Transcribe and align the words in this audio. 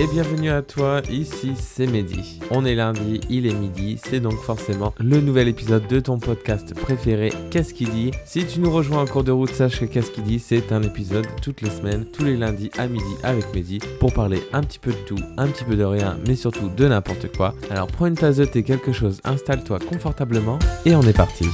et 0.00 0.06
bienvenue 0.06 0.50
à 0.50 0.62
toi, 0.62 1.02
ici 1.10 1.54
c'est 1.56 1.88
Mehdi. 1.88 2.38
On 2.52 2.64
est 2.64 2.76
lundi, 2.76 3.20
il 3.28 3.46
est 3.46 3.54
midi, 3.54 3.98
c'est 4.00 4.20
donc 4.20 4.38
forcément 4.40 4.94
le 5.00 5.20
nouvel 5.20 5.48
épisode 5.48 5.88
de 5.88 5.98
ton 5.98 6.20
podcast 6.20 6.72
préféré, 6.72 7.32
Qu'est-ce 7.50 7.74
qui 7.74 7.84
dit? 7.84 8.12
Si 8.24 8.46
tu 8.46 8.60
nous 8.60 8.70
rejoins 8.70 9.02
en 9.02 9.06
cours 9.06 9.24
de 9.24 9.32
route, 9.32 9.50
sache 9.50 9.80
que 9.80 9.86
Qu'est-ce 9.86 10.12
qui 10.12 10.22
dit, 10.22 10.38
c'est 10.38 10.70
un 10.70 10.82
épisode 10.82 11.26
toutes 11.42 11.62
les 11.62 11.70
semaines, 11.70 12.04
tous 12.12 12.22
les 12.22 12.36
lundis 12.36 12.70
à 12.78 12.86
midi 12.86 13.12
avec 13.24 13.52
Mehdi, 13.52 13.80
pour 13.98 14.12
parler 14.12 14.40
un 14.52 14.62
petit 14.62 14.78
peu 14.78 14.92
de 14.92 15.04
tout, 15.04 15.18
un 15.36 15.48
petit 15.48 15.64
peu 15.64 15.74
de 15.74 15.84
rien, 15.84 16.16
mais 16.28 16.36
surtout 16.36 16.68
de 16.68 16.86
n'importe 16.86 17.36
quoi. 17.36 17.54
Alors 17.68 17.88
prends 17.88 18.06
une 18.06 18.14
tasse 18.14 18.36
de 18.36 18.44
thé, 18.44 18.62
quelque 18.62 18.92
chose, 18.92 19.20
installe-toi 19.24 19.80
confortablement, 19.80 20.60
et 20.86 20.94
on 20.94 21.02
est 21.02 21.16
parti. 21.16 21.48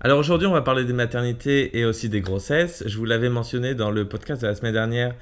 Alors 0.00 0.18
aujourd'hui, 0.18 0.46
on 0.46 0.52
va 0.52 0.62
parler 0.62 0.84
des 0.84 0.94
maternités 0.94 1.78
et 1.78 1.84
aussi 1.84 2.08
des 2.08 2.22
grossesses. 2.22 2.84
Je 2.86 2.96
vous 2.96 3.04
l'avais 3.04 3.28
mentionné 3.28 3.74
dans 3.74 3.90
le 3.90 4.08
podcast 4.08 4.40
de 4.40 4.46
la 4.46 4.54
semaine 4.54 4.72
dernière 4.72 5.14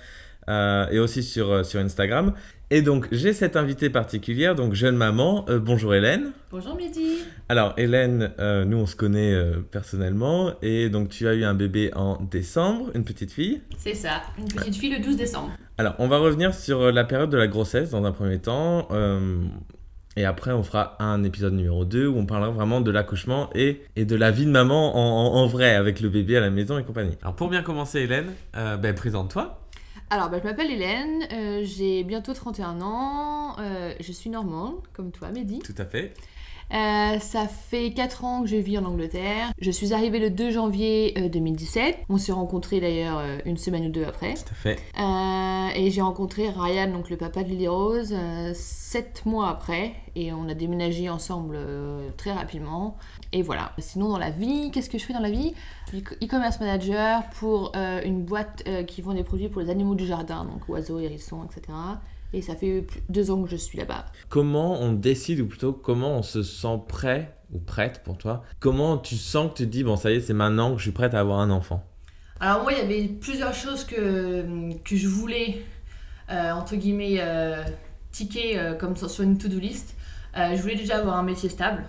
euh, 0.48 0.86
et 0.90 0.98
aussi 0.98 1.22
sur, 1.22 1.50
euh, 1.50 1.62
sur 1.62 1.80
Instagram. 1.80 2.34
Et 2.70 2.82
donc, 2.82 3.06
j'ai 3.12 3.32
cette 3.32 3.56
invitée 3.56 3.88
particulière, 3.88 4.54
donc 4.54 4.74
jeune 4.74 4.96
maman. 4.96 5.44
Euh, 5.48 5.58
bonjour 5.58 5.94
Hélène. 5.94 6.32
Bonjour 6.50 6.74
Midi. 6.76 7.18
Alors, 7.48 7.74
Hélène, 7.76 8.32
nous, 8.66 8.78
on 8.78 8.86
se 8.86 8.96
connaît 8.96 9.38
personnellement. 9.70 10.54
Et 10.62 10.88
donc, 10.88 11.10
tu 11.10 11.28
as 11.28 11.34
eu 11.34 11.44
un 11.44 11.54
bébé 11.54 11.90
en 11.94 12.16
décembre, 12.22 12.90
une 12.94 13.04
petite 13.04 13.32
fille. 13.32 13.60
C'est 13.76 13.94
ça, 13.94 14.22
une 14.38 14.46
petite 14.46 14.76
fille 14.76 14.90
le 14.90 15.02
12 15.02 15.16
décembre. 15.16 15.50
Alors, 15.78 15.94
on 15.98 16.08
va 16.08 16.18
revenir 16.18 16.54
sur 16.54 16.90
la 16.90 17.04
période 17.04 17.30
de 17.30 17.36
la 17.36 17.46
grossesse 17.46 17.90
dans 17.90 18.04
un 18.04 18.12
premier 18.12 18.38
temps. 18.38 18.88
Et 20.16 20.24
après, 20.24 20.52
on 20.52 20.62
fera 20.62 20.96
un 21.00 21.22
épisode 21.22 21.54
numéro 21.54 21.84
2 21.84 22.06
où 22.06 22.16
on 22.16 22.26
parlera 22.26 22.50
vraiment 22.50 22.80
de 22.80 22.90
l'accouchement 22.90 23.50
et, 23.54 23.82
et 23.96 24.04
de 24.04 24.16
la 24.16 24.30
vie 24.30 24.46
de 24.46 24.50
maman 24.50 24.96
en, 24.96 25.34
en, 25.42 25.46
vrai, 25.46 25.74
avec 25.74 26.00
le 26.00 26.08
bébé 26.08 26.36
à 26.36 26.40
la 26.40 26.50
maison 26.50 26.78
et 26.78 26.84
compagnie. 26.84 27.16
Alors, 27.22 27.34
pour 27.34 27.50
bien 27.50 27.62
commencer, 27.62 28.00
Hélène, 28.00 28.32
ben, 28.54 28.94
présente-toi. 28.94 29.60
Alors, 30.14 30.30
bah, 30.30 30.38
je 30.38 30.44
m'appelle 30.44 30.70
Hélène, 30.70 31.26
euh, 31.32 31.62
j'ai 31.64 32.04
bientôt 32.04 32.34
31 32.34 32.82
ans, 32.82 33.56
euh, 33.58 33.92
je 33.98 34.12
suis 34.12 34.30
normande, 34.30 34.76
comme 34.92 35.10
toi, 35.10 35.32
Mehdi. 35.32 35.58
Tout 35.58 35.74
à 35.76 35.84
fait. 35.84 36.14
Euh, 36.72 37.18
ça 37.18 37.46
fait 37.46 37.90
4 37.92 38.24
ans 38.24 38.42
que 38.42 38.48
je 38.48 38.56
vis 38.56 38.78
en 38.78 38.84
Angleterre. 38.84 39.52
Je 39.60 39.70
suis 39.70 39.92
arrivée 39.92 40.18
le 40.18 40.30
2 40.30 40.50
janvier 40.50 41.12
2017. 41.32 41.98
On 42.08 42.18
s'est 42.18 42.32
rencontrés 42.32 42.80
d'ailleurs 42.80 43.22
une 43.44 43.56
semaine 43.56 43.86
ou 43.86 43.90
deux 43.90 44.04
après. 44.04 44.34
Tout 44.34 44.50
à 44.50 44.54
fait. 44.54 44.78
et 45.78 45.90
j'ai 45.90 46.00
rencontré 46.00 46.48
Ryan, 46.48 46.90
donc 46.90 47.10
le 47.10 47.16
papa 47.16 47.42
de 47.42 47.48
Lily 47.48 47.68
Rose, 47.68 48.14
7 48.54 49.26
mois 49.26 49.48
après. 49.48 49.94
Et 50.16 50.32
on 50.32 50.48
a 50.48 50.54
déménagé 50.54 51.08
ensemble 51.08 51.58
très 52.16 52.32
rapidement. 52.32 52.96
Et 53.32 53.42
voilà. 53.42 53.72
Sinon, 53.78 54.08
dans 54.08 54.18
la 54.18 54.30
vie, 54.30 54.70
qu'est-ce 54.70 54.90
que 54.90 54.98
je 54.98 55.04
fais 55.04 55.12
dans 55.12 55.20
la 55.20 55.30
vie? 55.30 55.54
E-commerce 56.22 56.60
manager 56.60 57.22
pour 57.38 57.72
euh, 57.76 58.00
une 58.04 58.22
boîte 58.24 58.62
euh, 58.66 58.82
qui 58.82 59.02
vend 59.02 59.14
des 59.14 59.24
produits 59.24 59.48
pour 59.48 59.60
les 59.60 59.70
animaux 59.70 59.94
du 59.94 60.06
jardin, 60.06 60.44
donc 60.44 60.68
oiseaux, 60.68 60.98
hérissons, 60.98 61.44
etc. 61.44 61.76
Et 62.34 62.42
ça 62.42 62.56
fait 62.56 62.84
deux 63.08 63.30
ans 63.30 63.42
que 63.44 63.48
je 63.48 63.56
suis 63.56 63.78
là-bas. 63.78 64.06
Comment 64.28 64.80
on 64.80 64.92
décide, 64.92 65.40
ou 65.40 65.46
plutôt 65.46 65.72
comment 65.72 66.18
on 66.18 66.22
se 66.22 66.42
sent 66.42 66.80
prêt 66.88 67.36
ou 67.52 67.60
prête 67.60 68.02
pour 68.02 68.18
toi 68.18 68.42
Comment 68.58 68.98
tu 68.98 69.14
sens 69.14 69.52
que 69.52 69.58
tu 69.58 69.64
te 69.64 69.68
dis, 69.68 69.84
bon, 69.84 69.96
ça 69.96 70.10
y 70.10 70.16
est, 70.16 70.20
c'est 70.20 70.34
maintenant 70.34 70.72
que 70.72 70.78
je 70.78 70.82
suis 70.82 70.90
prête 70.90 71.14
à 71.14 71.20
avoir 71.20 71.38
un 71.38 71.50
enfant? 71.50 71.84
Alors, 72.40 72.64
moi, 72.64 72.72
il 72.72 72.78
y 72.78 72.80
avait 72.80 73.08
plusieurs 73.08 73.54
choses 73.54 73.84
que, 73.84 74.44
que 74.82 74.96
je 74.96 75.06
voulais, 75.06 75.62
euh, 76.28 76.50
entre 76.50 76.74
guillemets, 76.74 77.20
ticker 78.10 78.74
comme 78.80 78.96
sur 78.96 79.22
une 79.22 79.38
to-do 79.38 79.60
list. 79.60 79.94
je 80.34 80.60
voulais 80.60 80.74
déjà 80.74 80.98
avoir 80.98 81.16
un 81.16 81.22
métier 81.22 81.48
stable 81.48 81.84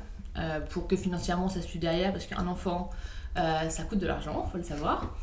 pour 0.69 0.87
que 0.87 0.95
financièrement 0.95 1.49
ça 1.49 1.61
suive 1.61 1.81
derrière, 1.81 2.11
parce 2.11 2.27
qu'un 2.27 2.45
enfant, 2.45 2.91
euh, 3.37 3.69
ça 3.69 3.83
coûte 3.83 3.99
de 3.99 4.07
l'argent, 4.07 4.47
faut 4.51 4.57
le 4.57 4.63
savoir. 4.63 5.13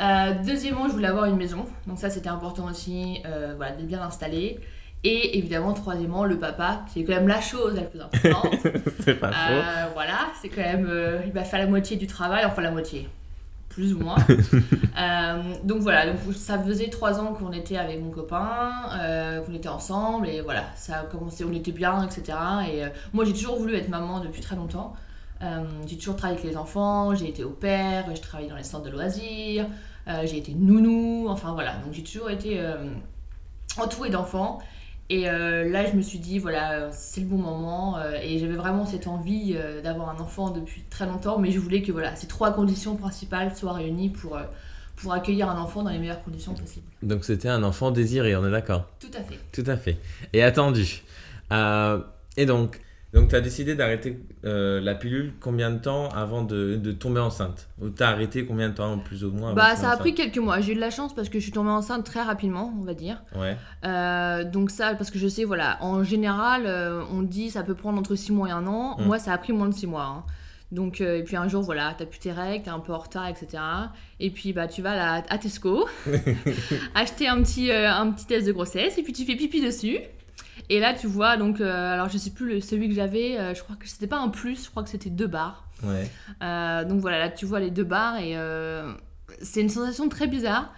Euh, 0.00 0.32
deuxièmement, 0.46 0.88
je 0.88 0.92
voulais 0.92 1.08
avoir 1.08 1.26
une 1.26 1.36
maison, 1.36 1.66
donc 1.86 1.98
ça 1.98 2.08
c'était 2.08 2.28
important 2.28 2.66
aussi, 2.66 3.20
euh, 3.26 3.54
voilà, 3.56 3.72
de 3.76 3.82
bien 3.82 3.98
l'installer. 3.98 4.58
Et 5.04 5.38
évidemment, 5.38 5.74
troisièmement, 5.74 6.24
le 6.24 6.38
papa, 6.38 6.84
qui 6.92 7.00
est 7.00 7.04
quand 7.04 7.14
même 7.14 7.28
la 7.28 7.40
chose 7.40 7.76
la 7.76 7.82
plus 7.82 8.00
importante. 8.00 8.56
c'est 9.04 9.14
pas 9.14 9.30
faux. 9.30 9.54
Voilà, 9.94 10.28
c'est 10.40 10.48
quand 10.48 10.62
même. 10.62 10.90
il 11.24 11.32
va 11.32 11.44
faire 11.44 11.60
la 11.60 11.66
moitié 11.66 11.96
du 11.96 12.08
travail, 12.08 12.44
enfin 12.44 12.62
la 12.62 12.72
moitié, 12.72 13.08
plus 13.68 13.94
ou 13.94 14.00
moins. 14.00 14.16
donc 15.64 15.82
voilà, 15.82 16.06
donc 16.06 16.16
ça 16.34 16.58
faisait 16.58 16.88
trois 16.88 17.20
ans 17.20 17.32
qu'on 17.32 17.52
était 17.52 17.76
avec 17.76 18.02
mon 18.02 18.10
copain, 18.10 18.70
qu'on 19.46 19.54
était 19.54 19.68
ensemble, 19.68 20.28
et 20.28 20.40
voilà, 20.40 20.64
ça 20.74 21.00
a 21.00 21.02
commencé, 21.04 21.44
on 21.44 21.52
était 21.52 21.70
bien, 21.70 22.04
etc. 22.04 22.36
Et 22.68 22.82
moi 23.12 23.24
j'ai 23.24 23.34
toujours 23.34 23.56
voulu 23.56 23.76
être 23.76 23.88
maman 23.88 24.18
depuis 24.18 24.40
très 24.40 24.56
longtemps. 24.56 24.96
Euh, 25.42 25.64
j'ai 25.86 25.96
toujours 25.96 26.16
travaillé 26.16 26.40
avec 26.40 26.50
les 26.50 26.56
enfants, 26.56 27.14
j'ai 27.14 27.28
été 27.28 27.44
au 27.44 27.50
père, 27.50 28.06
j'ai 28.12 28.20
travaillé 28.20 28.48
dans 28.48 28.56
les 28.56 28.64
centres 28.64 28.84
de 28.84 28.90
loisirs, 28.90 29.66
euh, 30.08 30.22
j'ai 30.24 30.38
été 30.38 30.52
nounou, 30.54 31.28
enfin 31.28 31.52
voilà. 31.52 31.76
Donc 31.84 31.92
j'ai 31.92 32.02
toujours 32.02 32.30
été 32.30 32.58
euh, 32.60 32.76
entourée 33.78 34.10
d'enfants. 34.10 34.58
Et 35.10 35.22
là, 35.22 35.90
je 35.90 35.96
me 35.96 36.02
suis 36.02 36.18
dit, 36.18 36.38
voilà, 36.38 36.92
c'est 36.92 37.22
le 37.22 37.28
bon 37.28 37.38
moment. 37.38 37.98
et 38.22 38.38
j'avais 38.38 38.56
vraiment 38.56 38.84
cette 38.84 39.06
envie 39.06 39.56
d'avoir 39.82 40.10
un 40.10 40.20
enfant 40.20 40.50
depuis 40.50 40.82
très 40.90 41.06
longtemps, 41.06 41.38
mais 41.38 41.50
je 41.50 41.58
voulais 41.58 41.80
que 41.80 41.90
voilà, 41.90 42.14
ces 42.14 42.26
trois 42.26 42.52
conditions 42.52 42.94
principales 42.94 43.56
soient 43.56 43.72
réunies 43.72 44.10
pour, 44.10 44.38
pour 44.96 45.14
accueillir 45.14 45.48
un 45.48 45.58
enfant 45.58 45.82
dans 45.82 45.88
les 45.88 45.98
meilleures 45.98 46.22
conditions 46.22 46.52
possibles. 46.52 46.84
Donc 47.02 47.24
c'était 47.24 47.48
un 47.48 47.62
enfant 47.62 47.90
désiré, 47.90 48.36
on 48.36 48.46
est 48.46 48.50
d'accord? 48.50 48.84
Tout 49.00 49.08
à 49.18 49.22
fait. 49.22 49.38
Tout 49.50 49.70
à 49.70 49.78
fait. 49.78 49.96
Et 50.34 50.42
attendu. 50.42 51.02
et 51.50 52.44
donc, 52.44 52.78
donc, 53.14 53.28
tu 53.28 53.36
as 53.36 53.40
décidé 53.40 53.74
d'arrêter 53.74 54.20
euh, 54.44 54.82
la 54.82 54.94
pilule 54.94 55.32
combien 55.40 55.70
de 55.70 55.78
temps 55.78 56.10
avant 56.10 56.42
de, 56.42 56.76
de 56.76 56.92
tomber 56.92 57.20
enceinte? 57.20 57.68
Ou 57.80 57.88
tu 57.88 58.02
as 58.02 58.08
arrêté 58.08 58.44
combien 58.44 58.68
de 58.68 58.74
temps, 58.74 58.98
plus 58.98 59.24
ou 59.24 59.30
moins 59.30 59.54
Bah, 59.54 59.76
ça 59.76 59.90
a 59.90 59.96
pris 59.96 60.14
quelques 60.14 60.36
mois. 60.36 60.60
J'ai 60.60 60.72
eu 60.72 60.74
de 60.74 60.80
la 60.80 60.90
chance 60.90 61.14
parce 61.14 61.30
que 61.30 61.38
je 61.38 61.44
suis 61.44 61.52
tombée 61.52 61.70
enceinte 61.70 62.04
très 62.04 62.22
rapidement, 62.22 62.74
on 62.78 62.84
va 62.84 62.92
dire. 62.92 63.22
Ouais. 63.34 63.56
Euh, 63.86 64.44
donc, 64.44 64.70
ça, 64.70 64.94
parce 64.94 65.10
que 65.10 65.18
je 65.18 65.26
sais, 65.26 65.44
voilà, 65.44 65.78
en 65.80 66.04
général, 66.04 66.64
euh, 66.66 67.02
on 67.10 67.22
dit 67.22 67.48
ça 67.48 67.62
peut 67.62 67.74
prendre 67.74 67.98
entre 67.98 68.14
6 68.14 68.32
mois 68.32 68.48
et 68.48 68.52
un 68.52 68.66
an. 68.66 68.98
Mm. 68.98 69.04
Moi, 69.06 69.18
ça 69.18 69.32
a 69.32 69.38
pris 69.38 69.54
moins 69.54 69.68
de 69.68 69.74
6 69.74 69.86
mois. 69.86 70.04
Hein. 70.04 70.24
Donc, 70.70 71.00
et 71.00 71.22
puis 71.24 71.36
un 71.36 71.48
jour, 71.48 71.62
voilà, 71.62 71.94
t'as 71.96 72.04
plus 72.04 72.18
tes 72.18 72.30
règles, 72.30 72.64
t'es 72.64 72.70
un 72.70 72.78
peu 72.78 72.92
en 72.92 72.98
retard, 72.98 73.26
etc. 73.26 73.62
Et 74.20 74.28
puis, 74.28 74.52
bah, 74.52 74.66
tu 74.66 74.82
vas 74.82 75.14
à, 75.14 75.22
à 75.30 75.38
Tesco, 75.38 75.88
acheter 76.94 77.26
un 77.26 77.42
petit, 77.42 77.72
un 77.72 78.10
petit 78.10 78.26
test 78.26 78.46
de 78.46 78.52
grossesse, 78.52 78.98
et 78.98 79.02
puis 79.02 79.14
tu 79.14 79.24
fais 79.24 79.34
pipi 79.34 79.62
dessus. 79.62 79.96
Et 80.68 80.80
là, 80.80 80.94
tu 80.94 81.06
vois, 81.06 81.36
donc, 81.36 81.60
euh, 81.60 81.92
alors 81.92 82.08
je 82.08 82.18
sais 82.18 82.30
plus 82.30 82.48
le, 82.48 82.60
celui 82.60 82.88
que 82.88 82.94
j'avais, 82.94 83.38
euh, 83.38 83.54
je 83.54 83.62
crois 83.62 83.76
que 83.76 83.88
c'était 83.88 84.06
pas 84.06 84.18
un 84.18 84.28
plus, 84.28 84.64
je 84.64 84.70
crois 84.70 84.82
que 84.82 84.90
c'était 84.90 85.10
deux 85.10 85.26
barres. 85.26 85.64
Ouais. 85.82 86.10
Euh, 86.42 86.84
donc 86.84 87.00
voilà, 87.00 87.18
là 87.18 87.28
tu 87.28 87.46
vois 87.46 87.60
les 87.60 87.70
deux 87.70 87.84
barres 87.84 88.18
et 88.18 88.36
c'est 89.42 89.60
une 89.60 89.68
sensation 89.68 90.08
très 90.08 90.26
bizarre 90.26 90.72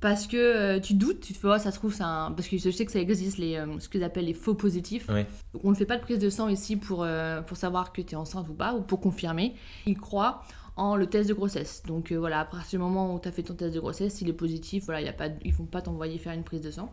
parce 0.00 0.26
que 0.26 0.78
tu 0.80 0.94
doutes, 0.94 1.20
tu 1.20 1.32
te 1.32 1.38
fais, 1.38 1.48
oh, 1.48 1.58
ça 1.58 1.70
se 1.70 1.78
trouve, 1.78 1.94
c'est 1.94 2.02
un. 2.02 2.32
Parce 2.32 2.48
que 2.48 2.58
je 2.58 2.70
sais 2.70 2.84
que 2.84 2.92
ça 2.92 2.98
existe, 2.98 3.38
les, 3.38 3.62
ce 3.78 3.88
qu'ils 3.88 4.02
appellent 4.02 4.26
les 4.26 4.34
faux 4.34 4.54
positifs. 4.54 5.08
Ouais. 5.08 5.26
on 5.62 5.70
ne 5.70 5.76
fait 5.76 5.86
pas 5.86 5.96
de 5.96 6.02
prise 6.02 6.18
de 6.18 6.28
sang 6.28 6.48
ici 6.48 6.76
pour, 6.76 7.06
pour 7.46 7.56
savoir 7.56 7.92
que 7.92 8.02
tu 8.02 8.12
es 8.12 8.16
enceinte 8.16 8.48
ou 8.48 8.54
pas, 8.54 8.74
ou 8.74 8.82
pour 8.82 9.00
confirmer. 9.00 9.54
Ils 9.86 9.98
croient 9.98 10.42
en 10.76 10.96
le 10.96 11.06
test 11.06 11.28
de 11.28 11.34
grossesse. 11.34 11.82
Donc 11.86 12.12
voilà, 12.12 12.40
à 12.40 12.44
partir 12.44 12.78
du 12.80 12.84
moment 12.84 13.14
où 13.14 13.20
tu 13.20 13.28
as 13.28 13.32
fait 13.32 13.44
ton 13.44 13.54
test 13.54 13.74
de 13.74 13.80
grossesse, 13.80 14.14
s'il 14.14 14.28
est 14.28 14.34
positif, 14.34 14.84
voilà, 14.84 15.00
y 15.00 15.08
a 15.08 15.12
pas, 15.12 15.28
ils 15.44 15.52
ne 15.52 15.56
vont 15.56 15.66
pas 15.66 15.82
t'envoyer 15.82 16.18
faire 16.18 16.32
une 16.32 16.44
prise 16.44 16.62
de 16.62 16.70
sang. 16.70 16.92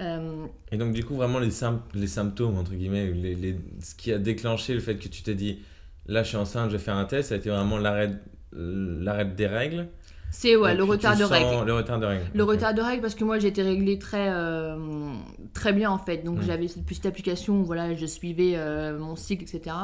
Euh, 0.00 0.46
et 0.72 0.76
donc, 0.76 0.92
du 0.92 1.04
coup, 1.04 1.14
vraiment, 1.14 1.38
les, 1.38 1.50
les 1.94 2.06
symptômes, 2.06 2.56
entre 2.58 2.72
guillemets, 2.72 3.10
les, 3.12 3.34
les, 3.34 3.56
ce 3.80 3.94
qui 3.94 4.12
a 4.12 4.18
déclenché 4.18 4.74
le 4.74 4.80
fait 4.80 4.96
que 4.96 5.08
tu 5.08 5.22
t'es 5.22 5.34
dit, 5.34 5.60
là, 6.06 6.22
je 6.22 6.28
suis 6.28 6.36
enceinte, 6.36 6.70
je 6.70 6.76
vais 6.76 6.82
faire 6.82 6.96
un 6.96 7.04
test, 7.04 7.28
ça 7.28 7.34
a 7.34 7.38
été 7.38 7.50
vraiment 7.50 7.78
l'arrêt 7.78 8.10
des 8.52 9.46
règles 9.46 9.88
c'est 10.36 10.56
ouais, 10.56 10.74
le 10.74 10.82
retard 10.82 11.16
de 11.16 11.22
règles. 11.22 11.64
Le 11.64 11.74
retard 11.74 12.00
de 12.00 12.06
règles. 12.06 12.24
Le 12.34 12.42
retard 12.42 12.74
de 12.74 12.80
règles 12.82 13.02
parce 13.02 13.14
que 13.14 13.22
moi 13.22 13.38
été 13.38 13.62
réglée 13.62 14.00
très, 14.00 14.30
euh, 14.32 15.14
très 15.52 15.72
bien 15.72 15.92
en 15.92 15.98
fait. 15.98 16.24
Donc 16.24 16.42
j'avais 16.42 16.66
cette 16.66 16.84
petite 16.84 17.06
application 17.06 17.60
où 17.60 17.64
voilà, 17.64 17.94
je 17.94 18.04
suivais 18.04 18.54
euh, 18.56 18.98
mon 18.98 19.14
cycle, 19.14 19.44
etc. 19.44 19.76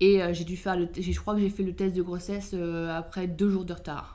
Et 0.00 0.20
j'ai 0.32 0.42
dû 0.42 0.56
faire 0.56 0.76
le. 0.76 0.88
Je 0.98 1.20
crois 1.20 1.34
que 1.34 1.40
j'ai 1.40 1.48
fait 1.48 1.62
le 1.62 1.74
test 1.74 1.94
de 1.94 2.02
grossesse 2.02 2.56
après 2.90 3.28
deux 3.28 3.50
jours 3.50 3.64
de 3.64 3.72
retard. 3.72 4.13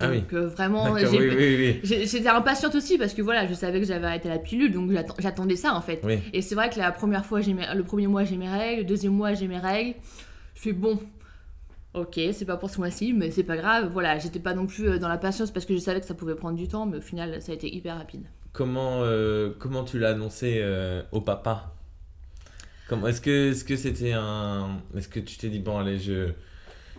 Ah 0.00 0.08
donc 0.08 0.24
oui. 0.32 0.38
vraiment, 0.46 0.96
j'étais 0.96 2.28
impatiente 2.28 2.74
aussi 2.74 2.98
parce 2.98 3.14
que 3.14 3.22
voilà, 3.22 3.46
je 3.46 3.54
savais 3.54 3.80
que 3.80 3.86
j'avais 3.86 4.06
arrêté 4.06 4.28
la 4.28 4.38
pilule, 4.38 4.72
donc 4.72 4.90
j'attendais 5.20 5.56
ça 5.56 5.74
en 5.74 5.80
fait. 5.80 6.04
Et 6.32 6.42
c'est 6.42 6.56
vrai 6.56 6.68
que 6.68 6.78
la 6.78 6.90
première 6.90 7.24
fois, 7.24 7.40
le 7.40 7.82
premier 7.82 8.08
mois 8.08 8.24
j'ai 8.24 8.36
mes 8.36 8.48
règles, 8.48 8.82
le 8.82 8.86
deuxième 8.86 9.12
mois 9.12 9.34
j'ai 9.34 9.46
mes 9.46 9.58
règles. 9.58 9.94
Je 10.56 10.60
fais 10.60 10.72
bon, 10.72 10.98
ok, 11.94 12.20
c'est 12.32 12.44
pas 12.44 12.56
pour 12.56 12.70
ce 12.70 12.78
mois-ci, 12.78 13.12
mais 13.12 13.30
c'est 13.30 13.44
pas 13.44 13.56
grave. 13.56 13.90
Voilà, 13.92 14.18
j'étais 14.18 14.40
pas 14.40 14.54
non 14.54 14.66
plus 14.66 14.88
euh, 14.88 14.98
dans 14.98 15.08
la 15.08 15.18
patience 15.18 15.50
parce 15.50 15.64
que 15.64 15.74
je 15.74 15.78
savais 15.78 16.00
que 16.00 16.06
ça 16.06 16.14
pouvait 16.14 16.34
prendre 16.34 16.56
du 16.56 16.68
temps, 16.68 16.86
mais 16.86 16.98
au 16.98 17.00
final, 17.00 17.40
ça 17.40 17.52
a 17.52 17.54
été 17.54 17.72
hyper 17.72 17.96
rapide. 17.96 18.24
Comment, 18.52 19.02
euh, 19.02 19.50
comment 19.58 19.84
tu 19.84 19.98
l'as 19.98 20.10
annoncé 20.10 20.58
euh, 20.60 21.02
au 21.12 21.20
papa? 21.20 21.74
Est-ce 23.06 23.20
que 23.20 23.76
c'était 23.76 24.12
-ce 24.12 24.14
un. 24.14 24.80
Est-ce 24.96 25.08
que 25.08 25.18
tu 25.18 25.38
t'es 25.38 25.48
dit, 25.48 25.58
bon, 25.58 25.78
allez, 25.78 25.98
je 25.98 26.30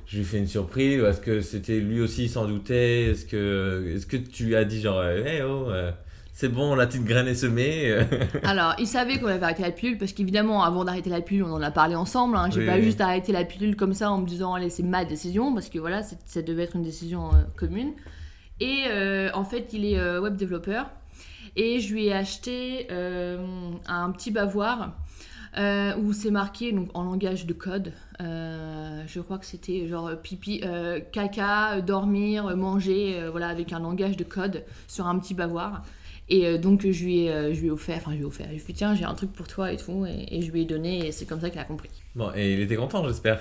je 0.06 0.18
lui 0.18 0.26
fais 0.26 0.38
une 0.38 0.48
surprise 0.48 1.02
Est-ce 1.04 1.22
que 1.22 1.42
c'était 1.42 1.80
lui 1.80 2.00
aussi 2.02 2.30
s'en 2.30 2.46
doutait 2.46 3.06
Est-ce 3.06 3.26
que, 3.26 3.96
est 3.96 4.08
que 4.08 4.18
tu 4.18 4.46
lui 4.46 4.56
as 4.56 4.66
dit 4.66 4.82
genre, 4.82 5.04
hey 5.04 5.42
oh, 5.42 5.70
euh, 5.70 5.92
c'est 6.34 6.50
bon, 6.50 6.76
la 6.76 6.86
petite 6.86 7.06
graine 7.06 7.28
est 7.28 7.36
semée 7.36 7.96
Alors, 8.44 8.76
il 8.78 8.88
savait 8.88 9.20
qu'on 9.20 9.28
avait 9.28 9.44
arrêté 9.44 9.64
la 9.64 9.72
pilule 9.72 9.98
parce 9.98 10.14
qu'évidemment, 10.14 10.64
avant 10.64 10.84
d'arrêter 10.84 11.10
la 11.10 11.22
pilule, 11.22 11.44
on 11.44 11.54
en 11.54 11.62
a 11.62 11.72
parlé 11.72 11.96
ensemble. 11.96 12.36
Hein. 12.36 12.50
J'ai 12.52 12.66
pas 12.66 12.80
juste 12.82 13.02
arrêté 13.02 13.32
la 13.32 13.46
pilule 13.46 13.76
comme 13.76 13.94
ça 13.94 14.12
en 14.12 14.20
me 14.20 14.28
disant, 14.28 14.54
allez, 14.54 14.70
c'est 14.70 14.84
ma 14.84 15.06
décision 15.06 15.54
parce 15.54 15.70
que 15.70 15.80
voilà, 15.80 16.04
ça 16.04 16.42
devait 16.42 16.64
être 16.64 16.76
une 16.76 16.84
décision 16.84 17.30
euh, 17.30 17.38
commune. 17.56 17.94
Et 18.60 18.84
euh, 18.88 19.30
en 19.34 19.44
fait, 19.44 19.70
il 19.74 19.86
est 19.86 20.20
web 20.20 20.36
développeur. 20.36 20.92
Et 21.56 21.80
je 21.80 21.94
lui 21.94 22.08
ai 22.08 22.14
acheté 22.14 22.88
un 22.90 24.12
petit 24.12 24.32
bavoir 24.32 24.94
euh, 25.58 25.96
où 25.96 26.12
c'est 26.12 26.32
marqué 26.32 26.74
donc, 26.74 26.90
en 26.94 27.04
langage 27.04 27.46
de 27.46 27.54
code. 27.54 27.94
Euh, 28.22 29.04
je 29.08 29.20
crois 29.22 29.38
que 29.38 29.46
c'était 29.46 29.88
genre 29.88 30.12
pipi, 30.22 30.62
euh, 30.66 31.00
caca, 31.00 31.80
dormir, 31.82 32.58
manger, 32.58 33.22
voilà, 33.32 33.48
avec 33.48 33.72
un 33.72 33.80
langage 33.80 34.18
de 34.18 34.26
code 34.26 34.64
sur 34.88 35.08
un 35.08 35.18
petit 35.18 35.34
bavoir. 35.34 35.84
Et 36.28 36.58
donc 36.58 36.82
je 36.82 37.04
lui, 37.04 37.28
ai, 37.28 37.54
je 37.54 37.62
lui 37.62 37.68
ai 37.68 37.72
offert, 37.72 37.98
enfin 37.98 38.12
je 38.12 38.18
lui 38.18 38.24
ai 38.24 38.26
offert, 38.26 38.48
je 38.48 38.54
lui 38.54 38.62
ai 38.62 38.66
dit 38.66 38.74
tiens 38.74 38.96
j'ai 38.96 39.06
un 39.06 39.14
truc 39.14 39.32
pour 39.32 39.48
toi 39.48 39.72
et 39.72 39.78
tout, 39.78 40.08
et, 40.08 40.42
je 40.42 40.52
lui 40.52 40.64
ai 40.64 40.66
donné 40.66 41.06
et 41.06 41.12
c'est 41.12 41.28
comme 41.28 41.40
ça 41.40 41.52
qu'il 41.52 41.60
a 41.60 41.66
compris. 41.66 41.92
Bon, 42.16 42.32
et 42.36 42.54
il 42.54 42.60
était 42.62 42.76
content 42.76 43.08
j'espère 43.08 43.40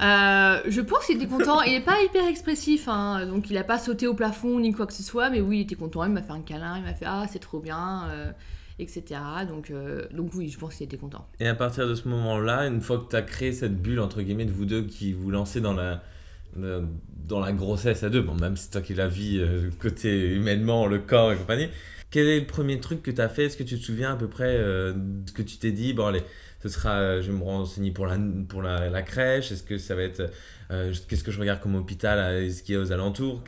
je 0.00 0.80
pense 0.80 1.06
qu'il 1.06 1.16
était 1.16 1.28
content. 1.28 1.62
Il 1.62 1.72
n'est 1.72 1.80
pas 1.80 2.02
hyper 2.02 2.26
expressif, 2.26 2.88
hein, 2.88 3.24
donc 3.24 3.48
il 3.48 3.54
n'a 3.54 3.64
pas 3.64 3.78
sauté 3.78 4.06
au 4.06 4.12
plafond 4.12 4.60
ni 4.60 4.72
quoi 4.72 4.86
que 4.86 4.92
ce 4.92 5.02
soit, 5.02 5.30
mais 5.30 5.40
oui, 5.40 5.58
il 5.58 5.62
était 5.62 5.76
content. 5.76 6.04
Il 6.04 6.10
m'a 6.10 6.20
fait 6.20 6.32
un 6.32 6.42
câlin, 6.42 6.76
il 6.76 6.82
m'a 6.82 6.92
fait 6.92 7.06
Ah, 7.06 7.24
c'est 7.30 7.38
trop 7.38 7.60
bien 7.60 8.34
etc. 8.78 9.20
Donc, 9.48 9.70
euh, 9.70 10.06
donc 10.12 10.32
oui, 10.34 10.48
je 10.48 10.58
pense 10.58 10.76
qu'il 10.76 10.84
était 10.84 10.96
content. 10.96 11.26
Et 11.40 11.48
à 11.48 11.54
partir 11.54 11.88
de 11.88 11.94
ce 11.94 12.08
moment-là, 12.08 12.66
une 12.66 12.80
fois 12.80 12.98
que 12.98 13.10
tu 13.10 13.16
as 13.16 13.22
créé 13.22 13.52
cette 13.52 13.80
bulle, 13.80 14.00
entre 14.00 14.22
guillemets, 14.22 14.44
de 14.44 14.52
vous 14.52 14.66
deux 14.66 14.82
qui 14.82 15.12
vous 15.12 15.30
lancez 15.30 15.60
dans 15.60 15.74
la, 15.74 16.02
dans 16.56 17.40
la 17.40 17.52
grossesse 17.52 18.02
à 18.02 18.10
deux, 18.10 18.22
bon, 18.22 18.34
même 18.34 18.56
si 18.56 18.64
c'est 18.64 18.70
toi 18.70 18.80
qui 18.80 18.94
la 18.94 19.08
vis 19.08 19.38
euh, 19.38 19.70
côté 19.80 20.34
humainement, 20.34 20.86
le 20.86 20.98
corps 20.98 21.32
et 21.32 21.36
compagnie, 21.36 21.68
quel 22.10 22.26
est 22.26 22.40
le 22.40 22.46
premier 22.46 22.80
truc 22.80 23.02
que 23.02 23.10
tu 23.10 23.20
as 23.20 23.28
fait? 23.28 23.46
Est-ce 23.46 23.56
que 23.56 23.64
tu 23.64 23.78
te 23.78 23.84
souviens 23.84 24.12
à 24.12 24.16
peu 24.16 24.28
près 24.28 24.56
euh, 24.56 24.94
de 24.94 25.28
ce 25.28 25.32
que 25.32 25.42
tu 25.42 25.58
t'es 25.58 25.72
dit 25.72 25.92
Bon, 25.92 26.06
allez, 26.06 26.22
ce 26.62 26.68
sera, 26.68 27.20
je 27.20 27.30
vais 27.30 27.36
me 27.36 27.44
renseigner 27.44 27.90
pour 27.90 28.06
la, 28.06 28.18
pour 28.48 28.62
la, 28.62 28.88
la 28.88 29.02
crèche 29.02 29.52
Est-ce 29.52 29.62
que 29.62 29.78
ça 29.78 29.94
va 29.94 30.02
être, 30.02 30.22
qu'est-ce 31.08 31.22
que 31.22 31.30
je 31.30 31.38
regarde 31.38 31.60
comme 31.60 31.74
hôpital 31.74 32.42
Est-ce 32.42 32.62
qu'il 32.62 32.74
y 32.74 32.78
a 32.78 32.80
aux 32.80 32.92
alentours 32.92 33.44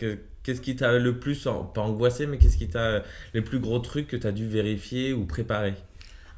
Qu'est-ce 0.51 0.63
qui 0.63 0.75
t'a 0.75 0.99
le 0.99 1.17
plus, 1.17 1.45
pas 1.45 1.81
angoissé, 1.81 2.27
mais 2.27 2.37
qu'est-ce 2.37 2.57
qui 2.57 2.69
t'a 2.69 3.05
les 3.35 3.41
plus 3.41 3.61
gros 3.61 3.79
trucs 3.79 4.09
que 4.09 4.17
tu 4.17 4.27
as 4.27 4.33
dû 4.33 4.49
vérifier 4.49 5.13
ou 5.13 5.25
préparer? 5.25 5.75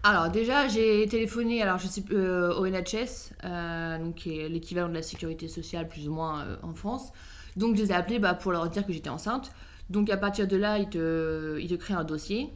Alors 0.03 0.29
déjà, 0.29 0.69
j'ai 0.69 1.07
téléphoné 1.09 1.63
alors 1.63 1.79
je 1.79 1.87
sais, 1.87 2.05
euh, 2.13 2.53
au 2.53 2.67
NHS, 2.67 3.33
euh, 3.45 3.97
donc 3.97 4.17
qui 4.17 4.39
est 4.39 4.51
l'équivalent 4.51 4.91
de 4.91 4.95
la 4.95 5.01
sécurité 5.01 5.49
sociale 5.49 5.89
plus 5.89 6.11
ou 6.11 6.13
moins 6.13 6.43
euh, 6.43 6.57
en 6.63 6.75
France. 6.75 7.11
Donc 7.57 7.75
je 7.75 7.85
les 7.85 7.91
ai 7.91 7.95
appelés 7.95 8.19
bah, 8.19 8.35
pour 8.35 8.53
leur 8.53 8.69
dire 8.69 8.85
que 8.85 8.93
j'étais 8.93 9.09
enceinte. 9.09 9.51
Donc 9.89 10.11
à 10.11 10.19
partir 10.19 10.47
de 10.47 10.59
là, 10.59 10.77
ils 10.77 10.91
te, 10.91 11.59
ils 11.59 11.69
te 11.71 11.75
créent 11.75 11.95
un 11.95 12.05
dossier 12.05 12.51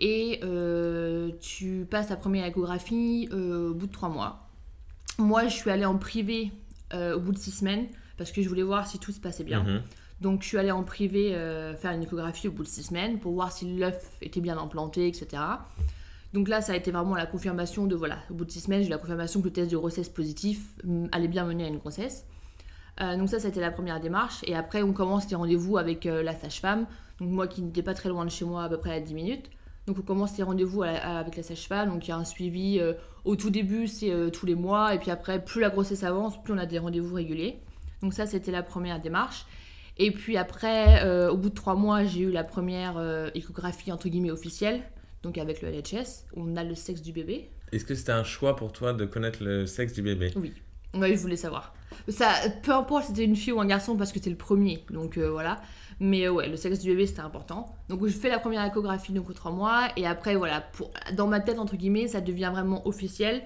et 0.00 0.40
tu 1.40 1.86
passes 1.88 2.08
ta 2.08 2.16
première 2.16 2.46
échographie 2.46 3.28
au 3.30 3.74
bout 3.74 3.86
de 3.86 3.92
trois 3.92 4.08
mois. 4.08 4.48
Moi, 5.18 5.46
je 5.46 5.54
suis 5.54 5.70
allée 5.70 5.84
en 5.84 5.98
privé 5.98 6.50
au 6.92 7.20
bout 7.20 7.30
de 7.30 7.38
six 7.38 7.52
semaines 7.52 7.86
parce 8.16 8.32
que 8.32 8.42
je 8.42 8.48
voulais 8.48 8.64
voir 8.64 8.88
si 8.88 8.98
tout 8.98 9.12
se 9.12 9.20
passait 9.20 9.44
bien. 9.44 9.62
Mhm. 9.62 9.82
Donc 10.20 10.42
je 10.42 10.48
suis 10.48 10.58
allée 10.58 10.70
en 10.70 10.82
privé 10.82 11.34
euh, 11.34 11.74
faire 11.74 11.92
une 11.92 12.02
échographie 12.02 12.48
au 12.48 12.52
bout 12.52 12.62
de 12.62 12.68
six 12.68 12.84
semaines 12.84 13.18
pour 13.18 13.32
voir 13.32 13.52
si 13.52 13.76
l'œuf 13.76 14.10
était 14.20 14.40
bien 14.40 14.58
implanté, 14.58 15.08
etc. 15.08 15.42
Donc 16.34 16.48
là, 16.48 16.60
ça 16.60 16.72
a 16.72 16.76
été 16.76 16.90
vraiment 16.90 17.16
la 17.16 17.26
confirmation 17.26 17.86
de, 17.86 17.96
voilà, 17.96 18.18
au 18.30 18.34
bout 18.34 18.44
de 18.44 18.50
six 18.50 18.60
semaines, 18.60 18.82
j'ai 18.82 18.90
la 18.90 18.98
confirmation 18.98 19.40
que 19.40 19.46
le 19.46 19.52
test 19.52 19.70
de 19.70 19.76
grossesse 19.76 20.08
positif 20.08 20.74
mm, 20.84 21.06
allait 21.12 21.28
bien 21.28 21.44
mener 21.44 21.64
à 21.64 21.68
une 21.68 21.78
grossesse. 21.78 22.26
Euh, 23.00 23.16
donc 23.16 23.30
ça, 23.30 23.40
c'était 23.40 23.60
la 23.60 23.70
première 23.70 23.98
démarche. 23.98 24.40
Et 24.44 24.54
après, 24.54 24.82
on 24.82 24.92
commence 24.92 25.28
les 25.30 25.36
rendez-vous 25.36 25.78
avec 25.78 26.04
euh, 26.04 26.22
la 26.22 26.34
sage-femme. 26.34 26.86
Donc 27.18 27.30
moi 27.30 27.46
qui 27.48 27.62
n'étais 27.62 27.82
pas 27.82 27.94
très 27.94 28.10
loin 28.10 28.24
de 28.26 28.30
chez 28.30 28.44
moi, 28.44 28.64
à 28.64 28.68
peu 28.68 28.76
près 28.76 28.92
à 28.92 29.00
10 29.00 29.14
minutes. 29.14 29.50
Donc 29.86 29.98
on 29.98 30.02
commence 30.02 30.36
les 30.36 30.44
rendez-vous 30.44 30.82
avec 30.82 31.36
la 31.36 31.42
sage-femme. 31.42 31.88
Donc 31.88 32.06
il 32.06 32.10
y 32.10 32.12
a 32.12 32.16
un 32.16 32.24
suivi. 32.24 32.80
au 33.24 33.36
tout 33.36 33.50
début, 33.50 33.88
c'est 33.88 34.30
tous 34.30 34.46
les 34.46 34.54
mois. 34.54 34.94
Et 34.94 34.98
puis 34.98 35.10
après, 35.10 35.42
plus 35.42 35.60
la 35.60 35.70
grossesse 35.70 36.04
avance, 36.04 36.40
plus 36.42 36.52
on 36.52 36.58
a 36.58 36.66
des 36.66 36.78
rendez-vous 36.78 37.14
réguliers. 37.14 37.60
Donc 38.02 38.14
ça, 38.14 38.26
c'était 38.26 38.52
la 38.52 38.62
première 38.62 39.00
démarche. 39.00 39.46
Et 40.02 40.12
puis 40.12 40.38
après, 40.38 41.04
euh, 41.04 41.30
au 41.30 41.36
bout 41.36 41.50
de 41.50 41.54
trois 41.54 41.74
mois, 41.74 42.04
j'ai 42.06 42.20
eu 42.22 42.30
la 42.30 42.42
première 42.42 42.96
euh, 42.96 43.28
échographie 43.34 43.92
entre 43.92 44.08
guillemets 44.08 44.30
officielle, 44.30 44.80
donc 45.22 45.36
avec 45.36 45.60
le 45.60 45.68
LHS. 45.68 46.24
On 46.34 46.56
a 46.56 46.64
le 46.64 46.74
sexe 46.74 47.02
du 47.02 47.12
bébé. 47.12 47.50
Est-ce 47.70 47.84
que 47.84 47.94
c'était 47.94 48.10
un 48.10 48.24
choix 48.24 48.56
pour 48.56 48.72
toi 48.72 48.94
de 48.94 49.04
connaître 49.04 49.44
le 49.44 49.66
sexe 49.66 49.92
du 49.92 50.00
bébé? 50.00 50.32
Oui. 50.36 50.54
Oui, 50.94 51.10
je 51.14 51.20
voulais 51.20 51.36
savoir. 51.36 51.74
Ça, 52.08 52.32
peu 52.62 52.72
importe 52.72 53.04
si 53.04 53.10
c'était 53.10 53.24
une 53.24 53.36
fille 53.36 53.52
ou 53.52 53.60
un 53.60 53.66
garçon 53.66 53.94
parce 53.94 54.10
que 54.10 54.18
c'était 54.18 54.30
le 54.30 54.36
premier, 54.36 54.82
donc 54.88 55.18
euh, 55.18 55.30
voilà. 55.30 55.60
Mais 56.00 56.30
ouais, 56.30 56.48
le 56.48 56.56
sexe 56.56 56.78
du 56.78 56.88
bébé 56.88 57.06
c'était 57.06 57.20
important. 57.20 57.76
Donc 57.90 58.06
je 58.06 58.12
fais 58.16 58.30
la 58.30 58.38
première 58.38 58.64
échographie 58.64 59.12
donc 59.12 59.28
aux 59.28 59.34
trois 59.34 59.52
mois 59.52 59.88
et 59.98 60.06
après 60.06 60.34
voilà, 60.34 60.62
pour, 60.62 60.90
dans 61.12 61.26
ma 61.26 61.40
tête 61.40 61.58
entre 61.58 61.76
guillemets, 61.76 62.08
ça 62.08 62.22
devient 62.22 62.48
vraiment 62.50 62.88
officiel. 62.88 63.42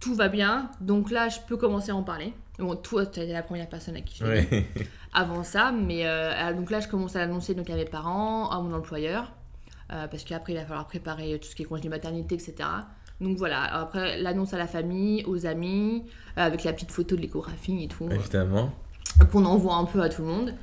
Tout 0.00 0.14
va 0.14 0.28
bien, 0.28 0.70
donc 0.80 1.10
là 1.10 1.28
je 1.28 1.38
peux 1.46 1.56
commencer 1.56 1.90
à 1.90 1.96
en 1.96 2.02
parler. 2.02 2.32
Bon, 2.58 2.74
toi, 2.74 3.06
tu 3.06 3.20
es 3.20 3.26
la 3.26 3.42
première 3.42 3.68
personne 3.68 3.94
à 3.94 4.00
qui 4.00 4.16
j'ai 4.16 4.66
avant 5.14 5.44
ça, 5.44 5.72
mais 5.72 6.06
euh, 6.06 6.52
donc 6.54 6.70
là, 6.70 6.80
je 6.80 6.88
commence 6.88 7.14
à 7.14 7.20
l'annoncer 7.20 7.54
donc, 7.54 7.70
à 7.70 7.76
mes 7.76 7.84
parents, 7.84 8.50
à 8.50 8.60
mon 8.60 8.74
employeur, 8.74 9.32
euh, 9.92 10.08
parce 10.08 10.24
qu'après, 10.24 10.54
il 10.54 10.56
va 10.56 10.64
falloir 10.64 10.86
préparer 10.86 11.38
tout 11.38 11.48
ce 11.48 11.54
qui 11.54 11.62
est 11.62 11.66
congé 11.66 11.88
maternité, 11.88 12.34
etc. 12.34 12.68
Donc 13.20 13.36
voilà, 13.36 13.62
après, 13.62 14.20
l'annonce 14.20 14.54
à 14.54 14.58
la 14.58 14.66
famille, 14.66 15.24
aux 15.26 15.46
amis, 15.46 16.04
euh, 16.36 16.42
avec 16.42 16.64
la 16.64 16.72
petite 16.72 16.90
photo 16.90 17.14
de 17.14 17.20
l'échographie 17.20 17.84
et 17.84 17.88
tout. 17.88 18.08
Évidemment. 18.10 18.72
Qu'on 19.30 19.44
envoie 19.44 19.74
un 19.76 19.84
peu 19.84 20.02
à 20.02 20.08
tout 20.08 20.22
le 20.22 20.28
monde. 20.28 20.54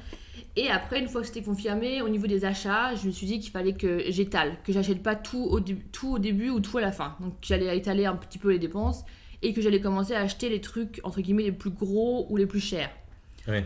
Et 0.57 0.69
après, 0.69 0.99
une 0.99 1.07
fois 1.07 1.21
que 1.21 1.27
c'était 1.27 1.41
confirmé, 1.41 2.01
au 2.01 2.07
niveau 2.07 2.27
des 2.27 2.45
achats, 2.45 2.95
je 2.95 3.07
me 3.07 3.11
suis 3.11 3.27
dit 3.27 3.39
qu'il 3.39 3.51
fallait 3.51 3.73
que 3.73 4.03
j'étale, 4.09 4.57
que 4.63 4.71
j'achète 4.71 5.03
pas 5.03 5.15
tout 5.15 5.43
au, 5.43 5.59
tout 5.59 6.13
au 6.13 6.19
début 6.19 6.49
ou 6.49 6.61
tout 6.61 6.77
à 6.77 6.81
la 6.81 6.93
fin. 6.93 7.15
Donc 7.19 7.33
j'allais 7.41 7.77
étaler 7.77 8.05
un 8.05 8.15
petit 8.15 8.37
peu 8.37 8.51
les 8.51 8.59
dépenses 8.59 9.03
et 9.45 9.53
que 9.53 9.62
j'allais 9.62 9.80
commencer 9.80 10.13
à 10.13 10.21
acheter 10.21 10.50
les 10.50 10.59
trucs 10.59 11.00
entre 11.03 11.21
guillemets 11.21 11.44
les 11.44 11.51
plus 11.51 11.69
gros 11.69 12.25
ou 12.30 12.38
les 12.38 12.47
plus 12.47 12.59
chers. 12.59 12.89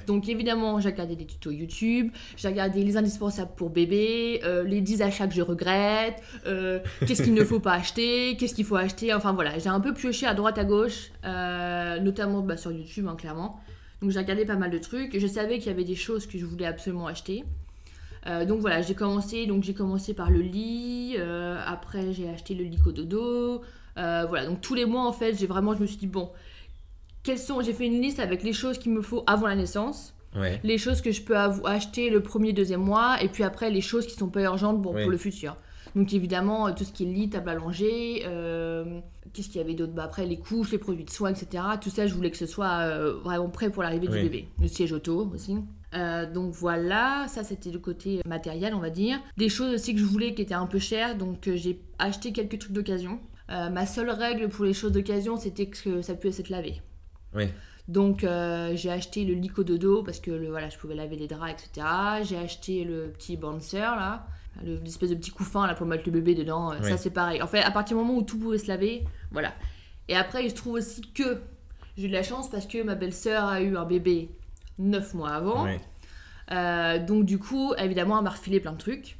Donc 0.07 0.27
évidemment, 0.27 0.79
j'ai 0.79 0.89
regardé 0.89 1.15
des 1.15 1.25
tutos 1.25 1.51
YouTube, 1.51 2.11
j'ai 2.35 2.49
regardé 2.49 2.83
les 2.83 2.97
indispensables 2.97 3.51
pour 3.55 3.69
bébé, 3.69 4.41
euh, 4.43 4.63
les 4.63 4.81
10 4.81 5.01
achats 5.01 5.27
que 5.27 5.33
je 5.33 5.41
regrette, 5.41 6.21
euh, 6.45 6.79
qu'est-ce 7.07 7.23
qu'il 7.23 7.33
ne 7.33 7.45
faut 7.45 7.61
pas 7.61 7.75
acheter, 7.75 8.35
qu'est-ce 8.37 8.53
qu'il 8.53 8.65
faut 8.65 8.75
acheter, 8.75 9.13
enfin 9.13 9.31
voilà, 9.31 9.57
j'ai 9.57 9.69
un 9.69 9.79
peu 9.79 9.93
pioché 9.93 10.25
à 10.25 10.33
droite 10.33 10.57
à 10.57 10.65
gauche, 10.65 11.11
euh, 11.23 11.97
notamment 11.99 12.41
bah, 12.41 12.57
sur 12.57 12.73
YouTube 12.73 13.07
hein, 13.07 13.15
clairement. 13.15 13.61
Donc 14.01 14.11
j'ai 14.11 14.19
regardé 14.19 14.45
pas 14.45 14.57
mal 14.57 14.69
de 14.69 14.77
trucs, 14.77 15.17
je 15.17 15.27
savais 15.27 15.59
qu'il 15.59 15.67
y 15.67 15.73
avait 15.73 15.85
des 15.85 15.95
choses 15.95 16.25
que 16.25 16.37
je 16.37 16.45
voulais 16.45 16.65
absolument 16.65 17.07
acheter. 17.07 17.45
donc 18.47 18.59
voilà, 18.59 18.81
j'ai 18.81 18.95
commencé, 18.95 19.45
donc 19.45 19.63
j'ai 19.63 19.73
commencé 19.73 20.13
par 20.13 20.29
le 20.29 20.39
lit, 20.39 21.15
après 21.65 22.11
j'ai 22.11 22.29
acheté 22.29 22.53
le 22.53 22.65
lit 22.65 22.79
dodo, 22.93 23.61
euh, 23.99 24.25
voilà, 24.27 24.47
donc 24.47 24.61
tous 24.61 24.75
les 24.75 24.85
mois, 24.85 25.05
en 25.05 25.11
fait, 25.11 25.37
j'ai 25.37 25.47
vraiment, 25.47 25.75
je 25.75 25.81
me 25.81 25.85
suis 25.85 25.97
dit, 25.97 26.07
bon, 26.07 26.31
quelles 27.23 27.39
sont, 27.39 27.61
j'ai 27.61 27.73
fait 27.73 27.85
une 27.85 28.01
liste 28.01 28.19
avec 28.19 28.43
les 28.43 28.53
choses 28.53 28.77
qu'il 28.77 28.91
me 28.93 29.01
faut 29.01 29.23
avant 29.27 29.47
la 29.47 29.55
naissance. 29.55 30.15
Les 30.63 30.77
choses 30.77 31.01
que 31.01 31.11
je 31.11 31.21
peux 31.23 31.35
acheter 31.35 32.09
le 32.09 32.21
premier, 32.21 32.53
deuxième 32.53 32.81
mois, 32.81 33.21
et 33.21 33.27
puis 33.29 33.43
après 33.43 33.71
les 33.71 33.81
choses 33.81 34.05
qui 34.05 34.13
sont 34.13 34.29
pas 34.29 34.41
urgentes 34.41 34.81
pour 34.81 34.93
le 34.93 35.17
futur. 35.17 35.57
Donc 35.95 36.13
évidemment, 36.13 36.71
tout 36.71 36.83
ce 36.83 36.93
qui 36.93 37.03
est 37.03 37.07
lit, 37.11 37.29
table 37.29 37.49
à 37.49 37.55
langer, 37.55 38.21
euh, 38.25 38.99
qu'est-ce 39.33 39.47
qu'il 39.47 39.57
y 39.57 39.63
avait 39.63 39.73
d'autre? 39.73 39.93
Bah, 39.93 40.03
Après 40.03 40.27
les 40.27 40.37
couches, 40.37 40.71
les 40.71 40.77
produits 40.77 41.03
de 41.03 41.09
soins, 41.09 41.31
etc. 41.31 41.63
Tout 41.81 41.89
ça, 41.89 42.05
je 42.05 42.13
voulais 42.13 42.29
que 42.29 42.37
ce 42.37 42.45
soit 42.45 42.81
euh, 42.81 43.15
vraiment 43.23 43.49
prêt 43.49 43.71
pour 43.71 43.81
l'arrivée 43.81 44.07
du 44.07 44.13
bébé. 44.13 44.47
Le 44.61 44.67
siège 44.67 44.93
auto 44.93 45.31
aussi. 45.33 45.55
donc 46.31 46.53
voilà, 46.53 47.25
ça 47.27 47.43
c'était 47.43 47.71
le 47.71 47.79
côté 47.79 48.21
matériel, 48.25 48.75
on 48.75 48.79
va 48.79 48.91
dire. 48.91 49.19
Des 49.35 49.49
choses 49.49 49.73
aussi 49.73 49.93
que 49.93 49.99
je 49.99 50.05
voulais 50.05 50.35
qui 50.35 50.43
étaient 50.43 50.53
un 50.53 50.67
peu 50.67 50.77
chères, 50.79 51.17
donc 51.17 51.49
j'ai 51.55 51.81
acheté 51.97 52.31
quelques 52.31 52.59
trucs 52.59 52.73
d'occasion. 52.73 53.19
Euh, 53.51 53.69
ma 53.69 53.85
seule 53.85 54.09
règle 54.09 54.47
pour 54.49 54.65
les 54.65 54.73
choses 54.73 54.91
d'occasion, 54.91 55.37
c'était 55.37 55.67
que 55.67 56.01
ça 56.01 56.13
puisse 56.13 56.39
être 56.39 56.49
lavé. 56.49 56.81
Oui. 57.33 57.45
Donc 57.87 58.23
euh, 58.23 58.75
j'ai 58.75 58.91
acheté 58.91 59.25
le 59.25 59.33
lico 59.33 59.63
dodo 59.63 60.03
parce 60.03 60.19
que 60.19 60.29
le, 60.29 60.49
voilà, 60.49 60.69
je 60.69 60.77
pouvais 60.77 60.93
laver 60.93 61.15
les 61.15 61.27
draps, 61.27 61.51
etc. 61.51 61.87
J'ai 62.23 62.37
acheté 62.37 62.83
le 62.83 63.09
petit 63.09 63.35
bouncer 63.35 63.79
là, 63.79 64.27
l'espèce 64.63 65.09
de 65.09 65.15
petit 65.15 65.31
couffin 65.31 65.65
là 65.65 65.73
pour 65.73 65.87
mettre 65.87 66.03
le 66.05 66.11
bébé 66.11 66.35
dedans. 66.35 66.71
Euh, 66.71 66.81
ça 66.83 66.97
c'est 66.97 67.09
pareil. 67.09 67.41
En 67.41 67.47
fait, 67.47 67.61
à 67.61 67.71
partir 67.71 67.97
du 67.97 68.03
moment 68.03 68.19
où 68.19 68.21
tout 68.21 68.37
pouvait 68.37 68.59
se 68.59 68.67
laver, 68.67 69.03
voilà. 69.31 69.53
Et 70.07 70.15
après, 70.15 70.43
il 70.43 70.51
se 70.51 70.55
trouve 70.55 70.73
aussi 70.73 71.01
que 71.13 71.41
j'ai 71.97 72.05
eu 72.05 72.07
de 72.09 72.13
la 72.13 72.23
chance 72.23 72.49
parce 72.49 72.67
que 72.67 72.81
ma 72.83 72.93
belle-sœur 72.93 73.45
a 73.45 73.61
eu 73.61 73.75
un 73.75 73.85
bébé 73.85 74.29
9 74.77 75.15
mois 75.15 75.31
avant. 75.31 75.67
donc 77.07 77.25
du 77.25 77.39
coup, 77.39 77.73
évidemment, 77.79 78.19
elle 78.19 78.23
m'a 78.23 78.29
refilé 78.29 78.59
plein 78.59 78.73
de 78.73 78.77
trucs. 78.77 79.18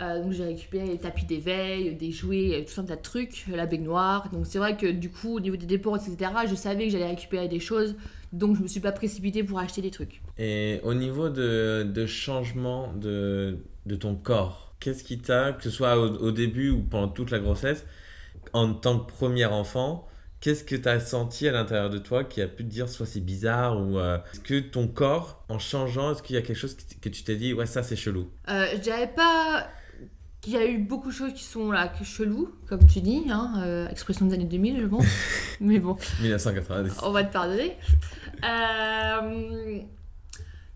Euh, 0.00 0.22
donc 0.22 0.32
j'ai 0.32 0.44
récupéré 0.44 0.86
les 0.86 0.98
tapis 0.98 1.24
d'éveil, 1.24 1.94
des 1.94 2.10
jouets, 2.10 2.64
tout 2.64 2.80
un 2.80 2.84
tas 2.84 2.96
de 2.96 3.02
trucs, 3.02 3.46
la 3.48 3.66
baignoire. 3.66 4.30
Donc 4.30 4.46
c'est 4.46 4.58
vrai 4.58 4.76
que 4.76 4.86
du 4.86 5.10
coup, 5.10 5.36
au 5.36 5.40
niveau 5.40 5.56
des 5.56 5.66
dépenses, 5.66 6.08
etc., 6.08 6.32
je 6.48 6.54
savais 6.54 6.86
que 6.86 6.90
j'allais 6.90 7.08
récupérer 7.08 7.48
des 7.48 7.60
choses. 7.60 7.96
Donc 8.32 8.56
je 8.56 8.62
me 8.62 8.68
suis 8.68 8.80
pas 8.80 8.92
précipitée 8.92 9.42
pour 9.42 9.58
acheter 9.58 9.82
des 9.82 9.90
trucs. 9.90 10.22
Et 10.38 10.80
au 10.84 10.94
niveau 10.94 11.28
de, 11.28 11.82
de 11.82 12.06
changement 12.06 12.92
de, 12.94 13.58
de 13.86 13.96
ton 13.96 14.14
corps, 14.14 14.74
qu'est-ce 14.80 15.04
qui 15.04 15.18
t'a, 15.18 15.52
que 15.52 15.62
ce 15.62 15.70
soit 15.70 15.96
au, 15.98 16.30
début 16.30 16.70
ou 16.70 16.82
pendant 16.82 17.08
toute 17.08 17.30
la 17.30 17.38
grossesse, 17.38 17.84
en 18.52 18.72
tant 18.72 18.98
que 18.98 19.12
premier 19.12 19.44
enfant, 19.44 20.08
Qu'est-ce 20.40 20.64
que 20.64 20.74
tu 20.74 20.88
as 20.88 21.00
senti 21.00 21.46
à 21.48 21.52
l'intérieur 21.52 21.90
de 21.90 21.98
toi 21.98 22.24
qui 22.24 22.40
a 22.40 22.48
pu 22.48 22.64
te 22.64 22.70
dire 22.70 22.88
soit 22.88 23.04
c'est 23.04 23.20
bizarre 23.20 23.78
ou 23.78 23.98
euh, 23.98 24.18
est-ce 24.32 24.40
que 24.40 24.58
ton 24.60 24.88
corps, 24.88 25.44
en 25.50 25.58
changeant, 25.58 26.12
est-ce 26.12 26.22
qu'il 26.22 26.34
y 26.34 26.38
a 26.38 26.42
quelque 26.42 26.56
chose 26.56 26.74
que 27.00 27.08
tu 27.10 27.22
t'es 27.22 27.36
dit 27.36 27.52
ouais 27.52 27.66
ça 27.66 27.82
c'est 27.82 27.96
chelou? 27.96 28.30
Euh, 28.48 28.66
Je 28.72 28.78
dirais 28.78 29.12
pas 29.14 29.68
qu'il 30.40 30.54
y 30.54 30.56
a 30.56 30.64
eu 30.64 30.78
beaucoup 30.78 31.10
de 31.10 31.14
choses 31.14 31.34
qui 31.34 31.44
sont 31.44 31.70
là 31.70 31.92
chelou, 32.02 32.54
comme 32.66 32.86
tu 32.86 33.02
dis, 33.02 33.24
hein, 33.28 33.62
euh, 33.62 33.88
expression 33.88 34.24
des 34.24 34.34
années 34.34 34.46
2000 34.46 34.80
je 34.80 34.86
pense, 34.86 35.04
mais 35.60 35.78
bon. 35.78 35.98
1990. 36.22 37.00
On 37.02 37.10
va 37.10 37.24
te 37.24 37.32
pardonner. 37.32 37.76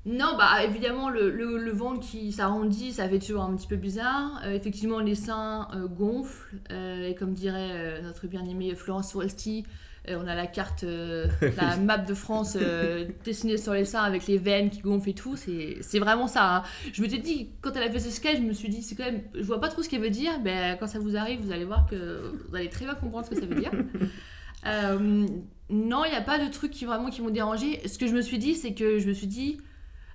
Non, 0.07 0.37
bah 0.37 0.63
évidemment, 0.65 1.09
le, 1.09 1.31
le, 1.31 1.57
le 1.57 1.73
ventre 1.73 2.01
qui 2.01 2.31
s'arrondit, 2.31 2.93
ça 2.93 3.09
fait 3.09 3.19
toujours 3.19 3.43
un 3.43 3.57
petit 3.57 3.67
peu 3.67 3.77
bizarre. 3.77 4.39
Euh, 4.45 4.53
effectivement, 4.55 4.99
les 4.99 5.15
seins 5.15 5.67
euh, 5.75 5.87
gonflent. 5.89 6.55
euh, 6.71 7.09
et 7.09 7.15
comme 7.15 7.33
dirait 7.33 8.03
notre 8.03 8.27
bien-aimée 8.27 8.75
Florence 8.75 9.13
Foresti, 9.13 9.65
on 10.07 10.27
a 10.27 10.35
la 10.35 10.47
carte, 10.47 10.85
la 11.57 11.77
map 11.79 11.97
de 11.97 12.13
France 12.13 12.59
dessinée 13.25 13.57
sur 13.57 13.73
les 13.73 13.87
seins 13.87 14.03
avec 14.03 14.27
les 14.27 14.37
veines 14.37 14.69
qui 14.69 14.81
gonflent 14.83 15.09
et 15.09 15.15
tout. 15.15 15.37
C'est 15.37 15.79
c'est 15.81 15.99
vraiment 15.99 16.27
ça. 16.27 16.57
hein. 16.57 16.63
Je 16.93 17.01
me 17.01 17.09
suis 17.09 17.21
dit, 17.21 17.49
quand 17.63 17.73
elle 17.75 17.85
a 17.85 17.91
fait 17.91 18.01
ce 18.01 18.11
sketch, 18.11 18.37
je 18.37 18.43
me 18.43 18.53
suis 18.53 18.69
dit, 18.69 18.83
c'est 18.83 18.97
quand 18.97 19.05
même. 19.07 19.23
Je 19.35 19.43
vois 19.45 19.59
pas 19.61 19.69
trop 19.69 19.83
ce 19.83 19.89
qu'elle 19.89 20.03
veut 20.03 20.11
dire. 20.11 20.39
Ben, 20.41 20.77
quand 20.79 20.87
ça 20.87 20.99
vous 20.99 21.17
arrive, 21.17 21.41
vous 21.41 21.53
allez 21.53 21.65
voir 21.65 21.87
que 21.87 22.35
vous 22.51 22.55
allez 22.55 22.69
très 22.69 22.85
bien 22.85 22.95
comprendre 22.95 23.25
ce 23.25 23.31
que 23.31 23.41
ça 23.41 23.47
veut 23.47 23.55
dire. 23.59 23.71
Non, 25.71 26.05
il 26.05 26.11
n'y 26.11 26.17
a 26.17 26.21
pas 26.21 26.39
de 26.39 26.51
trucs 26.53 26.73
qui 26.73 26.85
vraiment 26.85 27.09
qui 27.09 27.23
m'ont 27.23 27.31
dérangé. 27.31 27.81
Ce 27.89 27.97
que 27.99 28.07
je 28.07 28.15
me 28.15 28.21
suis 28.21 28.39
dit, 28.39 28.55
c'est 28.55 28.75
que 28.75 28.99
je 28.99 29.09
me 29.09 29.15
suis 29.15 29.27
dit, 29.27 29.59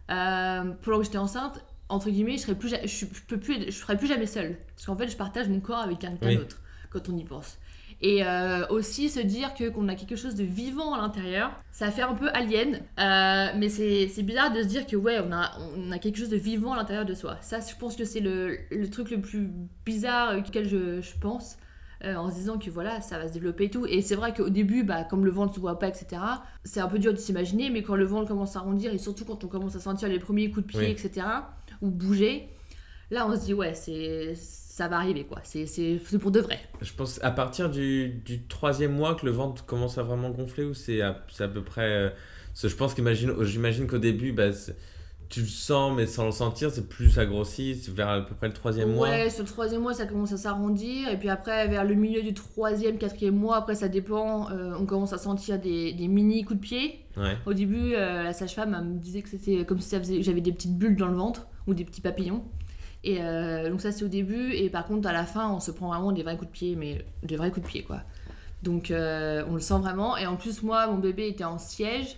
euh, 0.10 0.72
pendant 0.84 0.98
que 1.00 1.04
j'étais 1.06 1.18
enceinte, 1.18 1.64
entre 1.90 2.10
guillemets, 2.10 2.38
je 2.38 2.42
serais 2.44 2.56
plus, 2.56 2.70
je, 2.86 3.06
peux 3.28 3.40
plus, 3.40 3.66
je 3.66 3.72
serais 3.72 3.98
plus 3.98 4.08
jamais 4.08 4.26
seule, 4.28 4.58
parce 4.76 4.86
qu'en 4.86 4.96
fait, 4.96 5.08
je 5.08 5.18
partage 5.18 5.50
mon 5.50 5.60
corps 5.60 5.80
avec 5.80 6.00
quelqu'un 6.00 6.28
Oui. 6.28 6.38
d'autre 6.38 6.62
quand 6.92 7.10
on 7.10 7.18
y 7.18 7.24
pense. 7.24 7.58
Et 8.02 8.24
euh, 8.24 8.66
aussi 8.70 9.10
se 9.10 9.20
dire 9.20 9.54
que 9.54 9.68
qu'on 9.70 9.90
a 9.90 9.96
quelque 9.96 10.16
chose 10.16 10.36
de 10.36 10.44
vivant 10.44 10.94
à 10.94 11.02
l'intérieur, 11.02 11.52
ça 11.72 11.92
fait 11.92 12.02
un 12.02 12.14
peu 12.14 12.30
alien, 12.34 12.76
euh, 12.98 13.48
mais 13.58 13.68
c'est 13.68 14.08
c'est 14.08 14.24
bizarre 14.24 14.54
de 14.54 14.62
se 14.62 14.68
dire 14.68 14.88
que 14.88 14.96
ouais, 14.96 15.20
on 15.20 15.32
a, 15.34 15.52
on 15.76 15.92
a 15.92 16.00
quelque 16.00 16.18
chose 16.18 16.30
de 16.30 16.38
vivant 16.38 16.72
à 16.74 16.78
l'intérieur 16.78 17.06
de 17.06 17.14
soi. 17.14 17.38
Ça, 17.42 17.60
je 17.60 17.76
pense 17.76 17.98
que 17.98 18.06
c'est 18.06 18.22
le, 18.22 18.58
le 18.72 18.90
truc 18.90 19.10
le 19.12 19.20
plus 19.20 19.50
bizarre 19.86 20.38
auquel 20.38 20.68
je, 20.68 21.02
je 21.02 21.20
pense. 21.20 21.58
Euh, 22.06 22.16
en 22.16 22.30
se 22.32 22.36
disant 22.36 22.58
que 22.58 22.70
voilà, 22.70 23.02
ça 23.02 23.18
va 23.18 23.28
se 23.28 23.34
développer 23.34 23.66
et 23.66 23.70
tout. 23.70 23.86
Et 23.86 24.02
c'est 24.02 24.16
vrai 24.16 24.34
qu'au 24.34 24.50
début, 24.50 24.84
bah, 24.84 25.04
comme 25.04 25.26
le 25.26 25.32
ventre 25.32 25.56
se 25.56 25.60
voit 25.60 25.78
pas, 25.80 25.88
etc., 25.90 26.22
c'est 26.64 26.80
un 26.80 26.88
peu 26.88 27.00
dur 27.00 27.14
de 27.14 27.18
s'imaginer, 27.18 27.70
mais 27.70 27.84
quand 27.84 27.96
le 27.96 28.06
ventre 28.06 28.28
commence 28.28 28.56
à 28.56 28.60
arrondir, 28.60 28.94
et 28.94 28.98
surtout 28.98 29.26
quand 29.26 29.44
on 29.44 29.48
commence 29.48 29.76
à 29.76 29.80
sentir 29.80 30.08
les 30.10 30.20
premiers 30.20 30.50
coups 30.52 30.66
de 30.66 30.72
pied, 30.72 30.80
Oui. 30.82 30.86
etc., 30.92 31.26
ou 31.82 31.90
bouger, 31.90 32.50
là 33.12 33.28
on 33.28 33.36
se 33.36 33.46
dit, 33.46 33.54
ouais, 33.54 33.74
c'est 33.74 34.34
ça 34.36 34.88
va 34.88 34.96
arriver, 34.98 35.26
quoi. 35.26 35.40
C'est 35.44 36.00
pour 36.22 36.32
de 36.32 36.40
vrai. 36.40 36.58
Je 36.82 36.94
pense 36.94 37.20
à 37.22 37.32
partir 37.32 37.70
du, 37.70 38.08
du 38.10 38.48
troisième 38.48 38.94
mois 38.94 39.16
que 39.16 39.26
le 39.26 39.32
ventre 39.34 39.66
commence 39.66 39.98
à 39.98 40.04
vraiment 40.04 40.30
gonfler 40.30 40.64
ou 40.64 40.74
c'est 40.74 41.02
à, 41.02 41.22
à 41.40 41.48
peu 41.50 41.62
près. 41.64 41.90
euh, 41.90 42.10
je 42.64 42.74
pense 42.76 42.94
qu'imagine, 42.94 43.34
j'imagine 43.44 43.88
qu'au 43.88 43.98
début, 43.98 44.32
bah, 44.32 44.52
tu 45.30 45.42
le 45.42 45.48
sens, 45.48 45.94
mais 45.96 46.08
sans 46.08 46.26
le 46.26 46.32
sentir, 46.32 46.72
c'est 46.72 46.90
plus 46.90 47.12
ça 47.12 47.26
grossit, 47.26 47.88
vers 47.90 48.10
à 48.10 48.22
peu 48.22 48.34
près 48.34 48.48
le 48.48 48.54
troisième 48.54 48.94
mois. 48.96 49.10
Ouais, 49.10 49.30
sur 49.30 49.44
le 49.44 49.50
troisième 49.50 49.82
mois, 49.84 49.94
ça 49.94 50.08
commence 50.08 50.32
à 50.34 50.38
s'arrondir. 50.38 51.08
Et 51.10 51.18
puis 51.18 51.30
après, 51.30 51.68
vers 51.68 51.86
le 51.86 51.94
milieu 51.94 52.24
du 52.24 52.34
troisième, 52.34 52.98
quatrième 52.98 53.36
mois, 53.36 53.58
après, 53.58 53.76
ça 53.76 53.88
dépend, 53.90 54.50
euh, 54.50 54.74
on 54.80 54.86
commence 54.88 55.14
à 55.14 55.20
sentir 55.20 55.60
des, 55.60 55.94
des 55.94 56.08
mini 56.08 56.44
coups 56.44 56.60
de 56.60 56.66
pied. 56.66 57.06
Ouais. 57.16 57.38
Au 57.46 57.54
début, 57.54 57.94
euh, 57.94 58.24
la 58.24 58.34
sage-femme 58.34 58.72
me 58.72 58.98
disait 59.00 59.22
que 59.22 59.30
c'était 59.30 59.66
comme 59.66 59.80
si 59.80 59.96
faisait- 59.98 60.24
j'avais 60.24 60.42
des 60.42 60.52
petites 60.52 60.76
bulles 60.78 60.96
dans 60.96 61.08
le 61.08 61.16
ventre 61.16 61.46
ou 61.68 61.76
des 61.76 61.86
petits 61.86 62.02
papillons. 62.02 62.44
Et 63.04 63.20
euh, 63.22 63.70
donc 63.70 63.82
ça, 63.82 63.92
c'est 63.92 64.04
au 64.04 64.08
début. 64.10 64.52
Et 64.54 64.70
par 64.72 64.86
contre, 64.88 65.08
à 65.08 65.14
la 65.14 65.26
fin, 65.26 65.52
on 65.52 65.60
se 65.60 65.70
prend 65.70 65.90
vraiment 65.90 66.12
des 66.12 66.24
vrais 66.24 66.38
coups 66.38 66.48
de 66.52 66.54
pied, 66.58 66.76
mais 66.76 67.06
des 67.22 67.38
vrais 67.38 67.52
coups 67.52 67.66
de 67.68 67.72
pied, 67.72 67.84
quoi. 67.84 68.02
Donc 68.64 68.92
on 68.92 69.54
le 69.54 69.60
sent 69.62 69.78
vraiment. 69.80 70.18
Et 70.18 70.26
en 70.26 70.36
plus, 70.38 70.64
moi, 70.64 70.88
mon 70.88 70.98
bébé 70.98 71.28
était 71.30 71.46
en 71.46 71.58
siège, 71.60 72.18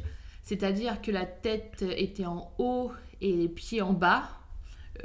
c'est-à-dire 0.52 1.02
que 1.02 1.12
la 1.12 1.26
tête 1.26 1.86
était 1.96 2.26
en 2.26 2.52
haut 2.58 2.92
et 3.22 3.32
les 3.32 3.48
pieds 3.48 3.82
en 3.82 3.94
bas, 3.94 4.24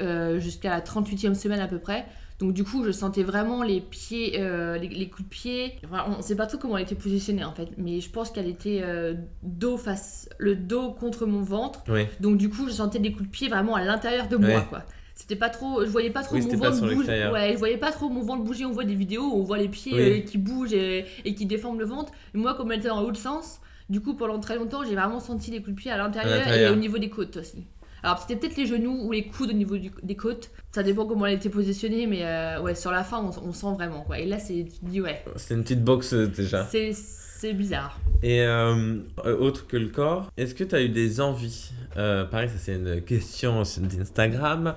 euh, 0.01 0.41
jusqu'à 0.41 0.71
la 0.71 0.81
38e 0.81 1.35
semaine 1.35 1.61
à 1.61 1.69
peu 1.69 1.79
près. 1.79 2.05
Donc 2.41 2.53
du 2.53 2.65
coup, 2.65 2.85
je 2.85 2.91
sentais 2.91 3.23
vraiment 3.23 3.63
les 3.63 3.81
pieds, 3.81 4.41
euh, 4.41 4.77
les, 4.77 4.89
les 4.89 5.09
coups 5.09 5.23
de 5.23 5.29
pied. 5.29 5.75
Enfin, 5.85 6.05
on 6.09 6.17
ne 6.17 6.23
sait 6.23 6.35
pas 6.35 6.47
trop 6.47 6.59
comment 6.59 6.77
elle 6.79 6.83
était 6.83 6.97
positionnée 6.97 7.45
en 7.45 7.53
fait, 7.53 7.69
mais 7.79 8.01
je 8.01 8.11
pense 8.11 8.33
qu'elle 8.33 8.49
était 8.49 8.81
euh, 8.83 9.15
dos 9.45 9.79
face, 9.79 10.29
le 10.39 10.57
dos 10.57 10.91
contre 10.91 11.27
mon 11.27 11.43
ventre. 11.43 11.85
Donc 12.19 12.39
du 12.39 12.51
coup, 12.51 12.67
je 12.67 12.73
sentais 12.73 12.99
des 12.99 13.13
coups 13.13 13.27
de 13.27 13.31
pied 13.31 13.49
vraiment 13.49 13.77
à 13.77 13.85
l'intérieur 13.85 14.27
de 14.27 14.37
moi, 14.39 14.63
quoi. 14.63 14.83
C'était 15.15 15.37
pas 15.37 15.49
trop, 15.49 15.85
je 15.85 15.91
voyais 15.91 16.11
pas 16.11 16.25
trop 16.25 16.35
Oui, 16.35 16.45
mon 16.45 16.59
ventre 16.59 16.93
bouger. 16.93 17.29
Ouais, 17.33 17.53
je 17.53 17.59
voyais 17.59 17.79
pas 17.79 17.93
trop 17.93 18.09
mon 18.09 18.23
ventre 18.23 18.43
bouger. 18.43 18.65
On 18.65 18.73
voit 18.73 18.85
des 18.85 18.97
vidéos 18.97 19.23
où 19.33 19.41
on 19.41 19.45
voit 19.45 19.59
les 19.59 19.69
pieds 19.69 19.95
euh, 19.95 20.21
qui 20.23 20.39
bougent 20.39 20.75
et, 20.75 21.07
et 21.25 21.35
qui 21.37 21.47
déforment 21.47 21.79
le 21.79 21.87
ventre. 21.87 22.13
Et 22.35 22.39
moi, 22.39 22.55
comme 22.55 22.73
elle 22.73 22.81
était 22.81 22.89
dans 22.89 23.01
l'autre 23.01 23.19
sens, 23.21 23.61
du 23.89 24.01
coup, 24.01 24.15
pendant 24.15 24.39
très 24.41 24.57
longtemps, 24.57 24.83
j'ai 24.85 24.95
vraiment 24.95 25.21
senti 25.21 25.51
les 25.51 25.59
coups 25.59 25.71
de 25.77 25.81
pied 25.81 25.91
à 25.91 25.97
l'intérieur 25.97 26.47
et 26.49 26.69
au 26.71 26.77
niveau 26.77 26.99
des 26.99 27.09
côtes 27.11 27.37
aussi. 27.37 27.67
Alors 28.03 28.19
c'était 28.19 28.37
peut-être 28.37 28.57
les 28.57 28.67
genoux 28.67 29.01
ou 29.05 29.11
les 29.11 29.27
coudes 29.27 29.51
au 29.51 29.55
niveau 29.55 29.77
du- 29.79 29.91
des 30.03 30.15
côtes. 30.17 30.51
Ça 30.71 30.83
dépend 30.85 31.07
comment 31.07 31.27
elle 31.27 31.35
était 31.37 31.49
positionnée, 31.49 32.07
mais 32.07 32.25
euh, 32.25 32.61
ouais, 32.61 32.75
sur 32.77 32.93
la 32.93 33.03
fin, 33.03 33.19
on, 33.19 33.49
on 33.49 33.53
sent 33.53 33.73
vraiment 33.75 34.03
quoi. 34.03 34.19
Et 34.21 34.27
là, 34.27 34.39
c'est, 34.39 34.65
tu 34.71 34.79
te 34.79 34.85
dis 34.87 35.01
ouais, 35.01 35.25
C'est 35.37 35.55
une 35.55 35.63
petite 35.63 35.83
boxe 35.83 36.13
euh, 36.13 36.27
déjà. 36.29 36.65
c'est, 36.71 37.53
bizarre. 37.55 37.99
Et 38.23 38.43
euh, 38.43 38.99
autre 39.25 39.67
que 39.67 39.77
le 39.77 39.89
corps, 39.89 40.31
est-ce 40.37 40.55
que 40.55 40.63
tu 40.65 40.75
as 40.75 40.83
eu 40.83 40.89
des 40.89 41.21
envies? 41.21 41.71
Euh, 41.97 42.25
Pareil, 42.25 42.49
ça 42.49 42.57
c'est 42.59 42.75
une 42.75 43.01
question 43.03 43.63
d'Instagram. 43.63 44.75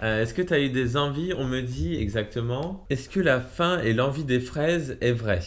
Est-ce 0.00 0.32
que 0.32 0.40
tu 0.42 0.54
as 0.54 0.60
eu 0.60 0.70
des 0.70 0.96
envies? 0.96 1.34
On 1.36 1.44
me 1.44 1.60
dit 1.60 1.94
exactement. 1.96 2.86
Est-ce 2.88 3.08
que 3.10 3.20
la 3.20 3.40
faim 3.40 3.80
et 3.84 3.92
l'envie 3.92 4.24
des 4.24 4.40
fraises 4.40 4.96
est 5.02 5.12
vraie? 5.12 5.42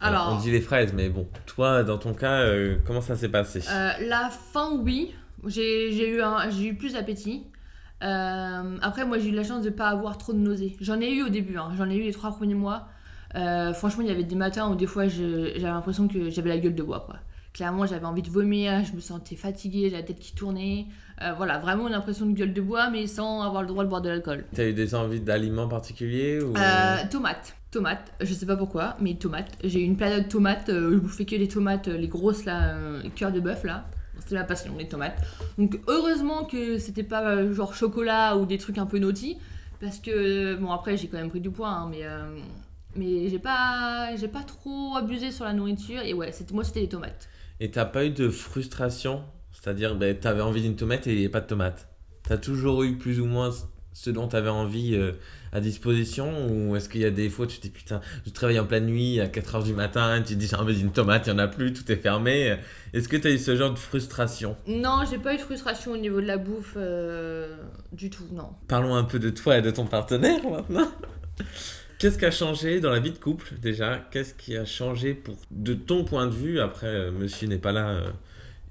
Alors- 0.00 0.32
on 0.32 0.40
dit 0.40 0.50
les 0.50 0.60
fraises, 0.60 0.92
mais 0.92 1.08
bon, 1.08 1.26
toi, 1.46 1.82
dans 1.82 1.98
ton 1.98 2.12
cas, 2.14 2.40
euh, 2.42 2.76
comment 2.86 3.00
ça 3.00 3.16
s'est 3.16 3.28
passé? 3.28 3.60
Euh, 3.70 3.90
la 4.06 4.30
fin, 4.30 4.72
oui. 4.76 5.14
J'ai, 5.46 6.10
eu, 6.10 6.22
un, 6.22 6.50
j'ai 6.50 6.66
eu 6.68 6.74
plus 6.74 6.94
d'appétit. 6.94 7.44
Euh, 8.02 8.78
après, 8.82 9.04
moi, 9.06 9.18
j'ai 9.18 9.28
eu 9.28 9.34
la 9.34 9.44
chance 9.44 9.62
de 9.62 9.70
pas 9.70 9.88
avoir 9.88 10.18
trop 10.18 10.32
de 10.32 10.38
nausées. 10.38 10.76
J'en 10.80 11.00
ai 11.00 11.12
eu 11.12 11.22
au 11.22 11.28
début, 11.28 11.56
hein. 11.56 11.70
j'en 11.76 11.88
ai 11.88 11.96
eu 11.96 12.02
les 12.02 12.12
trois 12.12 12.30
premiers 12.32 12.54
mois. 12.54 12.88
Franchement, 13.74 14.02
il 14.02 14.08
y 14.08 14.10
avait 14.10 14.24
des 14.24 14.34
matins 14.34 14.68
où 14.70 14.74
des 14.74 14.86
fois, 14.86 15.08
j'avais 15.08 15.58
l'impression 15.60 16.08
que 16.08 16.30
j'avais 16.30 16.48
la 16.48 16.58
gueule 16.58 16.74
de 16.74 16.82
bois, 16.82 17.00
quoi. 17.06 17.16
Clairement, 17.56 17.86
j'avais 17.86 18.04
envie 18.04 18.20
de 18.20 18.28
vomir, 18.28 18.84
je 18.84 18.92
me 18.92 19.00
sentais 19.00 19.34
fatiguée, 19.34 19.88
j'avais 19.88 20.02
la 20.02 20.06
tête 20.06 20.18
qui 20.18 20.34
tournait. 20.34 20.88
Euh, 21.22 21.32
voilà, 21.32 21.58
vraiment 21.58 21.88
une 21.88 21.94
impression 21.94 22.26
de 22.26 22.32
gueule 22.32 22.52
de 22.52 22.60
bois, 22.60 22.90
mais 22.90 23.06
sans 23.06 23.40
avoir 23.40 23.62
le 23.62 23.68
droit 23.68 23.82
de 23.82 23.88
boire 23.88 24.02
de 24.02 24.10
l'alcool. 24.10 24.44
Tu 24.54 24.60
as 24.60 24.68
eu 24.68 24.74
des 24.74 24.94
envies 24.94 25.20
d'aliments 25.20 25.66
particuliers 25.66 26.38
ou... 26.38 26.54
Euh, 26.54 26.96
tomate. 27.10 27.56
Tomate, 27.70 28.12
je 28.20 28.34
sais 28.34 28.44
pas 28.44 28.58
pourquoi, 28.58 28.98
mais 29.00 29.14
tomate. 29.14 29.56
J'ai 29.64 29.80
eu 29.80 29.84
une 29.84 29.96
période 29.96 30.28
tomate, 30.28 30.68
euh, 30.68 30.92
je 30.92 30.98
bouffais 30.98 31.24
que 31.24 31.34
des 31.34 31.48
tomates, 31.48 31.88
euh, 31.88 31.96
les 31.96 32.08
grosses 32.08 32.44
là, 32.44 32.74
euh, 32.74 33.02
cœur 33.14 33.32
de 33.32 33.40
bœuf 33.40 33.64
là. 33.64 33.86
C'était 34.18 34.34
ma 34.34 34.44
passion, 34.44 34.74
les 34.76 34.88
tomates. 34.88 35.16
Donc 35.56 35.80
heureusement 35.86 36.44
que 36.44 36.76
c'était 36.76 37.04
pas 37.04 37.50
genre 37.54 37.74
chocolat 37.74 38.36
ou 38.36 38.44
des 38.44 38.58
trucs 38.58 38.76
un 38.76 38.84
peu 38.84 38.98
naughty, 38.98 39.38
parce 39.80 39.98
que 39.98 40.56
bon 40.56 40.72
après 40.72 40.98
j'ai 40.98 41.08
quand 41.08 41.16
même 41.16 41.30
pris 41.30 41.40
du 41.40 41.50
poids, 41.50 41.70
hein, 41.70 41.88
mais 41.90 42.02
mais 42.96 43.30
j'ai 43.30 43.38
pas 43.38 44.14
j'ai 44.16 44.28
pas 44.28 44.42
trop 44.42 44.94
abusé 44.96 45.30
sur 45.30 45.46
la 45.46 45.54
nourriture 45.54 46.02
et 46.02 46.12
ouais, 46.12 46.34
moi 46.52 46.62
c'était 46.62 46.80
les 46.80 46.88
tomates. 46.88 47.28
Et 47.60 47.70
t'as 47.70 47.86
pas 47.86 48.04
eu 48.04 48.10
de 48.10 48.28
frustration? 48.28 49.24
C'est-à-dire, 49.52 49.94
ben, 49.96 50.16
t'avais 50.16 50.42
envie 50.42 50.62
d'une 50.62 50.76
tomate 50.76 51.06
et 51.06 51.14
il 51.14 51.20
n'y 51.20 51.26
a 51.26 51.30
pas 51.30 51.40
de 51.40 51.46
tomate. 51.46 51.88
T'as 52.22 52.36
toujours 52.36 52.82
eu 52.82 52.96
plus 52.96 53.20
ou 53.20 53.24
moins 53.24 53.50
ce 53.92 54.10
dont 54.10 54.28
t'avais 54.28 54.50
envie 54.50 54.94
euh, 54.94 55.12
à 55.52 55.60
disposition? 55.60 56.48
Ou 56.50 56.76
est-ce 56.76 56.88
qu'il 56.90 57.00
y 57.00 57.06
a 57.06 57.10
des 57.10 57.30
fois 57.30 57.46
tu 57.46 57.56
te 57.56 57.62
dis 57.62 57.70
putain, 57.70 58.02
je 58.26 58.30
travaille 58.30 58.60
en 58.60 58.66
pleine 58.66 58.84
nuit 58.84 59.20
à 59.20 59.26
4h 59.26 59.64
du 59.64 59.72
matin, 59.72 60.22
tu 60.26 60.34
te 60.34 60.38
dis 60.38 60.48
j'ai 60.48 60.56
envie 60.56 60.76
d'une 60.76 60.92
tomate, 60.92 61.26
il 61.26 61.32
n'y 61.32 61.40
en 61.40 61.42
a 61.42 61.48
plus, 61.48 61.72
tout 61.72 61.90
est 61.90 61.96
fermé. 61.96 62.58
Est-ce 62.92 63.08
que 63.08 63.16
t'as 63.16 63.30
eu 63.30 63.38
ce 63.38 63.56
genre 63.56 63.72
de 63.72 63.78
frustration? 63.78 64.56
Non, 64.66 65.04
j'ai 65.08 65.18
pas 65.18 65.32
eu 65.32 65.38
de 65.38 65.42
frustration 65.42 65.92
au 65.92 65.96
niveau 65.96 66.20
de 66.20 66.26
la 66.26 66.36
bouffe 66.36 66.74
euh, 66.76 67.56
du 67.92 68.10
tout, 68.10 68.24
non. 68.32 68.50
Parlons 68.68 68.94
un 68.94 69.04
peu 69.04 69.18
de 69.18 69.30
toi 69.30 69.56
et 69.56 69.62
de 69.62 69.70
ton 69.70 69.86
partenaire 69.86 70.42
maintenant. 70.50 70.92
Qu'est-ce 71.98 72.18
qui 72.18 72.24
a 72.26 72.30
changé 72.30 72.80
dans 72.80 72.90
la 72.90 73.00
vie 73.00 73.12
de 73.12 73.18
couple 73.18 73.54
déjà? 73.60 73.98
Qu'est-ce 74.10 74.34
qui 74.34 74.56
a 74.56 74.64
changé 74.64 75.14
pour 75.14 75.34
de 75.50 75.74
ton 75.74 76.04
point 76.04 76.26
de 76.26 76.34
vue? 76.34 76.60
Après, 76.60 76.86
euh, 76.88 77.10
monsieur 77.10 77.48
n'est 77.48 77.58
pas 77.58 77.72
là 77.72 77.88
euh, 77.88 78.10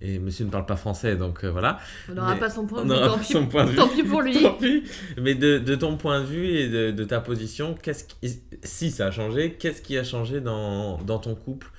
et 0.02 0.20
monsieur 0.20 0.46
ne 0.46 0.52
parle 0.52 0.66
pas 0.68 0.76
français, 0.76 1.16
donc 1.16 1.44
euh, 1.44 1.50
voilà. 1.50 1.80
On 2.10 2.14
n'aura 2.14 2.36
pas 2.36 2.50
son 2.50 2.68
point 2.68 2.86
de 2.86 2.94
vue, 2.94 3.00
tant 3.00 3.18
pis, 3.18 3.34
son 3.34 3.48
point 3.48 3.66
de 3.66 3.70
vue. 3.72 3.76
tant 3.78 3.88
pis 3.88 4.04
pour 4.04 4.22
lui. 4.24 4.42
Tant 4.42 4.54
pis. 4.54 4.84
Mais 5.20 5.34
de, 5.34 5.58
de 5.58 5.76
ton 5.76 5.98
point 5.98 6.20
de 6.22 6.26
vue 6.26 6.48
et 6.50 6.70
de, 6.70 6.92
de 6.92 7.04
ta 7.04 7.20
position, 7.20 7.74
qu'est-ce 7.82 8.04
qui, 8.04 8.42
si 8.64 8.92
ça 8.92 9.08
a 9.08 9.12
changé, 9.12 9.54
qu'est-ce 9.54 9.82
qui 9.82 9.98
a 9.98 10.04
changé 10.04 10.42
dans, 10.42 10.98
dans 11.00 11.18
ton 11.18 11.34
couple 11.34 11.72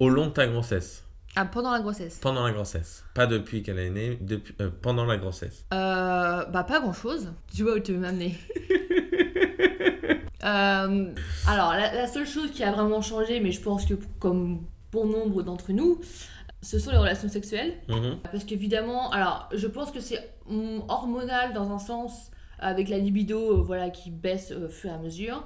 au 0.00 0.08
long 0.10 0.26
de 0.26 0.32
ta 0.32 0.46
grossesse? 0.46 1.04
Ah, 1.36 1.44
pendant 1.44 1.70
la 1.70 1.80
grossesse 1.80 2.18
Pendant 2.20 2.44
la 2.44 2.50
grossesse. 2.52 3.04
Pas 3.14 3.26
depuis 3.28 3.62
qu'elle 3.62 3.78
est 3.78 3.90
née, 3.90 4.18
depuis, 4.20 4.52
euh, 4.60 4.68
pendant 4.82 5.04
la 5.06 5.16
grossesse. 5.16 5.64
Euh, 5.72 6.44
bah 6.46 6.64
pas 6.64 6.80
grand 6.80 6.92
chose. 6.92 7.28
Tu 7.54 7.62
vois 7.62 7.76
où 7.76 7.78
tu 7.78 7.92
veux 7.92 7.98
m'amener. 8.00 8.36
Euh, 10.42 11.12
alors 11.46 11.72
la, 11.72 11.94
la 11.94 12.06
seule 12.06 12.26
chose 12.26 12.50
qui 12.50 12.64
a 12.64 12.72
vraiment 12.72 13.02
changé, 13.02 13.40
mais 13.40 13.52
je 13.52 13.60
pense 13.60 13.84
que 13.84 13.94
comme 14.18 14.62
bon 14.92 15.06
nombre 15.06 15.42
d'entre 15.42 15.72
nous, 15.72 16.00
ce 16.62 16.78
sont 16.78 16.90
les 16.90 16.98
relations 16.98 17.28
sexuelles. 17.28 17.74
Mhm. 17.88 18.18
Parce 18.30 18.44
qu'évidemment, 18.44 19.10
alors 19.10 19.48
je 19.54 19.66
pense 19.66 19.90
que 19.90 20.00
c'est 20.00 20.32
hormonal 20.88 21.52
dans 21.52 21.70
un 21.70 21.78
sens, 21.78 22.30
avec 22.58 22.88
la 22.88 22.98
libido 22.98 23.58
euh, 23.58 23.62
voilà, 23.62 23.90
qui 23.90 24.10
baisse 24.10 24.52
au 24.52 24.68
fur 24.68 24.90
et 24.90 24.94
à 24.94 24.98
mesure. 24.98 25.44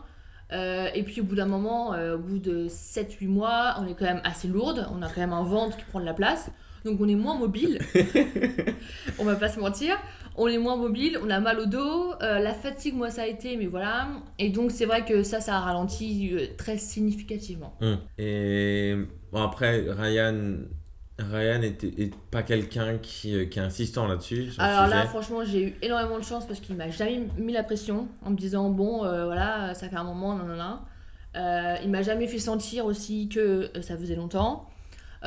Euh, 0.52 0.88
et 0.94 1.02
puis 1.02 1.20
au 1.20 1.24
bout 1.24 1.36
d'un 1.36 1.46
moment, 1.46 1.94
euh, 1.94 2.16
au 2.16 2.18
bout 2.18 2.38
de 2.38 2.68
7-8 2.68 3.28
mois, 3.28 3.76
on 3.80 3.86
est 3.86 3.94
quand 3.94 4.04
même 4.04 4.20
assez 4.24 4.48
lourde, 4.48 4.86
on 4.92 5.02
a 5.02 5.08
quand 5.08 5.20
même 5.20 5.32
un 5.32 5.42
ventre 5.42 5.76
qui 5.76 5.84
prend 5.84 6.00
de 6.00 6.04
la 6.04 6.12
place, 6.12 6.50
donc 6.84 7.00
on 7.00 7.08
est 7.08 7.14
moins 7.14 7.36
mobile. 7.36 7.78
on 9.18 9.24
va 9.24 9.36
pas 9.36 9.48
se 9.48 9.58
mentir. 9.58 9.96
On 10.36 10.48
est 10.48 10.58
moins 10.58 10.76
mobile, 10.76 11.18
on 11.22 11.30
a 11.30 11.40
mal 11.40 11.60
au 11.60 11.66
dos, 11.66 12.12
euh, 12.22 12.40
la 12.40 12.54
fatigue, 12.54 12.94
moi 12.94 13.10
ça 13.10 13.22
a 13.22 13.26
été, 13.26 13.56
mais 13.56 13.66
voilà. 13.66 14.08
Et 14.38 14.50
donc 14.50 14.70
c'est 14.70 14.84
vrai 14.84 15.04
que 15.04 15.22
ça, 15.22 15.40
ça 15.40 15.56
a 15.56 15.60
ralenti 15.60 16.30
euh, 16.32 16.46
très 16.56 16.76
significativement. 16.76 17.76
Mhm. 17.80 17.98
Et 18.18 18.96
bon, 19.32 19.42
après, 19.42 19.84
Ryan 19.90 20.58
Ryan 21.18 21.62
est, 21.62 22.12
pas 22.30 22.42
quelqu'un 22.42 22.98
qui, 22.98 23.36
euh, 23.36 23.44
qui 23.44 23.60
est 23.60 23.62
insistant 23.62 24.06
là-dessus. 24.08 24.52
Alors 24.58 24.88
là, 24.88 25.06
franchement, 25.06 25.44
j'ai 25.44 25.68
eu 25.68 25.74
énormément 25.80 26.18
de 26.18 26.24
chance 26.24 26.46
parce 26.46 26.58
qu'il 26.58 26.74
m'a 26.74 26.90
jamais 26.90 27.28
mis 27.38 27.52
la 27.52 27.62
pression 27.62 28.08
en 28.24 28.30
me 28.30 28.36
disant 28.36 28.70
bon, 28.70 29.04
euh, 29.04 29.26
voilà, 29.26 29.74
ça 29.74 29.88
fait 29.88 29.96
un 29.96 30.04
moment, 30.04 30.34
non, 30.34 30.44
non, 30.44 30.56
non. 30.56 30.78
Euh, 31.36 31.76
il 31.84 31.90
m'a 31.90 32.02
jamais 32.02 32.26
fait 32.26 32.38
sentir 32.38 32.84
aussi 32.86 33.28
que 33.28 33.70
ça 33.80 33.96
faisait 33.96 34.16
longtemps. 34.16 34.68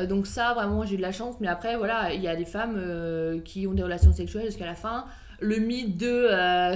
Donc 0.06 0.28
ça, 0.28 0.54
vraiment, 0.54 0.86
j'ai 0.86 0.98
de 0.98 1.02
la 1.02 1.12
chance. 1.12 1.36
Mais 1.40 1.48
après, 1.48 1.78
voilà, 1.78 2.14
il 2.14 2.22
y 2.22 2.28
a 2.28 2.36
des 2.36 2.46
femmes 2.46 3.42
qui 3.44 3.66
ont 3.68 3.74
des 3.74 3.84
relations 3.84 4.14
sexuelles 4.14 4.46
jusqu'à 4.46 4.66
la 4.66 4.76
fin. 4.76 5.06
Le 5.40 5.58
mythe 5.58 5.98
de 5.98 6.28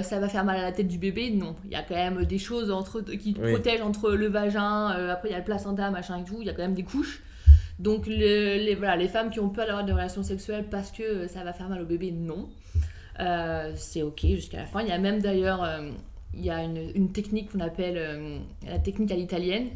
ça 0.02 0.18
va 0.18 0.28
faire 0.28 0.44
mal 0.44 0.56
à 0.56 0.62
la 0.62 0.72
tête 0.72 0.88
du 0.88 0.98
bébé, 0.98 1.30
non. 1.30 1.54
Il 1.64 1.72
y 1.72 1.76
a 1.76 1.82
quand 1.82 1.94
même 1.94 2.24
des 2.24 2.38
choses 2.38 2.70
entre, 2.70 3.00
qui 3.00 3.32
protègent 3.32 3.82
entre 3.82 4.12
le 4.12 4.28
vagin, 4.28 4.88
après 5.10 5.28
il 5.28 5.32
y 5.32 5.34
a 5.34 5.38
le 5.38 5.44
placenta, 5.44 5.90
machin 5.90 6.18
et 6.20 6.24
tout. 6.24 6.38
Il 6.40 6.46
y 6.46 6.50
a 6.50 6.52
quand 6.52 6.62
même 6.62 6.74
des 6.74 6.84
couches. 6.84 7.22
Donc 7.78 8.06
les, 8.06 8.74
voilà, 8.76 8.96
les 8.96 9.08
femmes 9.08 9.30
qui 9.30 9.40
ont 9.40 9.48
peur 9.48 9.66
d'avoir 9.66 9.84
des 9.84 9.92
relations 9.92 10.22
sexuelles 10.22 10.66
parce 10.70 10.92
que 10.92 11.26
ça 11.26 11.42
va 11.42 11.52
faire 11.52 11.68
mal 11.68 11.82
au 11.82 11.84
bébé, 11.84 12.12
non. 12.12 12.48
Euh, 13.20 13.72
c'est 13.74 14.02
ok 14.02 14.20
jusqu'à 14.22 14.58
la 14.58 14.66
fin. 14.66 14.80
Il 14.82 14.88
y 14.88 14.92
a 14.92 14.98
même 14.98 15.20
d'ailleurs 15.20 15.62
euh, 15.64 15.90
il 16.34 16.44
y 16.44 16.50
a 16.50 16.62
une, 16.62 16.90
une 16.94 17.12
technique 17.12 17.52
qu'on 17.52 17.60
appelle 17.60 17.96
euh, 17.98 18.38
la 18.66 18.78
technique 18.78 19.10
à 19.10 19.16
l'italienne. 19.16 19.66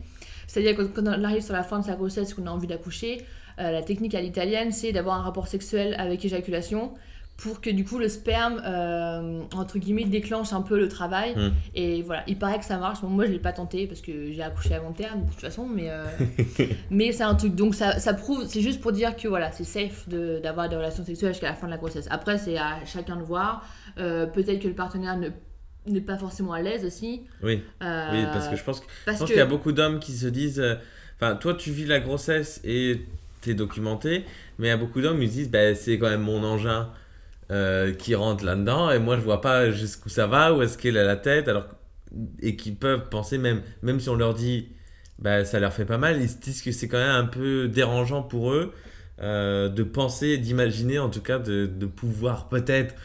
C'est-à-dire 0.46 0.76
que 0.76 0.82
quand 0.82 1.06
on 1.06 1.24
arrive 1.24 1.42
sur 1.42 1.54
la 1.54 1.62
fin 1.62 1.80
de 1.80 1.84
sa 1.84 1.96
grossesse, 1.96 2.34
qu'on 2.34 2.46
a 2.46 2.50
envie 2.50 2.66
d'accoucher, 2.66 3.24
la 3.58 3.82
technique 3.82 4.14
à 4.14 4.20
l'italienne, 4.20 4.70
c'est 4.70 4.92
d'avoir 4.92 5.18
un 5.18 5.22
rapport 5.22 5.48
sexuel 5.48 5.94
avec 5.98 6.22
éjaculation 6.24 6.92
pour 7.36 7.60
que 7.60 7.68
du 7.68 7.84
coup 7.84 7.98
le 7.98 8.08
sperme 8.08 8.62
euh, 8.64 9.42
entre 9.54 9.78
guillemets 9.78 10.04
déclenche 10.04 10.52
un 10.52 10.62
peu 10.62 10.78
le 10.78 10.88
travail. 10.88 11.34
Hmm. 11.36 11.50
et 11.74 12.02
voilà. 12.02 12.22
Il 12.26 12.38
paraît 12.38 12.58
que 12.58 12.64
ça 12.64 12.78
marche. 12.78 13.02
Moi 13.02 13.26
je 13.26 13.32
l'ai 13.32 13.38
pas 13.38 13.52
tenté 13.52 13.86
parce 13.86 14.00
que 14.00 14.32
j'ai 14.32 14.42
accouché 14.42 14.74
avant 14.74 14.92
terme 14.92 15.24
de 15.24 15.30
toute 15.30 15.40
façon 15.40 15.66
mais 15.66 15.90
euh, 15.90 16.04
mais 16.90 17.12
c'est 17.12 17.24
un 17.24 17.34
truc. 17.34 17.54
Donc 17.54 17.74
ça, 17.74 17.98
ça 17.98 18.14
prouve 18.14 18.44
c'est 18.46 18.62
juste 18.62 18.80
pour 18.80 18.92
dire 18.92 19.16
que 19.16 19.28
voilà 19.28 19.52
c'est 19.52 19.64
safe 19.64 20.08
d'avoir 20.08 20.68
des 20.68 20.76
relations 20.76 21.04
sexuelles 21.04 21.32
jusqu'à 21.32 21.48
la 21.48 21.54
fin 21.54 21.66
de 21.66 21.72
la 21.72 21.78
grossesse. 21.78 22.06
Après 22.10 22.38
c'est 22.38 22.56
à 22.56 22.84
chacun 22.86 23.16
de 23.16 23.22
voir. 23.22 23.66
Euh, 23.98 24.26
peut-être 24.26 24.60
que 24.60 24.68
le 24.68 24.74
partenaire 24.74 25.16
ne 25.16 25.28
n'est 25.86 26.00
pas 26.00 26.18
forcément 26.18 26.52
à 26.52 26.62
l'aise 26.62 26.84
aussi. 26.84 27.22
Oui. 27.42 27.62
Oui 27.80 28.24
parce 28.32 28.48
que 28.48 28.56
je 28.56 28.64
pense 28.64 28.80
qu'il 28.80 29.36
y 29.36 29.40
a 29.40 29.46
beaucoup 29.46 29.72
d'hommes 29.72 29.98
qui 29.98 30.12
se 30.12 30.26
disent 30.26 30.62
enfin 31.16 31.36
toi 31.36 31.54
tu 31.54 31.70
vis 31.70 31.86
la 31.86 32.00
grossesse 32.00 32.60
et 32.64 33.00
t'es 33.40 33.54
documenté 33.54 34.24
mais 34.58 34.68
il 34.68 34.70
y 34.70 34.72
a 34.72 34.76
beaucoup 34.76 35.00
d'hommes 35.00 35.20
qui 35.20 35.28
se 35.28 35.32
disent 35.32 35.50
bah, 35.50 35.74
c'est 35.74 35.98
quand 35.98 36.08
même 36.08 36.22
mon 36.22 36.42
engin 36.44 36.90
euh, 37.52 37.92
qui 37.92 38.16
rentrent 38.16 38.44
là-dedans 38.44 38.90
et 38.90 38.98
moi 38.98 39.16
je 39.16 39.20
vois 39.20 39.40
pas 39.40 39.70
jusqu'où 39.70 40.08
ça 40.08 40.26
va, 40.26 40.52
où 40.52 40.62
est-ce 40.62 40.76
qu'elle 40.76 40.98
a 40.98 41.04
la 41.04 41.14
tête, 41.14 41.46
alors 41.46 41.66
et 42.40 42.56
qui 42.56 42.72
peuvent 42.72 43.08
penser 43.08 43.38
même, 43.38 43.62
même 43.82 44.00
si 44.00 44.08
on 44.08 44.16
leur 44.16 44.34
dit 44.34 44.68
bah, 45.20 45.44
ça 45.44 45.60
leur 45.60 45.72
fait 45.72 45.84
pas 45.84 45.96
mal, 45.96 46.20
ils 46.20 46.28
se 46.28 46.38
disent 46.38 46.60
que 46.60 46.72
c'est 46.72 46.88
quand 46.88 46.98
même 46.98 47.14
un 47.14 47.24
peu 47.24 47.68
dérangeant 47.68 48.22
pour 48.22 48.50
eux 48.52 48.72
euh, 49.22 49.68
de 49.68 49.82
penser, 49.84 50.38
d'imaginer 50.38 50.98
en 50.98 51.08
tout 51.08 51.20
cas 51.22 51.38
de, 51.38 51.66
de 51.66 51.86
pouvoir 51.86 52.48
peut-être 52.48 52.96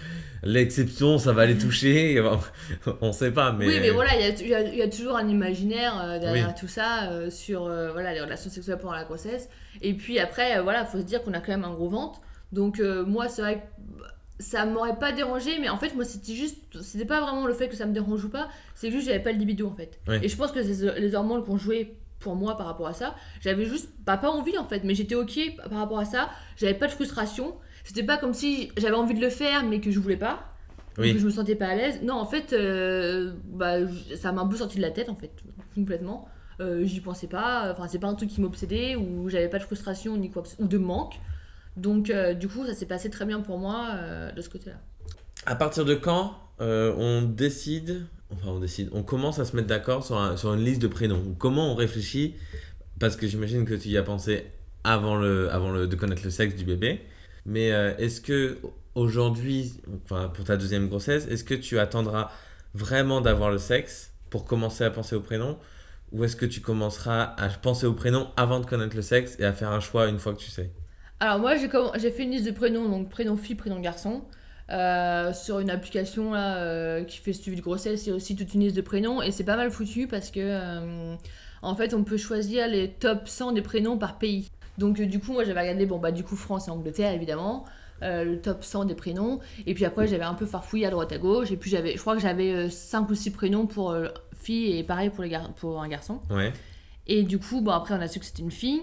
l'exception, 0.43 1.17
ça 1.17 1.33
va 1.33 1.45
les 1.45 1.57
toucher, 1.57 2.23
on 3.01 3.11
sait 3.11 3.31
pas. 3.31 3.51
Mais... 3.51 3.67
Oui, 3.67 3.77
mais 3.81 3.89
voilà, 3.91 4.11
il 4.15 4.47
y, 4.47 4.77
y, 4.77 4.81
a 4.81 4.87
toujours 4.87 5.15
un 5.17 5.27
imaginaire 5.27 5.99
euh, 6.01 6.19
derrière 6.19 6.55
tout 6.55 6.67
ça 6.67 7.09
sur 7.29 7.63
voilà, 7.63 8.13
les 8.13 8.21
relations 8.21 8.49
sexuelles 8.49 8.77
pendant 8.77 8.93
la 8.93 9.03
grossesse. 9.03 9.49
Et 9.81 9.93
puis 9.93 10.19
après, 10.19 10.61
voilà, 10.61 10.85
faut 10.85 10.99
se 10.99 11.03
dire 11.03 11.23
qu'on 11.23 11.33
a 11.33 11.39
quand 11.39 11.51
même 11.51 11.65
un 11.65 11.73
gros 11.73 11.89
ventre. 11.89 12.21
Donc 12.51 12.79
moi, 12.79 13.29
c'est 13.29 13.41
vrai 13.41 13.55
que 13.57 14.03
ça 14.39 14.65
m'aurait 14.65 14.97
pas 14.97 15.11
dérangé, 15.11 15.59
mais 15.59 15.69
en 15.69 15.77
fait, 15.77 15.95
moi, 15.95 16.03
c'était 16.03 16.33
juste. 16.33 16.57
C'était 16.81 17.05
pas 17.05 17.21
vraiment 17.21 17.45
le 17.45 17.53
fait 17.53 17.69
que 17.69 17.75
ça 17.75 17.85
me 17.85 17.93
dérange 17.93 18.25
ou 18.25 18.29
pas, 18.29 18.49
c'est 18.75 18.91
juste 18.91 19.05
que 19.05 19.11
j'avais 19.11 19.23
pas 19.23 19.31
le 19.31 19.37
libido 19.37 19.67
en 19.67 19.75
fait. 19.75 19.99
Et 20.21 20.27
je 20.27 20.35
pense 20.35 20.51
que 20.51 20.59
les 20.59 21.15
hormones 21.15 21.43
qui 21.43 21.49
ont 21.51 21.57
joué 21.57 21.95
pour 22.21 22.35
moi 22.35 22.55
par 22.55 22.67
rapport 22.67 22.87
à 22.87 22.93
ça. 22.93 23.15
J'avais 23.41 23.65
juste 23.65 23.89
pas 24.05 24.17
envie 24.29 24.57
en 24.57 24.65
fait, 24.65 24.83
mais 24.85 24.95
j'étais 24.95 25.15
ok 25.15 25.57
par 25.69 25.79
rapport 25.79 25.99
à 25.99 26.05
ça. 26.05 26.29
J'avais 26.55 26.73
pas 26.73 26.87
de 26.87 26.93
frustration. 26.93 27.55
C'était 27.83 28.03
pas 28.03 28.17
comme 28.17 28.33
si 28.33 28.71
j'avais 28.77 28.95
envie 28.95 29.13
de 29.13 29.21
le 29.21 29.29
faire, 29.29 29.65
mais 29.65 29.79
que 29.79 29.91
je 29.91 29.99
voulais 29.99 30.17
pas. 30.17 30.51
Oui. 30.97 31.13
Que 31.13 31.19
je 31.19 31.25
me 31.25 31.31
sentais 31.31 31.55
pas 31.55 31.67
à 31.67 31.75
l'aise. 31.75 32.01
Non, 32.03 32.15
en 32.15 32.25
fait, 32.25 32.53
euh, 32.53 33.33
bah, 33.45 33.77
ça 34.15 34.31
m'a 34.31 34.41
un 34.41 34.47
peu 34.47 34.57
sorti 34.57 34.77
de 34.77 34.81
la 34.81 34.91
tête 34.91 35.09
en 35.09 35.15
fait, 35.15 35.31
complètement. 35.73 36.27
Euh, 36.59 36.83
j'y 36.85 37.01
pensais 37.01 37.27
pas. 37.27 37.71
Enfin, 37.71 37.87
c'est 37.87 37.99
pas 37.99 38.07
un 38.07 38.15
truc 38.15 38.29
qui 38.29 38.41
m'obsédait 38.41 38.95
ou 38.95 39.29
j'avais 39.29 39.49
pas 39.49 39.57
de 39.57 39.63
frustration 39.63 40.17
ni 40.17 40.29
quoi 40.29 40.43
ou 40.59 40.67
de 40.67 40.77
manque. 40.77 41.15
Donc, 41.77 42.09
euh, 42.09 42.33
du 42.33 42.47
coup, 42.47 42.65
ça 42.65 42.73
s'est 42.73 42.85
passé 42.85 43.09
très 43.09 43.25
bien 43.25 43.39
pour 43.39 43.57
moi 43.57 43.95
de 44.35 44.41
ce 44.41 44.49
côté-là. 44.49 44.77
À 45.45 45.55
partir 45.55 45.85
de 45.85 45.95
quand 45.95 46.37
on 46.59 47.23
décide, 47.23 48.05
enfin 48.31 48.49
on 48.49 48.59
décide, 48.59 48.89
on 48.91 49.01
commence 49.01 49.39
à 49.39 49.45
se 49.45 49.55
mettre 49.55 49.67
d'accord 49.67 50.05
sur, 50.05 50.37
sur, 50.37 50.53
une 50.53 50.63
liste 50.63 50.81
de 50.81 50.87
prénoms? 50.87 51.35
Comment 51.39 51.71
on 51.71 51.75
réfléchit? 51.75 52.35
Parce 52.99 53.15
que 53.15 53.25
j'imagine 53.25 53.65
que 53.65 53.73
tu 53.73 53.89
y 53.89 53.97
as 53.97 54.03
pensé 54.03 54.45
avant, 54.83 55.15
le, 55.15 55.49
avant 55.51 55.71
le, 55.71 55.87
de 55.87 55.95
connaître 55.95 56.21
le 56.23 56.29
sexe 56.29 56.55
du 56.55 56.65
bébé. 56.65 57.01
Mais 57.45 57.67
est-ce 57.97 58.21
que 58.21 58.59
aujourd'hui, 58.95 59.73
pour 60.07 60.43
ta 60.45 60.57
deuxième 60.57 60.87
grossesse, 60.87 61.27
est-ce 61.27 61.43
que 61.43 61.55
tu 61.55 61.79
attendras 61.79 62.31
vraiment 62.73 63.21
d'avoir 63.21 63.49
le 63.49 63.57
sexe 63.57 64.13
pour 64.29 64.45
commencer 64.45 64.83
à 64.83 64.91
penser 64.91 65.15
au 65.15 65.21
prénom? 65.21 65.57
Ou 66.11 66.23
est-ce 66.23 66.35
que 66.35 66.45
tu 66.45 66.61
commenceras 66.61 67.23
à 67.37 67.49
penser 67.49 67.85
au 67.85 67.93
prénom 67.93 68.29
avant 68.37 68.59
de 68.59 68.65
connaître 68.65 68.95
le 68.95 69.01
sexe 69.01 69.37
et 69.39 69.45
à 69.45 69.53
faire 69.53 69.71
un 69.71 69.79
choix 69.79 70.07
une 70.07 70.19
fois 70.19 70.33
que 70.33 70.39
tu 70.39 70.51
sais? 70.51 70.71
Alors 71.19 71.39
moi 71.39 71.55
j'ai 71.55 72.11
fait 72.11 72.23
une 72.23 72.31
liste 72.31 72.45
de 72.45 72.51
prénoms, 72.51 72.89
donc 72.89 73.09
prénom 73.09 73.37
fille, 73.37 73.55
prénom 73.55 73.79
garçon. 73.79 74.23
Euh, 74.71 75.33
sur 75.33 75.59
une 75.59 75.69
application 75.69 76.33
euh, 76.33 77.03
qui 77.03 77.17
fait 77.17 77.33
suivi 77.33 77.57
de 77.57 77.61
grossesse, 77.61 78.05
il 78.05 78.09
y 78.09 78.11
a 78.11 78.15
aussi 78.15 78.37
toute 78.37 78.53
une 78.53 78.61
liste 78.61 78.75
de 78.75 78.81
prénoms 78.81 79.21
et 79.21 79.31
c'est 79.31 79.43
pas 79.43 79.57
mal 79.57 79.69
foutu 79.69 80.07
parce 80.07 80.31
que 80.31 80.39
euh, 80.39 81.15
en 81.61 81.75
fait 81.75 81.93
on 81.93 82.05
peut 82.05 82.15
choisir 82.15 82.67
les 82.69 82.89
top 82.89 83.27
100 83.27 83.51
des 83.51 83.61
prénoms 83.61 83.97
par 83.97 84.17
pays. 84.17 84.49
Donc 84.81 85.01
du 85.01 85.19
coup 85.19 85.33
moi 85.33 85.43
j'avais 85.43 85.61
regardé 85.61 85.85
bon 85.85 85.99
bah 85.99 86.11
du 86.11 86.23
coup 86.23 86.35
France 86.35 86.67
et 86.67 86.71
Angleterre 86.71 87.13
évidemment. 87.13 87.65
le 88.01 88.35
top 88.37 88.63
100 88.63 88.85
des 88.85 88.95
prénoms 88.95 89.39
et 89.65 89.73
puis 89.73 89.85
après 89.85 90.07
j'avais 90.07 90.23
un 90.23 90.33
peu 90.33 90.45
farfouillé 90.45 90.87
à 90.87 90.89
droite 90.89 91.11
à 91.11 91.17
gauche 91.17 91.51
et 91.51 91.57
puis 91.57 91.69
j'avais 91.69 91.93
je 91.93 91.99
crois 91.99 92.15
que 92.15 92.21
j'avais 92.21 92.69
5 92.69 93.09
ou 93.09 93.15
6 93.15 93.31
prénoms 93.31 93.67
pour 93.67 93.95
fille 94.33 94.75
et 94.75 94.83
pareil 94.83 95.11
pour, 95.11 95.23
les 95.23 95.37
pour 95.57 95.79
un 95.79 95.87
garçon 95.87 96.19
ouais. 96.31 96.51
et 97.05 97.21
du 97.21 97.37
coup 97.37 97.61
bon 97.61 97.71
après 97.71 97.93
on 97.93 98.01
a 98.01 98.07
su 98.07 98.19
que 98.19 98.25
c'était 98.25 98.41
une 98.41 98.51
fille 98.51 98.81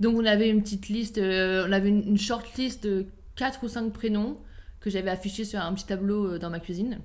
donc 0.00 0.16
on 0.16 0.24
avait 0.24 0.48
une 0.48 0.62
petite 0.62 0.88
liste, 0.88 1.18
euh, 1.18 1.66
on 1.68 1.72
avait 1.72 1.88
une, 1.88 2.18
short 2.18 2.46
list 2.56 2.84
de 2.84 3.06
4 3.36 3.64
ou 3.64 3.68
5 3.68 3.92
prénoms 3.92 4.38
que 4.80 4.90
j'avais 4.90 5.10
affichés 5.10 5.44
sur 5.44 5.60
un 5.60 5.72
petit 5.74 5.86
tableau 5.86 6.34
euh, 6.34 6.38
dans 6.38 6.50
ma 6.50 6.60
cuisine. 6.60 7.00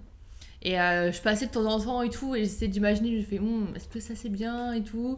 Et 0.62 0.80
euh, 0.80 1.12
je 1.12 1.22
passais 1.22 1.48
de 1.48 1.52
temps 1.52 1.66
en 1.66 1.80
temps 1.80 2.02
et 2.04 2.10
tout, 2.10 2.36
et 2.36 2.42
j'essayais 2.42 2.70
d'imaginer, 2.70 3.20
je 3.20 3.26
fais, 3.26 3.40
hum, 3.40 3.74
est-ce 3.76 3.88
que 3.88 4.00
ça 4.00 4.16
c'est 4.16 4.30
bien 4.30 4.74
et 4.74 4.84
tout? 4.84 5.18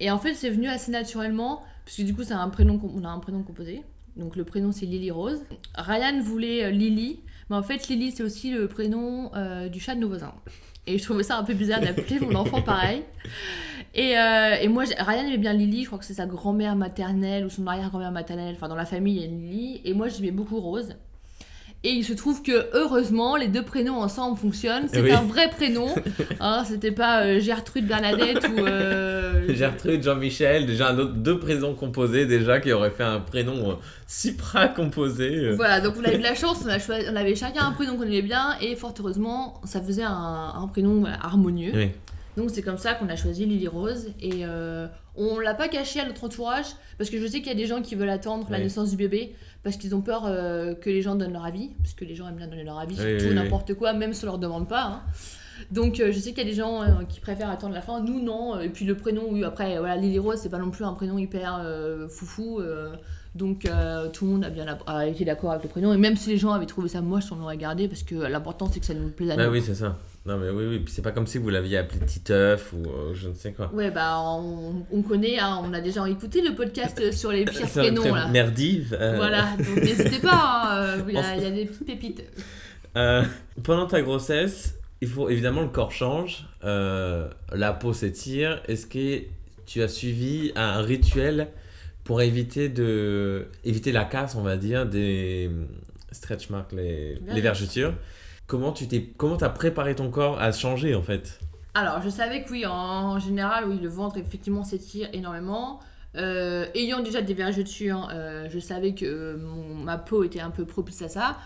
Et 0.00 0.10
en 0.10 0.18
fait, 0.18 0.34
c'est 0.34 0.50
venu 0.50 0.68
assez 0.68 0.92
naturellement, 0.92 1.62
parce 1.84 1.96
que 1.96 2.02
du 2.02 2.14
coup, 2.14 2.22
c'est 2.24 2.34
un 2.34 2.48
prénom, 2.48 2.80
on 2.94 3.04
a 3.04 3.08
un 3.08 3.18
prénom 3.18 3.42
composé. 3.42 3.82
Donc 4.16 4.36
le 4.36 4.44
prénom 4.44 4.70
c'est 4.70 4.86
Lily 4.86 5.10
Rose. 5.10 5.42
Ryan 5.74 6.20
voulait 6.22 6.70
Lily, 6.70 7.18
mais 7.50 7.56
en 7.56 7.64
fait 7.64 7.88
Lily 7.88 8.12
c'est 8.12 8.22
aussi 8.22 8.52
le 8.52 8.68
prénom 8.68 9.32
du 9.68 9.80
chat 9.80 9.96
de 9.96 10.00
nos 10.00 10.08
voisins. 10.08 10.34
Et 10.86 10.98
je 10.98 11.04
trouvais 11.04 11.22
ça 11.22 11.38
un 11.38 11.44
peu 11.44 11.54
bizarre 11.54 11.80
d'appeler 11.80 12.20
mon 12.20 12.34
enfant 12.34 12.62
pareil. 12.62 13.02
Et, 13.94 14.18
euh, 14.18 14.56
et, 14.60 14.68
moi, 14.68 14.84
Ryan 14.98 15.26
aimait 15.26 15.38
bien 15.38 15.52
Lily, 15.52 15.82
je 15.82 15.86
crois 15.86 15.98
que 15.98 16.04
c'est 16.04 16.14
sa 16.14 16.26
grand-mère 16.26 16.74
maternelle 16.74 17.44
ou 17.44 17.50
son 17.50 17.66
arrière-grand-mère 17.66 18.10
maternelle, 18.10 18.54
enfin 18.56 18.68
dans 18.68 18.74
la 18.74 18.84
famille 18.84 19.16
il 19.16 19.22
y 19.22 19.24
a 19.24 19.28
Lily, 19.28 19.80
et 19.84 19.94
moi 19.94 20.08
j'aimais 20.08 20.32
beaucoup 20.32 20.58
Rose. 20.60 20.96
Et 21.86 21.90
il 21.90 22.02
se 22.02 22.14
trouve 22.14 22.42
que 22.42 22.66
heureusement, 22.72 23.36
les 23.36 23.48
deux 23.48 23.62
prénoms 23.62 23.98
ensemble 24.00 24.38
fonctionnent. 24.38 24.88
C'est 24.90 25.10
un 25.10 25.22
vrai 25.22 25.50
prénom. 25.50 25.94
Hein, 26.40 26.64
C'était 26.66 26.90
pas 26.90 27.24
euh, 27.24 27.40
Gertrude 27.40 27.86
Bernadette 27.86 28.48
ou. 28.48 28.60
Euh, 28.60 29.46
Gertrude 29.54 30.02
Jean-Michel, 30.02 30.66
déjà 30.66 30.88
un 30.88 30.98
autre, 30.98 31.12
deux 31.12 31.38
prénoms 31.38 31.74
composés 31.74 32.26
déjà 32.26 32.60
qui 32.60 32.72
auraient 32.72 32.90
fait 32.90 33.04
un 33.04 33.20
prénom 33.20 33.78
supra 34.06 34.68
composé. 34.68 35.52
Voilà, 35.52 35.80
donc 35.80 35.94
on 36.00 36.04
a 36.04 36.12
eu 36.12 36.18
de 36.18 36.22
la 36.22 36.34
chance, 36.34 36.64
on, 36.64 36.68
a 36.68 36.78
on 37.12 37.16
avait 37.16 37.34
chacun 37.34 37.66
un 37.66 37.72
prénom 37.72 37.96
qu'on 37.96 38.04
aimait 38.04 38.22
bien 38.22 38.56
et 38.60 38.74
fort 38.76 38.94
heureusement, 38.98 39.60
ça 39.64 39.80
faisait 39.80 40.02
un, 40.02 40.52
un 40.56 40.66
prénom 40.68 41.04
harmonieux. 41.22 41.72
Oui. 41.74 41.90
Donc 42.36 42.50
c'est 42.50 42.62
comme 42.62 42.78
ça 42.78 42.94
qu'on 42.94 43.08
a 43.08 43.16
choisi 43.16 43.46
Lily 43.46 43.68
Rose 43.68 44.08
et 44.20 44.40
euh, 44.42 44.88
on 45.14 45.38
l'a 45.38 45.54
pas 45.54 45.68
caché 45.68 46.00
à 46.00 46.06
notre 46.06 46.24
entourage 46.24 46.66
parce 46.98 47.10
que 47.10 47.20
je 47.20 47.26
sais 47.26 47.38
qu'il 47.38 47.46
y 47.46 47.50
a 47.50 47.54
des 47.54 47.66
gens 47.66 47.80
qui 47.80 47.94
veulent 47.94 48.08
attendre 48.08 48.46
la 48.50 48.58
naissance 48.58 48.90
du 48.90 48.96
bébé 48.96 49.34
parce 49.64 49.76
qu'ils 49.76 49.94
ont 49.94 50.02
peur 50.02 50.24
euh, 50.26 50.74
que 50.74 50.90
les 50.90 51.02
gens 51.02 51.16
donnent 51.16 51.32
leur 51.32 51.44
avis 51.44 51.70
parce 51.82 51.94
que 51.94 52.04
les 52.04 52.14
gens 52.14 52.28
aiment 52.28 52.36
bien 52.36 52.46
donner 52.46 52.64
leur 52.64 52.78
avis 52.78 52.96
sur 52.96 53.18
tout 53.18 53.34
n'importe 53.34 53.74
quoi 53.74 53.92
même 53.94 54.12
si 54.12 54.24
on 54.24 54.26
leur 54.26 54.38
demande 54.38 54.68
pas. 54.68 54.84
Hein. 54.84 55.02
Donc 55.72 55.98
euh, 55.98 56.12
je 56.12 56.18
sais 56.18 56.30
qu'il 56.30 56.38
y 56.38 56.46
a 56.46 56.50
des 56.50 56.56
gens 56.56 56.82
qui 57.08 57.20
préfèrent 57.20 57.50
attendre 57.50 57.74
la 57.74 57.80
fin, 57.80 58.00
nous 58.00 58.20
non. 58.20 58.60
Et 58.60 58.68
puis 58.68 58.84
le 58.84 58.96
prénom, 58.96 59.22
oui, 59.30 59.42
après 59.42 59.78
voilà 59.78 59.96
Lily 59.96 60.18
Rose 60.18 60.38
c'est 60.40 60.50
pas 60.50 60.58
non 60.58 60.70
plus 60.70 60.84
un 60.84 60.92
prénom 60.92 61.18
hyper 61.18 61.66
foufou. 62.10 62.60
Donc 63.34 63.66
tout 64.12 64.24
le 64.26 64.30
monde 64.30 64.44
a 64.44 64.50
bien 64.50 64.66
été 65.06 65.24
d'accord 65.24 65.50
avec 65.52 65.64
le 65.64 65.70
prénom. 65.70 65.92
Et 65.92 65.96
même 65.96 66.16
si 66.16 66.30
les 66.30 66.36
gens 66.36 66.52
avaient 66.52 66.66
trouvé 66.66 66.88
ça 66.88 67.00
moche, 67.00 67.32
on 67.32 67.36
l'aurait 67.36 67.56
gardé 67.56 67.88
parce 67.88 68.02
que 68.02 68.14
l'important 68.14 68.68
c'est 68.70 68.80
que 68.80 68.86
ça 68.86 68.94
nous 68.94 69.08
plaise 69.08 69.30
à 69.30 69.36
bah 69.36 69.46
nous. 69.46 69.52
oui, 69.52 69.62
c'est 69.64 69.74
ça. 69.74 69.96
Non, 70.26 70.38
mais 70.38 70.48
oui, 70.48 70.64
oui. 70.66 70.78
Puis 70.78 70.94
c'est 70.94 71.02
pas 71.02 71.12
comme 71.12 71.26
si 71.26 71.36
vous 71.36 71.50
l'aviez 71.50 71.76
appelé 71.76 72.00
Titeuf 72.06 72.72
ou 72.72 72.88
euh, 72.88 73.14
je 73.14 73.28
ne 73.28 73.34
sais 73.34 73.52
quoi. 73.52 73.70
Ouais, 73.74 73.90
bah 73.90 74.18
on, 74.20 74.86
on 74.90 75.02
connaît, 75.02 75.38
hein, 75.38 75.60
on 75.62 75.72
a 75.74 75.82
déjà 75.82 76.08
écouté 76.08 76.40
le 76.40 76.54
podcast 76.54 77.12
sur 77.12 77.30
les 77.30 77.44
pires 77.44 77.68
prénoms. 77.74 78.14
Là. 78.14 78.28
Merdive. 78.28 78.96
Euh. 78.98 79.16
Voilà, 79.16 79.54
donc 79.58 79.76
n'hésitez 79.76 80.20
pas, 80.20 80.62
hein, 80.64 80.76
euh, 80.78 81.02
il, 81.08 81.14
y 81.14 81.18
a, 81.18 81.36
il, 81.36 81.42
y 81.42 81.46
a, 81.46 81.50
des 81.50 81.66
petites 81.66 81.86
pépites. 81.86 82.24
pendant 83.62 83.86
ta 83.86 84.00
grossesse, 84.00 84.78
il 85.02 85.08
faut 85.08 85.28
évidemment 85.28 85.60
le 85.60 85.68
corps 85.68 85.92
change, 85.92 86.46
la 86.62 87.72
peau 87.78 87.92
s'étire. 87.92 88.62
Est-ce 88.66 88.86
que 88.86 89.24
tu 89.66 89.82
as 89.82 89.88
suivi 89.88 90.52
un 90.56 90.80
rituel 90.80 91.48
pour 92.02 92.22
éviter, 92.22 92.70
de, 92.70 93.48
éviter 93.62 93.92
la 93.92 94.04
casse, 94.04 94.36
on 94.36 94.42
va 94.42 94.56
dire, 94.56 94.86
des 94.86 95.50
stretch 96.12 96.48
marks, 96.48 96.72
les, 96.72 97.18
les 97.26 97.40
vergetures? 97.42 97.92
Comment 98.46 98.72
tu 98.72 98.86
t'es, 98.86 99.02
comment 99.16 99.36
as 99.36 99.48
préparé 99.48 99.94
ton 99.94 100.10
corps 100.10 100.40
à 100.40 100.52
changer 100.52 100.94
en 100.94 101.02
fait? 101.02 101.40
Alors, 101.74 102.02
je 102.02 102.08
savais 102.08 102.44
que 102.44 102.52
oui, 102.52 102.66
en 102.66 103.18
général, 103.18 103.64
oui, 103.68 103.78
le 103.82 103.88
ventre 103.88 104.16
effectivement 104.18 104.62
s'étire 104.62 105.08
énormément. 105.12 105.80
Euh, 106.16 106.66
ayant 106.74 107.00
déjà 107.00 107.20
des 107.22 107.34
vergetures, 107.34 108.08
euh, 108.12 108.46
je 108.48 108.58
savais 108.60 108.94
que 108.94 109.36
mon- 109.36 109.74
ma 109.74 109.98
peau 109.98 110.22
était 110.22 110.40
un 110.40 110.50
peu 110.50 110.64
propice 110.64 111.02
à 111.02 111.08
ça. 111.08 111.36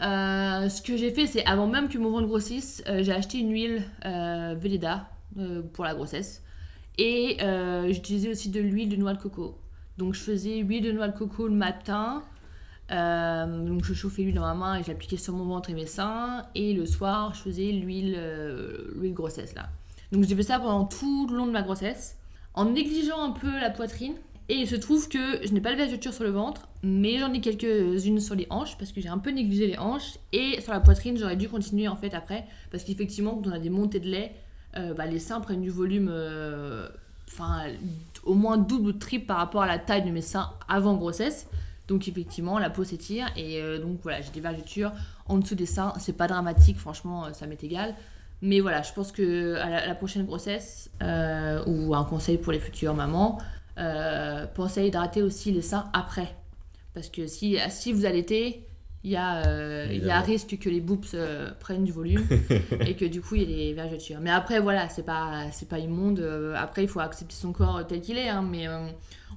Euh, 0.00 0.68
ce 0.68 0.80
que 0.80 0.96
j'ai 0.96 1.10
fait, 1.10 1.26
c'est 1.26 1.44
avant 1.44 1.66
même 1.66 1.88
que 1.88 1.98
mon 1.98 2.10
ventre 2.10 2.26
grossisse, 2.26 2.82
euh, 2.86 3.02
j'ai 3.02 3.12
acheté 3.12 3.38
une 3.38 3.52
huile 3.52 3.82
euh, 4.06 4.54
euh, 5.38 5.62
pour 5.72 5.84
la 5.84 5.94
grossesse. 5.94 6.42
Et 6.96 7.36
euh, 7.42 7.92
j'utilisais 7.92 8.30
aussi 8.30 8.48
de 8.48 8.60
l'huile 8.60 8.88
de 8.88 8.96
noix 8.96 9.12
de 9.12 9.20
coco. 9.20 9.58
Donc 9.98 10.14
je 10.14 10.20
faisais 10.20 10.58
huile 10.58 10.84
de 10.84 10.92
noix 10.92 11.08
de 11.08 11.16
coco 11.16 11.48
le 11.48 11.54
matin. 11.54 12.22
Euh, 12.92 13.66
donc 13.66 13.84
je 13.84 13.94
chauffais 13.94 14.22
l'huile 14.22 14.36
dans 14.36 14.42
ma 14.42 14.54
main 14.54 14.76
et 14.76 14.82
je 14.82 14.88
l'appliquais 14.88 15.16
sur 15.16 15.32
mon 15.32 15.44
ventre 15.44 15.70
et 15.70 15.74
mes 15.74 15.86
seins. 15.86 16.46
Et 16.54 16.72
le 16.74 16.86
soir, 16.86 17.34
je 17.34 17.40
faisais 17.40 17.72
l'huile 17.72 18.14
euh, 18.16 18.92
l'huile 18.96 19.14
grossesse 19.14 19.54
là. 19.54 19.68
Donc 20.12 20.24
j'ai 20.24 20.36
fait 20.36 20.42
ça 20.42 20.58
pendant 20.58 20.84
tout 20.84 21.26
le 21.28 21.36
long 21.36 21.46
de 21.46 21.52
ma 21.52 21.62
grossesse, 21.62 22.16
en 22.54 22.66
négligeant 22.66 23.22
un 23.22 23.32
peu 23.32 23.50
la 23.60 23.70
poitrine. 23.70 24.14
Et 24.48 24.54
il 24.54 24.68
se 24.68 24.76
trouve 24.76 25.08
que 25.08 25.44
je 25.44 25.52
n'ai 25.52 25.60
pas 25.60 25.72
de 25.72 25.76
vergeture 25.76 26.14
sur 26.14 26.22
le 26.22 26.30
ventre, 26.30 26.68
mais 26.84 27.18
j'en 27.18 27.32
ai 27.32 27.40
quelques-unes 27.40 28.20
sur 28.20 28.36
les 28.36 28.46
hanches 28.48 28.78
parce 28.78 28.92
que 28.92 29.00
j'ai 29.00 29.08
un 29.08 29.18
peu 29.18 29.30
négligé 29.30 29.66
les 29.66 29.76
hanches. 29.76 30.18
Et 30.32 30.60
sur 30.60 30.72
la 30.72 30.78
poitrine, 30.78 31.16
j'aurais 31.16 31.34
dû 31.34 31.48
continuer 31.48 31.88
en 31.88 31.96
fait 31.96 32.14
après 32.14 32.46
parce 32.70 32.84
qu'effectivement, 32.84 33.34
quand 33.34 33.50
on 33.50 33.52
a 33.52 33.58
des 33.58 33.70
montées 33.70 33.98
de 33.98 34.08
lait, 34.08 34.36
euh, 34.76 34.94
bah, 34.94 35.06
les 35.06 35.18
seins 35.18 35.40
prennent 35.40 35.62
du 35.62 35.70
volume, 35.70 36.12
enfin 37.28 37.64
au 38.22 38.34
moins 38.34 38.56
double 38.56 38.90
ou 38.90 38.92
triple 38.92 39.26
par 39.26 39.38
rapport 39.38 39.62
à 39.62 39.66
la 39.66 39.78
taille 39.78 40.04
de 40.04 40.10
mes 40.10 40.22
seins 40.22 40.50
avant 40.68 40.94
grossesse. 40.94 41.48
Donc 41.88 42.08
effectivement, 42.08 42.58
la 42.58 42.70
peau 42.70 42.84
s'étire 42.84 43.28
et 43.36 43.60
euh, 43.60 43.78
donc 43.78 44.00
voilà, 44.02 44.20
j'ai 44.20 44.30
des 44.30 44.40
vergetures 44.40 44.92
en 45.26 45.38
dessous 45.38 45.54
des 45.54 45.66
seins. 45.66 45.92
C'est 45.98 46.16
pas 46.16 46.26
dramatique, 46.26 46.78
franchement, 46.78 47.26
euh, 47.26 47.32
ça 47.32 47.46
m'est 47.46 47.62
égal. 47.62 47.94
Mais 48.42 48.60
voilà, 48.60 48.82
je 48.82 48.92
pense 48.92 49.12
que 49.12 49.54
à 49.56 49.86
la, 49.86 49.94
prochaine 49.94 50.26
grossesse, 50.26 50.90
euh, 51.02 51.64
ou 51.66 51.94
un 51.94 52.04
conseil 52.04 52.36
pour 52.36 52.52
les 52.52 52.58
futures 52.58 52.94
mamans, 52.94 53.38
pensez 54.54 54.80
à 54.80 54.84
hydrater 54.84 55.22
aussi 55.22 55.52
les 55.52 55.62
seins 55.62 55.88
après. 55.94 56.36
Parce 56.92 57.08
que 57.08 57.26
si, 57.26 57.56
si 57.70 57.92
vous 57.92 58.04
allaitez, 58.04 58.65
il 59.06 59.12
y, 59.12 59.16
a, 59.16 59.46
euh, 59.46 59.86
il 59.92 60.04
y 60.04 60.10
a 60.10 60.20
risque 60.20 60.58
que 60.58 60.68
les 60.68 60.80
boobs 60.80 61.04
euh, 61.14 61.52
prennent 61.60 61.84
du 61.84 61.92
volume 61.92 62.26
et 62.80 62.96
que 62.96 63.04
du 63.04 63.20
coup 63.20 63.36
il 63.36 63.42
y 63.42 63.44
ait 63.44 63.66
des 63.68 63.72
vergetures. 63.72 64.18
Mais 64.20 64.30
après, 64.32 64.58
voilà, 64.58 64.88
c'est 64.88 65.04
pas, 65.04 65.44
c'est 65.52 65.68
pas 65.68 65.78
immonde. 65.78 66.18
Euh, 66.18 66.54
Après, 66.56 66.82
il 66.82 66.88
faut 66.88 66.98
accepter 66.98 67.36
son 67.36 67.52
corps 67.52 67.86
tel 67.86 68.00
qu'il 68.00 68.18
est. 68.18 68.28
hein, 68.28 68.42
mais 68.42 68.66
euh, 68.66 68.88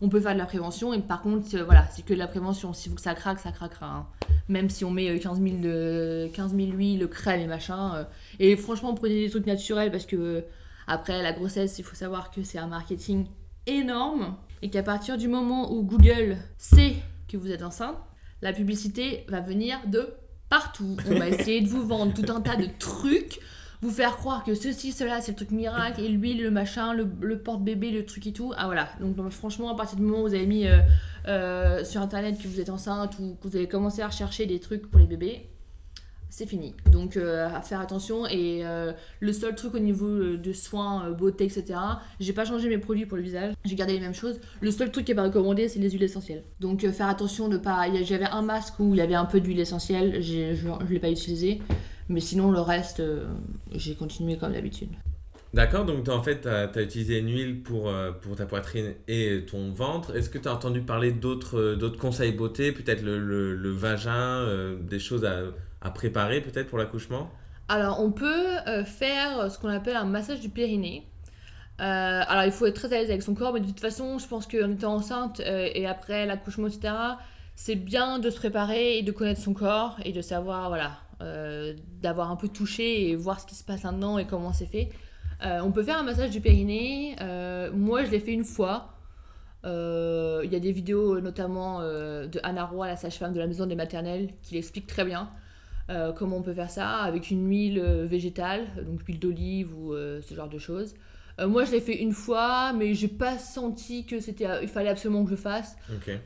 on 0.01 0.09
peut 0.09 0.19
faire 0.21 0.33
de 0.33 0.39
la 0.39 0.47
prévention. 0.47 0.91
Et 0.91 0.99
par 0.99 1.21
contre, 1.21 1.55
voilà, 1.65 1.85
c'est 1.91 2.03
que 2.03 2.15
de 2.15 2.17
la 2.19 2.25
prévention. 2.25 2.73
Si 2.73 2.89
vous 2.89 2.95
que 2.95 3.01
ça 3.01 3.13
craque, 3.13 3.37
ça 3.39 3.51
craquera. 3.51 3.85
hein. 3.85 4.07
Même 4.47 4.71
si 4.71 4.83
on 4.85 4.89
met 4.89 5.07
euh, 5.07 5.19
15 5.19 5.39
000, 5.39 5.57
de, 5.61 6.29
15 6.33 6.55
000 6.55 6.71
huiles, 6.71 7.07
crème 7.07 7.41
et 7.41 7.45
machin. 7.45 8.07
et 8.39 8.57
franchement, 8.57 8.95
prenez 8.95 9.23
des 9.25 9.29
trucs 9.29 9.45
naturels 9.45 9.91
parce 9.91 10.07
que 10.07 10.45
après 10.87 11.21
la 11.21 11.31
grossesse, 11.31 11.77
il 11.77 11.83
faut 11.85 11.95
savoir 11.95 12.31
que 12.31 12.41
c'est 12.41 12.57
un 12.57 12.65
marketing 12.65 13.27
énorme 13.67 14.35
et 14.63 14.71
qu'à 14.71 14.81
partir 14.81 15.15
du 15.15 15.27
moment 15.27 15.71
où 15.71 15.83
Google 15.83 16.37
sait 16.57 16.95
que 17.27 17.37
vous 17.37 17.51
êtes 17.51 17.61
enceinte, 17.61 17.97
la 18.41 18.53
publicité 18.53 19.25
va 19.27 19.41
venir 19.41 19.79
de 19.87 20.13
partout. 20.49 20.97
On 21.09 21.17
va 21.17 21.27
essayer 21.29 21.61
de 21.61 21.67
vous 21.67 21.85
vendre 21.85 22.13
tout 22.13 22.31
un 22.31 22.41
tas 22.41 22.55
de 22.55 22.67
trucs, 22.79 23.39
vous 23.81 23.91
faire 23.91 24.17
croire 24.17 24.43
que 24.43 24.55
ceci, 24.55 24.91
cela, 24.91 25.21
c'est 25.21 25.31
le 25.31 25.37
truc 25.37 25.51
miracle, 25.51 26.01
et 26.01 26.09
l'huile, 26.09 26.41
le 26.41 26.51
machin, 26.51 26.93
le, 26.93 27.39
porte-bébé, 27.39 27.91
le 27.91 28.05
truc 28.05 28.27
et 28.27 28.33
tout. 28.33 28.53
Ah 28.57 28.65
voilà. 28.65 28.89
Donc 28.99 29.15
donc, 29.15 29.29
franchement, 29.31 29.69
à 29.69 29.75
partir 29.75 29.97
du 29.97 30.03
moment 30.03 30.23
où 30.23 30.27
vous 30.27 30.33
avez 30.33 30.47
mis 30.47 30.67
euh, 30.67 30.79
euh, 31.27 31.83
sur 31.83 32.01
internet 32.01 32.41
que 32.41 32.47
vous 32.47 32.59
êtes 32.59 32.69
enceinte 32.69 33.17
ou 33.19 33.37
que 33.41 33.47
vous 33.47 33.55
avez 33.55 33.67
commencé 33.67 34.01
à 34.01 34.07
rechercher 34.07 34.45
des 34.45 34.59
trucs 34.59 34.89
pour 34.89 34.99
les 34.99 35.07
bébés, 35.07 35.49
c'est 36.29 36.45
fini. 36.45 36.75
Donc 36.91 37.17
euh, 37.17 37.47
à 37.47 37.61
faire 37.61 37.79
attention 37.79 38.25
et 38.27 38.61
euh, 38.63 38.93
le 39.19 39.33
seul 39.33 39.55
truc 39.55 39.73
au 39.73 39.79
niveau 39.79 40.07
euh, 40.07 40.37
de 40.37 40.53
soins, 40.53 41.09
beauté, 41.11 41.45
etc. 41.45 41.79
J'ai 42.19 42.33
pas 42.33 42.45
changé 42.45 42.69
mes 42.69 42.77
produits 42.77 43.05
pour 43.05 43.17
le 43.17 43.23
visage, 43.23 43.53
j'ai 43.65 43.75
gardé 43.75 43.93
les 43.93 43.99
mêmes 43.99 44.13
choses. 44.13 44.39
Le 44.61 44.71
seul 44.71 44.91
truc 44.91 45.05
qui 45.05 45.11
est 45.11 45.15
pas 45.15 45.23
recommandé, 45.23 45.67
c'est 45.67 45.79
les 45.79 45.89
huiles 45.89 46.03
essentielles. 46.03 46.43
Donc 46.59 46.87
faire 46.91 47.07
attention 47.07 47.49
de 47.49 47.57
pas. 47.57 47.87
J'avais 48.03 48.25
un 48.25 48.41
masque 48.41 48.79
où 48.79 48.93
il 48.93 48.97
y 48.97 49.01
avait 49.01 49.15
un 49.15 49.25
peu 49.25 49.39
d'huile 49.39 49.59
essentielle, 49.59 50.21
je, 50.21 50.53
je 50.53 50.93
l'ai 50.93 50.99
pas 50.99 51.09
utilisé, 51.09 51.61
mais 52.07 52.19
sinon 52.19 52.51
le 52.51 52.59
reste, 52.59 53.01
j'ai 53.71 53.95
continué 53.95 54.37
comme 54.37 54.53
d'habitude. 54.53 54.89
D'accord, 55.51 55.83
donc 55.83 56.07
en 56.09 56.21
fait, 56.21 56.41
tu 56.41 56.47
as, 56.47 56.81
utilisé 56.81 57.17
une 57.17 57.31
huile 57.31 57.63
pour, 57.63 57.91
pour 58.21 58.35
ta 58.35 58.45
poitrine 58.45 58.93
et 59.07 59.45
ton 59.49 59.71
ventre. 59.71 60.15
Est-ce 60.15 60.29
que 60.29 60.37
tu 60.37 60.47
as 60.47 60.53
entendu 60.53 60.81
parler 60.81 61.11
d'autres 61.11 61.97
conseils 61.97 62.33
beauté, 62.33 62.71
peut-être 62.71 63.01
le, 63.01 63.17
le, 63.55 63.71
vagin, 63.71 64.75
des 64.79 64.99
choses 64.99 65.25
à, 65.25 65.41
à 65.81 65.91
préparer 65.91 66.41
peut-être 66.41 66.67
pour 66.67 66.77
l'accouchement? 66.77 67.29
Alors, 67.67 68.01
on 68.01 68.11
peut 68.11 68.57
euh, 68.67 68.83
faire 68.83 69.51
ce 69.51 69.59
qu'on 69.59 69.69
appelle 69.69 69.95
un 69.95 70.05
massage 70.05 70.39
du 70.39 70.49
périnée. 70.49 71.05
Euh, 71.79 72.21
alors, 72.27 72.43
il 72.43 72.51
faut 72.51 72.65
être 72.65 72.75
très 72.75 72.87
à 72.87 72.99
l'aise 72.99 73.09
avec 73.09 73.21
son 73.21 73.35
corps, 73.35 73.53
mais 73.53 73.59
de 73.59 73.67
toute 73.67 73.79
façon, 73.79 74.17
je 74.17 74.27
pense 74.27 74.47
qu'en 74.47 74.71
étant 74.71 74.95
enceinte 74.95 75.39
euh, 75.39 75.69
et 75.73 75.85
après 75.87 76.25
l'accouchement, 76.25 76.67
etc., 76.67 76.93
c'est 77.55 77.75
bien 77.75 78.19
de 78.19 78.29
se 78.29 78.37
préparer 78.37 78.97
et 78.97 79.03
de 79.03 79.11
connaître 79.11 79.41
son 79.41 79.53
corps 79.53 79.97
et 80.03 80.11
de 80.11 80.21
savoir, 80.21 80.69
voilà, 80.69 80.93
euh, 81.21 81.73
d'avoir 82.01 82.31
un 82.31 82.35
peu 82.35 82.47
touché 82.47 83.09
et 83.09 83.15
voir 83.15 83.39
ce 83.39 83.45
qui 83.45 83.55
se 83.55 83.63
passe 83.63 83.83
là-dedans 83.83 84.17
et 84.17 84.25
comment 84.25 84.53
c'est 84.53 84.65
fait. 84.65 84.89
Euh, 85.45 85.59
on 85.61 85.71
peut 85.71 85.83
faire 85.83 85.97
un 85.97 86.03
massage 86.03 86.31
du 86.31 86.41
périnée. 86.41 87.15
Euh, 87.21 87.71
moi, 87.73 88.03
je 88.03 88.11
l'ai 88.11 88.19
fait 88.19 88.33
une 88.33 88.45
fois. 88.45 88.93
Euh, 89.65 90.41
Il 90.43 90.51
y 90.51 90.55
a 90.55 90.59
des 90.59 90.71
vidéos, 90.71 91.19
notamment 91.21 91.79
euh, 91.81 92.27
de 92.27 92.39
Anna 92.43 92.65
Roy, 92.65 92.87
la 92.87 92.97
sage-femme 92.97 93.33
de 93.33 93.39
la 93.39 93.47
maison 93.47 93.65
des 93.65 93.75
maternelles, 93.75 94.29
qui 94.41 94.55
l'explique 94.55 94.87
très 94.87 95.05
bien. 95.05 95.29
Euh, 95.89 96.13
comment 96.13 96.37
on 96.37 96.41
peut 96.43 96.53
faire 96.53 96.69
ça 96.69 96.97
avec 96.97 97.31
une 97.31 97.49
huile 97.49 97.79
euh, 97.79 98.05
végétale, 98.05 98.67
donc 98.85 99.01
huile 99.07 99.17
d'olive 99.19 99.75
ou 99.75 99.93
euh, 99.93 100.21
ce 100.21 100.35
genre 100.35 100.49
de 100.49 100.59
choses. 100.59 100.93
Euh, 101.39 101.47
moi, 101.47 101.65
je 101.65 101.71
l'ai 101.71 101.81
fait 101.81 101.99
une 101.99 102.11
fois, 102.11 102.73
mais 102.73 102.93
j'ai 102.93 103.07
pas 103.07 103.39
senti 103.39 104.05
que 104.05 104.19
c'était, 104.19 104.45
il 104.61 104.67
fallait 104.67 104.89
absolument 104.89 105.23
que 105.23 105.29
je 105.31 105.35
le 105.35 105.41
fasse. 105.41 105.77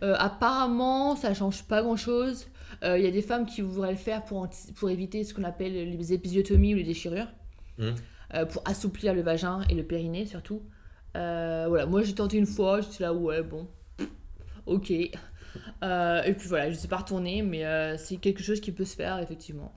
Apparemment, 0.02 1.16
ça 1.16 1.34
change 1.34 1.64
pas 1.64 1.82
grand 1.82 1.96
chose. 1.96 2.48
Il 2.84 3.02
y 3.02 3.08
a 3.08 3.12
des 3.12 3.22
femmes 3.22 3.46
qui 3.46 3.62
voudraient 3.62 3.92
le 3.92 3.98
faire 3.98 4.26
pour, 4.26 4.50
pour 4.76 4.90
éviter 4.90 5.24
ce 5.24 5.34
qu'on 5.34 5.44
appelle 5.44 5.74
les 5.74 6.14
épisiotomies 6.14 6.74
ou 6.74 6.78
les 6.78 6.84
déchirures. 6.84 7.28
Euh, 7.80 8.46
pour 8.46 8.64
assouplir 8.66 9.14
le 9.14 9.22
vagin 9.22 9.62
et 9.70 9.76
le 9.76 9.84
périnée 9.84 10.26
surtout. 10.26 10.64
Voilà, 11.14 11.86
moi 11.86 12.02
j'ai 12.02 12.16
tenté 12.16 12.38
une 12.38 12.48
fois, 12.48 12.82
j'étais 12.82 13.04
là, 13.04 13.14
ouais, 13.14 13.44
bon, 13.44 13.68
ok. 14.66 14.92
Euh, 15.84 16.22
et 16.24 16.34
puis 16.34 16.48
voilà, 16.48 16.70
je 16.72 16.76
suis 16.76 16.88
pas 16.88 16.98
retournée, 16.98 17.42
mais 17.42 17.66
euh, 17.66 17.98
c'est 17.98 18.18
quelque 18.18 18.42
chose 18.44 18.60
qui 18.62 18.72
peut 18.72 18.86
se 18.86 18.96
faire 18.96 19.20
effectivement. 19.20 19.72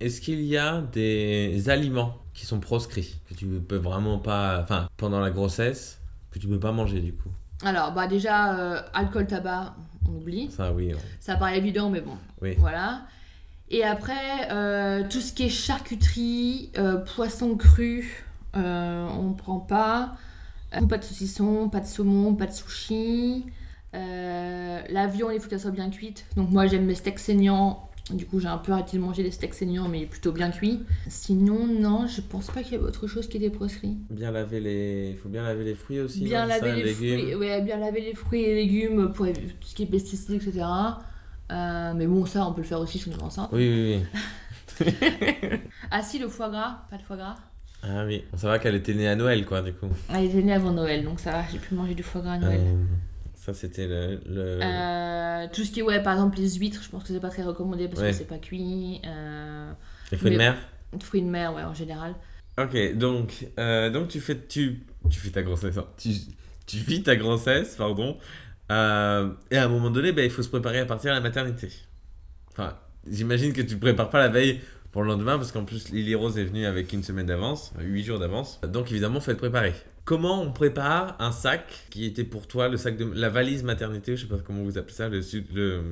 Est-ce 0.00 0.20
qu'il 0.20 0.40
y 0.42 0.56
a 0.56 0.80
des 0.80 1.68
aliments 1.68 2.16
qui 2.34 2.44
sont 2.46 2.60
proscrits, 2.60 3.20
que 3.28 3.34
tu 3.34 3.46
ne 3.46 3.58
peux 3.58 3.76
vraiment 3.76 4.18
pas. 4.18 4.60
Enfin, 4.62 4.88
pendant 4.96 5.20
la 5.20 5.30
grossesse, 5.30 6.00
que 6.30 6.38
tu 6.38 6.46
ne 6.48 6.54
peux 6.54 6.60
pas 6.60 6.72
manger 6.72 7.00
du 7.00 7.12
coup? 7.12 7.30
Alors, 7.64 7.92
bah 7.92 8.06
déjà, 8.08 8.58
euh, 8.58 8.82
alcool, 8.94 9.26
tabac, 9.26 9.74
on 10.08 10.16
oublie. 10.16 10.50
Ça, 10.50 10.72
oui. 10.72 10.92
on- 10.94 10.98
Ça 11.20 11.36
paraît 11.36 11.58
évident, 11.58 11.88
mais 11.90 12.00
bon, 12.00 12.16
Oui. 12.40 12.56
voilà. 12.58 13.02
Et 13.70 13.84
après, 13.84 14.48
tout 15.08 15.20
ce 15.20 15.32
qui 15.32 15.44
est 15.44 15.48
charcuterie, 15.48 16.70
poisson 17.14 17.56
cru, 17.56 18.24
on 18.54 19.28
ne 19.30 19.34
prend 19.34 19.60
pas. 19.60 20.14
Pas 20.88 20.98
de 20.98 21.04
saucisson, 21.04 21.68
pas 21.68 21.80
de 21.80 21.86
saumon, 21.86 22.34
pas 22.34 22.46
de 22.46 22.52
sushi. 22.52 23.44
Euh, 23.94 24.80
la 24.88 25.06
viande, 25.06 25.32
il 25.34 25.40
faut 25.40 25.48
qu'elle 25.48 25.60
soit 25.60 25.70
bien 25.70 25.90
cuite. 25.90 26.24
Donc 26.36 26.50
moi, 26.50 26.66
j'aime 26.66 26.84
mes 26.84 26.94
steaks 26.94 27.18
saignants. 27.18 27.88
Du 28.10 28.26
coup, 28.26 28.40
j'ai 28.40 28.48
un 28.48 28.58
peu 28.58 28.72
arrêté 28.72 28.96
de 28.96 29.02
manger 29.02 29.22
les 29.22 29.30
steaks 29.30 29.54
saignants, 29.54 29.88
mais 29.88 30.06
plutôt 30.06 30.32
bien 30.32 30.50
cuits. 30.50 30.80
Sinon, 31.08 31.66
non, 31.66 32.06
je 32.06 32.20
pense 32.20 32.48
pas 32.50 32.62
qu'il 32.62 32.72
y 32.72 32.74
avait 32.76 32.84
autre 32.84 33.06
chose 33.06 33.28
qui 33.28 33.36
était 33.36 33.50
proscrit. 33.50 33.96
Bien 34.10 34.30
laver 34.32 34.60
les. 34.60 35.10
Il 35.10 35.16
faut 35.16 35.28
bien 35.28 35.42
laver 35.42 35.64
les 35.64 35.74
fruits 35.74 36.00
aussi. 36.00 36.22
Bien 36.24 36.46
non, 36.46 36.52
c'est 36.52 36.60
laver 36.60 36.80
ça, 36.80 36.86
les 36.86 36.94
fruits, 36.94 37.34
ouais, 37.36 37.62
bien 37.62 37.78
laver 37.78 38.00
les 38.00 38.14
fruits 38.14 38.42
et 38.42 38.54
légumes 38.54 39.12
pour 39.12 39.26
tout 39.26 39.34
ce 39.60 39.74
qui 39.74 39.84
est 39.84 39.86
pesticides, 39.86 40.34
etc. 40.34 40.64
Euh, 41.50 41.92
mais 41.94 42.06
bon, 42.06 42.26
ça, 42.26 42.46
on 42.46 42.52
peut 42.52 42.62
le 42.62 42.66
faire 42.66 42.80
aussi 42.80 42.98
si 42.98 43.08
on 43.08 43.12
est 43.12 43.22
enceinte. 43.22 43.50
Oui, 43.52 43.68
oui, 43.68 44.00
oui. 44.80 44.86
Ah 45.90 46.02
si, 46.02 46.18
le 46.18 46.28
foie 46.28 46.48
gras, 46.48 46.86
pas 46.90 46.96
de 46.96 47.02
foie 47.02 47.16
gras. 47.16 47.36
Ah 47.82 48.04
oui. 48.06 48.24
Ça 48.36 48.48
va 48.48 48.58
qu'elle 48.58 48.74
était 48.74 48.94
née 48.94 49.08
à 49.08 49.14
Noël, 49.16 49.44
quoi, 49.44 49.60
du 49.60 49.72
coup. 49.72 49.88
Elle 50.12 50.24
était 50.24 50.42
née 50.42 50.54
avant 50.54 50.70
Noël, 50.72 51.04
donc 51.04 51.20
ça 51.20 51.32
va, 51.32 51.44
j'ai 51.52 51.58
pu 51.58 51.74
manger 51.74 51.94
du 51.94 52.02
foie 52.02 52.22
gras 52.22 52.32
à 52.32 52.38
Noël. 52.38 52.60
Euh, 52.60 52.84
ça, 53.44 53.52
c'était 53.54 53.86
le. 53.86 54.20
le- 54.26 54.60
Euh, 54.62 55.46
tout 55.52 55.64
ce 55.64 55.70
qui 55.72 55.80
est, 55.80 55.82
ouais, 55.82 56.02
par 56.02 56.12
exemple, 56.14 56.38
les 56.38 56.50
huîtres, 56.54 56.80
je 56.82 56.88
pense 56.88 57.02
que 57.02 57.08
c'est 57.12 57.20
pas 57.20 57.30
très 57.30 57.42
recommandé 57.42 57.88
parce 57.88 58.00
Ouais. 58.00 58.10
que 58.10 58.16
c'est 58.16 58.28
pas 58.28 58.38
cuit. 58.38 59.00
Euh, 59.04 59.72
les 60.12 60.18
fruits 60.18 60.30
de 60.30 60.36
mer 60.36 60.56
fruits 61.00 61.22
de 61.22 61.26
mer, 61.26 61.54
ouais, 61.54 61.62
en 61.64 61.72
général. 61.74 62.14
Ok, 62.58 62.96
donc, 62.96 63.46
euh, 63.58 63.88
donc 63.90 64.08
tu 64.08 64.20
fais, 64.20 64.36
tu, 64.46 64.80
tu 65.10 65.18
fais 65.18 65.30
ta 65.30 65.42
grossesse, 65.42 65.78
hein. 65.78 65.86
tu, 65.96 66.10
tu 66.66 66.76
vis 66.76 67.02
ta 67.02 67.16
grossesse, 67.16 67.76
pardon, 67.76 68.18
et 68.70 68.72
à 69.56 69.64
un 69.64 69.68
moment 69.68 69.88
donné, 69.90 70.12
ben, 70.12 70.22
il 70.24 70.30
faut 70.30 70.42
se 70.42 70.48
préparer 70.50 70.78
à 70.80 70.84
partir 70.86 71.12
à 71.12 71.14
la 71.14 71.20
maternité. 71.22 71.68
Enfin, 72.50 72.76
j'imagine 73.10 73.52
que 73.54 73.62
tu 73.62 73.74
ne 73.76 73.80
prépares 73.80 74.10
pas 74.10 74.18
la 74.18 74.28
veille 74.28 74.60
pour 74.90 75.02
le 75.02 75.08
lendemain, 75.08 75.38
parce 75.38 75.50
qu'en 75.50 75.64
plus, 75.64 75.88
Lily 75.88 76.14
Rose 76.14 76.36
est 76.36 76.44
venue 76.44 76.66
avec 76.66 76.92
une 76.92 77.02
semaine 77.02 77.24
d'avance, 77.26 77.72
euh, 77.78 77.84
huit 77.84 78.04
jours 78.04 78.18
d'avance, 78.18 78.60
donc 78.68 78.90
évidemment, 78.92 79.18
il 79.20 79.22
faut 79.22 79.30
être 79.30 79.38
préparé. 79.38 79.72
Comment 80.04 80.42
on 80.42 80.52
prépare 80.52 81.16
un 81.20 81.30
sac 81.32 81.84
qui 81.90 82.04
était 82.04 82.24
pour 82.24 82.46
toi 82.48 82.68
le 82.68 82.76
sac 82.76 82.96
de 82.96 83.04
la 83.14 83.28
valise 83.28 83.62
maternité, 83.62 84.16
je 84.16 84.22
sais 84.22 84.28
pas 84.28 84.38
comment 84.44 84.62
vous 84.64 84.76
appelez 84.78 84.94
ça, 84.94 85.08
le, 85.08 85.20
le 85.54 85.82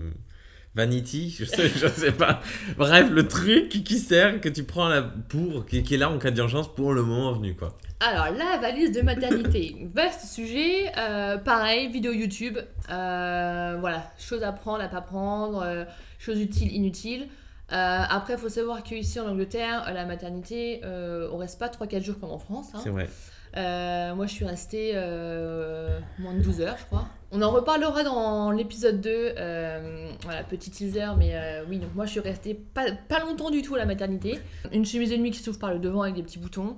vanity, 0.74 1.30
je 1.38 1.44
sais, 1.44 1.68
je 1.68 1.86
sais 1.86 2.12
pas. 2.12 2.40
Bref, 2.76 3.08
le 3.10 3.28
truc 3.28 3.68
qui 3.68 3.98
sert 3.98 4.40
que 4.40 4.48
tu 4.48 4.64
prends 4.64 4.88
là 4.88 5.02
pour 5.28 5.66
qui, 5.66 5.82
qui 5.82 5.94
est 5.94 5.98
là 5.98 6.10
en 6.10 6.18
cas 6.18 6.30
d'urgence 6.32 6.74
pour 6.74 6.92
le 6.92 7.02
moment 7.02 7.32
venu 7.32 7.54
quoi. 7.54 7.76
Alors, 8.00 8.28
la 8.36 8.56
valise 8.58 8.92
de 8.92 9.02
maternité. 9.02 9.76
Vaste 9.94 10.24
sujet. 10.32 10.90
euh, 10.96 11.36
pareil, 11.36 11.88
vidéo 11.88 12.12
YouTube. 12.12 12.58
Euh, 12.90 13.76
voilà, 13.78 14.10
choses 14.18 14.42
à 14.42 14.52
prendre, 14.52 14.82
à 14.82 14.88
pas 14.88 15.02
prendre, 15.02 15.62
euh, 15.62 15.84
choses 16.18 16.40
utiles, 16.40 16.72
inutiles. 16.72 17.28
Euh, 17.72 18.02
après, 18.08 18.32
il 18.32 18.38
faut 18.38 18.48
savoir 18.48 18.82
qu'ici 18.82 19.20
en 19.20 19.28
Angleterre, 19.28 19.88
la 19.94 20.06
maternité, 20.06 20.80
on 20.84 21.36
reste 21.36 21.58
pas 21.60 21.68
3-4 21.68 22.02
jours 22.02 22.18
comme 22.18 22.30
en 22.30 22.38
France. 22.38 22.68
hein. 22.74 22.80
C'est 22.82 22.90
vrai. 22.90 23.08
Euh, 23.56 24.14
moi, 24.14 24.26
je 24.26 24.32
suis 24.32 24.44
restée 24.44 24.92
euh, 24.94 25.98
moins 26.18 26.34
de 26.34 26.40
12 26.40 26.60
heures, 26.60 26.76
je 26.78 26.84
crois. 26.86 27.08
On 27.32 27.42
en 27.42 27.50
reparlera 27.50 28.02
dans 28.02 28.50
l'épisode 28.50 29.00
2. 29.00 29.10
euh, 29.10 30.10
voilà, 30.22 30.42
petit 30.44 30.70
teaser, 30.70 31.06
mais 31.18 31.34
oui, 31.68 31.78
donc 31.78 31.94
moi, 31.94 32.06
je 32.06 32.12
suis 32.12 32.20
restée 32.20 32.54
pas, 32.54 32.84
pas 33.08 33.20
longtemps 33.20 33.50
du 33.50 33.62
tout 33.62 33.74
à 33.74 33.78
la 33.78 33.86
maternité. 33.86 34.38
Une 34.72 34.84
chemise 34.84 35.10
de 35.10 35.16
nuit 35.16 35.30
qui 35.30 35.40
s'ouvre 35.40 35.58
par 35.58 35.72
le 35.72 35.78
devant 35.78 36.02
avec 36.02 36.14
des 36.14 36.22
petits 36.22 36.38
boutons. 36.38 36.76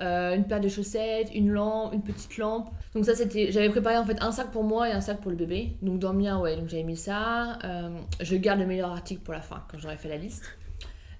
une 0.00 0.44
paire 0.48 0.60
de 0.60 0.68
chaussettes, 0.68 1.30
une 1.34 1.50
lampe, 1.50 1.94
une 1.94 2.02
petite 2.02 2.36
lampe. 2.38 2.70
Donc 2.94 3.04
ça 3.04 3.14
c'était, 3.14 3.52
j'avais 3.52 3.70
préparé 3.70 3.96
en 3.96 4.04
fait 4.04 4.20
un 4.20 4.32
sac 4.32 4.50
pour 4.50 4.64
moi 4.64 4.88
et 4.88 4.92
un 4.92 5.00
sac 5.00 5.20
pour 5.20 5.30
le 5.30 5.36
bébé. 5.36 5.76
Donc 5.82 5.98
dans 6.00 6.12
le 6.12 6.18
mien 6.18 6.40
ouais, 6.40 6.56
donc 6.56 6.68
j'avais 6.68 6.82
mis 6.82 6.96
ça. 6.96 7.58
Je 8.20 8.36
garde 8.36 8.58
le 8.60 8.66
meilleur 8.66 8.90
article 8.90 9.22
pour 9.22 9.34
la 9.34 9.40
fin 9.40 9.64
quand 9.70 9.78
j'aurai 9.78 9.96
fait 9.96 10.08
la 10.08 10.16
liste. 10.16 10.44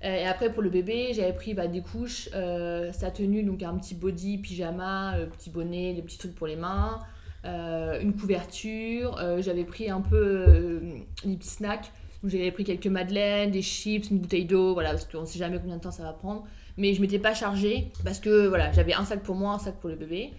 Euh, 0.04 0.16
et 0.16 0.26
après 0.26 0.52
pour 0.52 0.62
le 0.62 0.68
bébé, 0.70 1.12
j'avais 1.14 1.32
pris 1.32 1.54
bah, 1.54 1.66
des 1.66 1.80
couches, 1.80 2.28
euh, 2.34 2.92
sa 2.92 3.10
tenue, 3.10 3.42
donc 3.42 3.62
un 3.62 3.74
petit 3.78 3.94
body, 3.94 4.38
pyjama, 4.38 5.16
euh, 5.16 5.26
petit 5.26 5.50
bonnet, 5.50 5.94
des 5.94 6.02
petits 6.02 6.18
trucs 6.18 6.34
pour 6.34 6.46
les 6.46 6.56
mains, 6.56 7.00
une 7.44 8.14
couverture. 8.14 9.18
j'avais 9.40 9.64
pris 9.64 9.90
un 9.90 10.00
peu 10.00 10.80
des 11.24 11.36
petits 11.36 11.48
snacks. 11.48 11.92
J'avais 12.26 12.50
pris 12.50 12.64
quelques 12.64 12.86
madeleines, 12.86 13.50
des 13.50 13.60
chips, 13.60 14.08
une 14.10 14.18
bouteille 14.18 14.46
d'eau, 14.46 14.72
voilà, 14.72 14.90
parce 14.90 15.04
qu'on 15.04 15.26
sait 15.26 15.38
jamais 15.38 15.58
combien 15.58 15.76
de 15.76 15.82
temps 15.82 15.90
ça 15.90 16.04
va 16.04 16.14
prendre. 16.14 16.44
Mais 16.78 16.94
je 16.94 17.02
m'étais 17.02 17.18
pas 17.18 17.34
chargée 17.34 17.92
parce 18.02 18.18
que 18.18 18.46
voilà, 18.46 18.72
j'avais 18.72 18.94
un 18.94 19.04
sac 19.04 19.22
pour 19.22 19.34
moi, 19.34 19.52
un 19.52 19.58
sac 19.58 19.74
pour 19.78 19.90
le 19.90 19.96
bébé. 19.96 20.32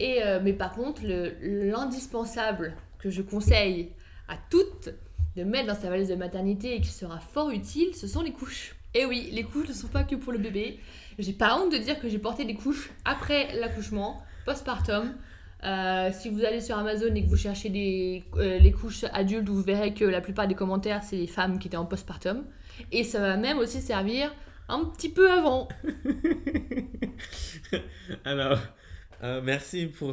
Et, 0.00 0.18
mais 0.42 0.52
par 0.52 0.74
contre, 0.74 1.02
le- 1.04 1.32
l'indispensable 1.70 2.74
que 2.98 3.08
je 3.08 3.22
conseille 3.22 3.90
à 4.26 4.34
toutes 4.50 4.90
de 5.36 5.44
mettre 5.44 5.68
dans 5.68 5.80
sa 5.80 5.88
valise 5.90 6.08
de 6.08 6.16
maternité 6.16 6.74
et 6.74 6.80
qui 6.80 6.88
sera 6.90 7.20
fort 7.20 7.50
utile, 7.50 7.94
ce 7.94 8.08
sont 8.08 8.22
les 8.22 8.32
couches. 8.32 8.74
Et 8.98 9.04
oui, 9.04 9.30
les 9.32 9.44
couches 9.44 9.68
ne 9.68 9.74
sont 9.74 9.86
pas 9.86 10.02
que 10.02 10.16
pour 10.16 10.32
le 10.32 10.40
bébé. 10.40 10.80
J'ai 11.20 11.32
pas 11.32 11.56
honte 11.56 11.72
de 11.72 11.78
dire 11.78 12.00
que 12.00 12.08
j'ai 12.08 12.18
porté 12.18 12.44
des 12.44 12.56
couches 12.56 12.90
après 13.04 13.54
l'accouchement, 13.54 14.20
postpartum. 14.44 15.14
Euh, 15.62 16.10
si 16.12 16.28
vous 16.28 16.44
allez 16.44 16.60
sur 16.60 16.76
Amazon 16.76 17.14
et 17.14 17.22
que 17.22 17.28
vous 17.28 17.36
cherchez 17.36 17.68
des, 17.68 18.24
euh, 18.34 18.58
les 18.58 18.72
couches 18.72 19.04
adultes, 19.12 19.48
vous 19.48 19.62
verrez 19.62 19.94
que 19.94 20.04
la 20.04 20.20
plupart 20.20 20.48
des 20.48 20.56
commentaires, 20.56 21.04
c'est 21.04 21.14
les 21.14 21.28
femmes 21.28 21.60
qui 21.60 21.68
étaient 21.68 21.76
en 21.76 21.86
postpartum. 21.86 22.44
Et 22.90 23.04
ça 23.04 23.20
va 23.20 23.36
même 23.36 23.58
aussi 23.58 23.80
servir 23.80 24.34
un 24.68 24.84
petit 24.86 25.10
peu 25.10 25.30
avant. 25.30 25.68
Alors, 28.24 28.58
euh, 29.22 29.40
merci 29.44 29.86
pour 29.86 30.12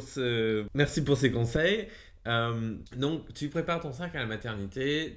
merci 0.74 1.02
pour 1.02 1.16
ces 1.16 1.32
conseils. 1.32 1.88
Euh, 2.26 2.74
donc, 2.96 3.32
tu 3.34 3.48
prépares 3.48 3.80
ton 3.80 3.92
sac 3.92 4.14
à 4.14 4.20
la 4.20 4.26
maternité. 4.26 5.16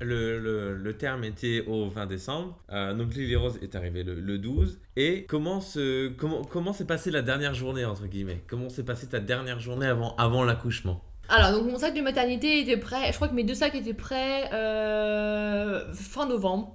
Le, 0.00 0.74
le, 0.74 0.96
terme 0.96 1.24
était 1.24 1.64
au 1.66 1.88
20 1.88 2.06
décembre. 2.06 2.58
Euh, 2.72 2.94
donc, 2.94 3.14
Lily 3.14 3.36
Rose 3.36 3.58
est 3.62 3.74
arrivée 3.74 4.02
le, 4.02 4.14
le 4.14 4.38
12. 4.38 4.80
Et 4.96 5.24
comment 5.28 5.60
se, 5.60 6.08
comment, 6.08 6.42
comment 6.42 6.72
s'est 6.72 6.86
passée 6.86 7.10
la 7.10 7.22
dernière 7.22 7.54
journée, 7.54 7.84
entre 7.84 8.06
guillemets? 8.06 8.42
Comment 8.48 8.68
s'est 8.68 8.84
passée 8.84 9.06
ta 9.06 9.20
dernière 9.20 9.60
journée 9.60 9.86
avant, 9.86 10.16
avant 10.16 10.44
l'accouchement? 10.44 11.02
Alors, 11.28 11.52
donc 11.52 11.70
mon 11.70 11.78
sac 11.78 11.94
de 11.94 12.00
maternité 12.00 12.60
était 12.60 12.76
prêt. 12.76 13.10
Je 13.10 13.16
crois 13.16 13.28
que 13.28 13.34
mes 13.34 13.44
deux 13.44 13.54
sacs 13.54 13.74
étaient 13.74 13.94
prêts 13.94 14.50
euh, 14.52 15.92
fin 15.92 16.26
novembre. 16.26 16.74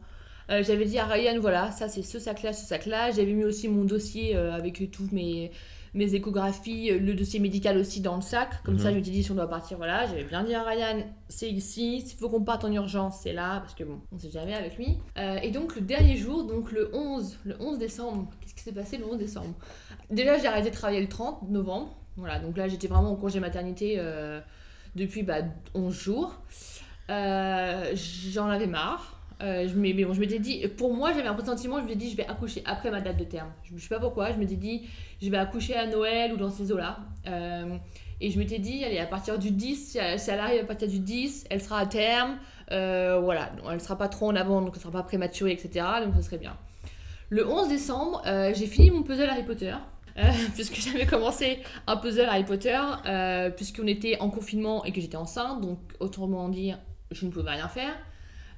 Euh, 0.49 0.63
J'avais 0.63 0.85
dit 0.85 0.99
à 0.99 1.05
Ryan, 1.05 1.37
voilà, 1.39 1.71
ça 1.71 1.87
c'est 1.87 2.03
ce 2.03 2.19
sac-là, 2.19 2.53
ce 2.53 2.65
sac-là. 2.65 3.11
J'avais 3.11 3.33
mis 3.33 3.45
aussi 3.45 3.67
mon 3.67 3.83
dossier 3.85 4.35
avec 4.35 4.91
toutes 4.91 5.11
mes, 5.11 5.51
mes 5.93 6.15
échographies, 6.15 6.91
euh, 6.91 6.99
le 6.99 7.13
dossier 7.13 7.39
médical 7.39 7.77
aussi 7.77 7.99
dans 8.01 8.15
le 8.15 8.21
sac. 8.21 8.63
Comme 8.63 8.75
Mhm. 8.75 8.79
ça, 8.79 8.91
je 8.91 8.97
me 8.97 9.03
suis 9.03 9.11
dit, 9.11 9.23
si 9.23 9.31
on 9.31 9.35
doit 9.35 9.49
partir, 9.49 9.77
voilà. 9.77 10.05
J'avais 10.07 10.23
bien 10.23 10.43
dit 10.43 10.53
à 10.53 10.63
Ryan, 10.63 11.03
c'est 11.27 11.49
ici. 11.49 12.01
S'il 12.01 12.17
faut 12.17 12.29
qu'on 12.29 12.43
parte 12.43 12.63
en 12.63 12.71
urgence, 12.71 13.19
c'est 13.23 13.33
là. 13.33 13.59
Parce 13.59 13.75
que 13.75 13.83
bon, 13.83 13.99
on 14.13 14.17
sait 14.17 14.31
jamais 14.31 14.53
avec 14.53 14.77
lui. 14.77 14.97
Euh, 15.17 15.35
et 15.43 15.51
donc, 15.51 15.75
le 15.75 15.81
dernier 15.81 16.15
jour, 16.17 16.45
donc 16.45 16.71
le 16.71 16.89
11, 16.95 17.37
le 17.43 17.55
11 17.59 17.77
décembre, 17.77 18.29
qu'est-ce 18.41 18.53
qui 18.55 18.61
s'est 18.63 18.71
passé 18.71 18.97
le 18.97 19.05
11 19.05 19.17
décembre? 19.17 19.53
Déjà, 20.09 20.37
j'ai 20.37 20.47
arrêté 20.47 20.69
de 20.69 20.75
travailler 20.75 21.01
le 21.01 21.09
30 21.09 21.49
novembre. 21.49 21.95
Voilà, 22.17 22.39
donc 22.39 22.57
là, 22.57 22.67
j'étais 22.67 22.87
vraiment 22.87 23.11
en 23.11 23.15
congé 23.15 23.39
maternité 23.39 23.95
euh, 23.97 24.39
depuis 24.95 25.23
bah, 25.23 25.39
11 25.73 25.93
jours. 25.93 26.41
Euh, 27.09 27.91
J'en 27.95 28.47
avais 28.47 28.67
marre. 28.67 29.20
Euh, 29.41 29.67
mais 29.75 29.93
bon, 29.93 30.13
je 30.13 30.19
m'étais 30.19 30.39
dit, 30.39 30.67
pour 30.77 30.93
moi, 30.93 31.13
j'avais 31.13 31.27
un 31.27 31.33
pressentiment, 31.33 31.77
je 31.77 31.83
me 31.83 31.87
suis 31.87 31.97
dit, 31.97 32.11
je 32.11 32.17
vais 32.17 32.27
accoucher 32.27 32.61
après 32.65 32.91
ma 32.91 33.01
date 33.01 33.17
de 33.17 33.23
terme. 33.23 33.49
Je 33.63 33.73
ne 33.73 33.79
sais 33.79 33.89
pas 33.89 33.99
pourquoi, 33.99 34.31
je 34.31 34.37
m'étais 34.37 34.55
dit, 34.55 34.87
je 35.21 35.29
vais 35.29 35.37
accoucher 35.37 35.75
à 35.75 35.87
Noël 35.87 36.33
ou 36.33 36.37
dans 36.37 36.49
ces 36.49 36.71
eaux-là. 36.71 36.99
Euh, 37.27 37.77
et 38.19 38.29
je 38.29 38.37
m'étais 38.37 38.59
dit, 38.59 38.83
allez, 38.83 38.99
à 38.99 39.07
partir 39.07 39.39
du 39.39 39.51
10, 39.51 39.97
si 40.17 40.29
elle, 40.29 40.39
arrive 40.39 40.61
à 40.61 40.65
partir 40.65 40.87
du 40.87 40.99
10, 40.99 41.45
elle 41.49 41.61
sera 41.61 41.79
à 41.79 41.85
terme. 41.87 42.37
Euh, 42.71 43.19
voilà, 43.19 43.51
elle 43.67 43.73
ne 43.73 43.79
sera 43.79 43.97
pas 43.97 44.07
trop 44.07 44.27
en 44.27 44.35
avant, 44.35 44.61
donc 44.61 44.71
elle 44.73 44.77
ne 44.77 44.81
sera 44.81 44.91
pas 44.91 45.03
prématurée, 45.03 45.51
etc. 45.51 45.85
Donc 46.03 46.13
ça 46.15 46.21
serait 46.21 46.37
bien. 46.37 46.55
Le 47.29 47.47
11 47.47 47.69
décembre, 47.69 48.21
j'ai 48.25 48.67
fini 48.67 48.91
mon 48.91 49.03
puzzle 49.03 49.29
Harry 49.29 49.43
Potter. 49.43 49.73
puisque 50.55 50.75
j'avais 50.75 51.05
commencé 51.05 51.59
un 51.87 51.95
puzzle 51.95 52.27
Harry 52.27 52.43
Potter, 52.43 52.77
puisqu'on 53.55 53.87
était 53.87 54.19
en 54.19 54.29
confinement 54.29 54.83
et 54.83 54.91
que 54.91 54.99
j'étais 55.01 55.15
enceinte, 55.15 55.61
donc 55.61 55.79
autrement 55.99 56.49
dire, 56.49 56.77
je 57.11 57.25
ne 57.25 57.31
pouvais 57.31 57.51
rien 57.51 57.69
faire. 57.69 57.93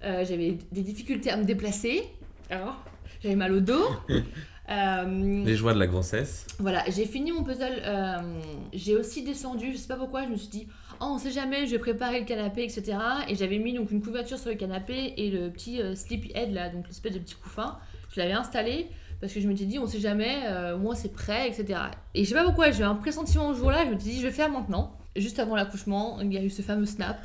Euh, 0.03 0.25
j'avais 0.27 0.57
des 0.71 0.81
difficultés 0.81 1.29
à 1.31 1.37
me 1.37 1.43
déplacer. 1.43 2.03
Alors, 2.49 2.83
j'avais 3.21 3.35
mal 3.35 3.53
au 3.53 3.59
dos. 3.59 3.87
Euh, 4.69 5.43
Les 5.43 5.57
joies 5.57 5.73
de 5.73 5.79
la 5.79 5.87
grossesse. 5.87 6.47
voilà, 6.57 6.85
j'ai 6.89 7.05
fini 7.05 7.33
mon 7.33 7.43
puzzle. 7.43 7.81
euh, 7.83 8.39
j'ai 8.71 8.95
aussi 8.95 9.21
descendu, 9.21 9.73
je 9.73 9.77
sais 9.77 9.89
pas 9.89 9.97
pourquoi, 9.97 10.23
je 10.23 10.29
me 10.29 10.37
suis 10.37 10.47
dit, 10.47 10.67
oh, 11.01 11.07
on 11.15 11.17
sait 11.17 11.31
jamais, 11.31 11.65
je 11.65 11.71
vais 11.71 11.79
préparer 11.79 12.21
le 12.21 12.25
canapé, 12.25 12.63
etc. 12.63 12.97
Et 13.27 13.35
j'avais 13.35 13.57
mis 13.59 13.73
donc 13.73 13.91
une 13.91 14.01
couverture 14.01 14.39
sur 14.39 14.49
le 14.49 14.55
canapé 14.55 15.15
et 15.17 15.29
le 15.31 15.49
petit 15.49 15.81
euh, 15.81 15.95
sleepy 15.95 16.31
head 16.33 16.53
là, 16.53 16.69
donc 16.69 16.87
l'espèce 16.87 17.11
de 17.11 17.19
petit 17.19 17.35
couffin. 17.35 17.77
Je 18.15 18.21
l'avais 18.21 18.31
installé 18.31 18.87
parce 19.19 19.33
que 19.33 19.41
je 19.41 19.49
m'étais 19.49 19.65
dit, 19.65 19.79
on 19.79 19.85
sait 19.85 19.99
jamais, 19.99 20.43
euh, 20.47 20.75
au 20.75 20.79
moins 20.79 20.95
c'est 20.95 21.11
prêt, 21.11 21.49
etc. 21.49 21.77
Et 22.15 22.23
je 22.23 22.29
sais 22.29 22.35
pas 22.35 22.45
pourquoi, 22.45 22.71
j'ai 22.71 22.83
eu 22.83 22.85
un 22.85 22.95
pressentiment 22.95 23.49
au 23.49 23.53
jour-là, 23.53 23.83
je 23.85 23.89
me 23.93 23.99
suis 23.99 24.11
dit, 24.11 24.17
je 24.21 24.27
vais 24.27 24.31
faire 24.33 24.49
maintenant. 24.49 24.97
Juste 25.17 25.39
avant 25.39 25.57
l'accouchement, 25.57 26.19
il 26.21 26.31
y 26.33 26.37
a 26.37 26.41
eu 26.41 26.49
ce 26.49 26.61
fameux 26.61 26.85
snap. 26.85 27.17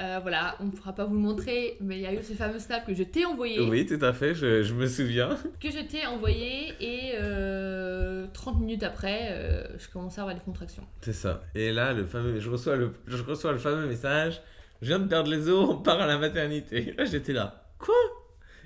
Euh, 0.00 0.18
voilà, 0.22 0.56
on 0.60 0.64
ne 0.64 0.70
pourra 0.70 0.94
pas 0.94 1.04
vous 1.04 1.14
le 1.14 1.20
montrer, 1.20 1.76
mais 1.80 1.96
il 1.98 2.02
y 2.02 2.06
a 2.06 2.14
eu 2.14 2.22
ce 2.22 2.32
fameux 2.32 2.58
snap 2.58 2.86
que 2.86 2.94
je 2.94 3.02
t'ai 3.02 3.26
envoyé 3.26 3.60
Oui, 3.60 3.84
tout 3.84 4.02
à 4.02 4.14
fait, 4.14 4.34
je, 4.34 4.62
je 4.62 4.72
me 4.72 4.86
souviens. 4.86 5.36
que 5.60 5.70
je 5.70 5.80
t'ai 5.86 6.06
envoyé 6.06 6.72
et 6.80 7.12
euh, 7.20 8.26
30 8.32 8.60
minutes 8.60 8.82
après, 8.82 9.28
euh, 9.32 9.64
je 9.78 9.88
commençais 9.90 10.20
à 10.20 10.22
avoir 10.22 10.34
des 10.34 10.42
contractions. 10.42 10.84
C'est 11.02 11.12
ça. 11.12 11.42
Et 11.54 11.70
là, 11.70 11.92
le 11.92 12.06
fameux, 12.06 12.40
je 12.40 12.48
reçois 12.48 12.76
le, 12.76 12.92
je 13.06 13.22
reçois 13.22 13.52
le 13.52 13.58
fameux 13.58 13.86
message. 13.86 14.40
Je 14.80 14.86
viens 14.86 14.98
de 15.00 15.06
perdre 15.06 15.30
les 15.30 15.50
os, 15.50 15.68
on 15.68 15.76
part 15.76 16.00
à 16.00 16.06
la 16.06 16.16
maternité. 16.16 16.94
Là, 16.96 17.04
j'étais 17.04 17.34
là. 17.34 17.68
Quoi? 17.78 17.94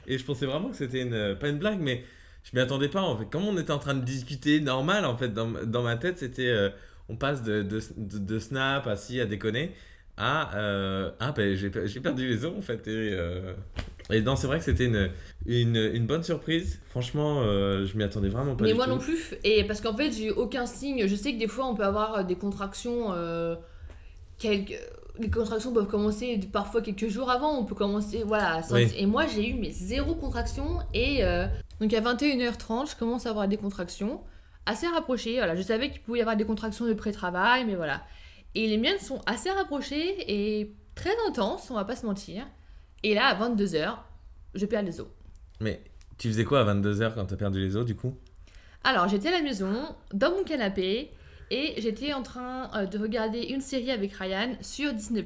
Et 0.07 0.19
je 0.19 0.25
pensais 0.25 0.47
vraiment 0.47 0.69
que 0.69 0.77
c'était 0.77 1.03
une, 1.03 1.35
pas 1.35 1.49
une 1.49 1.59
blague, 1.59 1.81
mais 1.81 2.05
je 2.45 2.57
m'y 2.57 2.63
attendais 2.63 2.89
pas. 2.89 3.01
En 3.01 3.17
fait, 3.17 3.29
comme 3.29 3.45
on 3.45 3.59
était 3.59 3.73
en 3.73 3.81
train 3.81 3.95
de 3.95 4.05
discuter 4.05 4.61
normal, 4.61 5.05
en 5.05 5.17
fait, 5.17 5.31
dans, 5.31 5.51
dans 5.65 5.83
ma 5.83 5.97
tête, 5.97 6.19
c'était, 6.19 6.47
euh, 6.51 6.71
on 7.09 7.17
passe 7.17 7.43
de, 7.43 7.63
de, 7.63 7.81
de, 7.97 8.19
de 8.19 8.39
snap 8.39 8.87
à 8.87 8.95
si 8.97 9.21
à 9.21 9.27
déconner 9.27 9.73
à, 10.17 10.57
euh, 10.57 11.11
ah 11.21 11.33
ben 11.33 11.55
j'ai, 11.57 11.71
j'ai 11.87 12.01
perdu 12.01 12.29
les 12.29 12.45
os 12.45 12.53
en 12.57 12.63
fait. 12.63 12.87
Et, 12.89 13.11
euh, 13.13 13.53
et 14.11 14.21
non, 14.21 14.37
c'est 14.37 14.47
vrai 14.47 14.59
que 14.59 14.65
c'était 14.65 14.87
une, 14.87 15.11
une, 15.47 15.77
une 15.77 16.07
bonne 16.07 16.23
surprise. 16.23 16.81
Franchement, 16.91 17.41
euh, 17.43 17.87
je 17.87 17.97
m'y 17.97 18.05
attendais 18.05 18.29
vraiment 18.29 18.55
pas. 18.55 18.65
Mais 18.65 18.71
du 18.71 18.77
moi 18.77 18.85
tout. 18.85 18.91
non 18.93 18.99
plus, 18.99 19.35
et 19.45 19.65
parce 19.65 19.81
qu'en 19.81 19.97
fait, 19.97 20.13
j'ai 20.13 20.31
aucun 20.31 20.67
signe. 20.67 21.07
Je 21.07 21.15
sais 21.17 21.33
que 21.33 21.39
des 21.39 21.49
fois, 21.49 21.67
on 21.67 21.75
peut 21.75 21.85
avoir 21.85 22.25
des 22.25 22.37
contractions. 22.37 23.13
euh, 23.13 23.57
quelques... 24.39 24.79
Les 25.21 25.31
contractions 25.31 25.73
peuvent 25.73 25.87
commencer 25.87 26.41
parfois 26.53 26.83
quelques 26.83 27.07
jours 27.09 27.31
avant, 27.31 27.57
on 27.57 27.65
peut 27.65 27.77
commencer, 27.77 28.25
voilà. 28.27 28.65
sans- 28.65 28.75
Oui. 28.75 28.93
Et 28.99 29.07
moi, 29.07 29.27
j'ai 29.33 29.49
eu 29.49 29.55
mes 29.55 29.71
zéro 29.71 30.17
contractions, 30.17 30.81
et 30.93 31.25
euh, 31.25 31.47
donc 31.81 31.95
à 31.95 32.01
21h30, 32.01 32.91
je 32.91 32.97
commence 32.97 33.25
à 33.27 33.31
avoir 33.31 33.47
des 33.47 33.57
contractions 33.57 34.21
assez 34.67 34.89
rapprochées. 34.89 35.37
Voilà, 35.37 35.55
je 35.55 35.63
savais 35.63 35.91
qu'il 35.91 36.01
pouvait 36.01 36.19
y 36.19 36.21
avoir 36.21 36.37
des 36.37 36.45
contractions 36.45 36.85
de 36.89 36.95
pré-travail, 36.95 37.65
mais 37.65 37.77
voilà. 37.77 38.03
Et 38.55 38.69
les 38.69 38.79
miennes 38.79 38.99
sont 38.99 39.21
assez 39.27 39.51
rapprochées 39.51 40.15
et 40.29 40.75
très 40.95 41.15
intenses, 41.29 41.71
on 41.71 41.75
va 41.75 41.85
pas 41.85 41.97
se 41.97 42.07
mentir. 42.07 42.47
Et 43.03 43.15
là, 43.15 43.27
à 43.27 43.35
22h, 43.35 43.97
je 44.55 44.67
perds 44.67 44.83
les 44.83 45.01
os. 45.01 45.09
Mais 45.61 45.83
tu 46.19 46.29
faisais 46.29 46.45
quoi 46.45 46.61
à 46.61 46.75
22h 46.75 47.15
quand 47.15 47.27
t'as 47.27 47.37
perdu 47.37 47.61
les 47.61 47.77
os 47.77 47.85
du 47.85 47.97
coup? 47.97 48.17
Alors, 48.85 49.09
j'étais 49.09 49.29
à 49.29 49.33
la 49.33 49.43
maison, 49.43 49.97
dans 50.13 50.31
mon 50.31 50.45
canapé, 50.45 51.11
et 51.51 51.75
j'étais 51.79 52.13
en 52.13 52.23
train 52.23 52.71
euh, 52.75 52.87
de 52.87 52.99
regarder 52.99 53.43
une 53.43 53.61
série 53.61 53.91
avec 53.91 54.13
Ryan 54.13 54.57
sur 54.61 54.93
Disney+. 54.93 55.25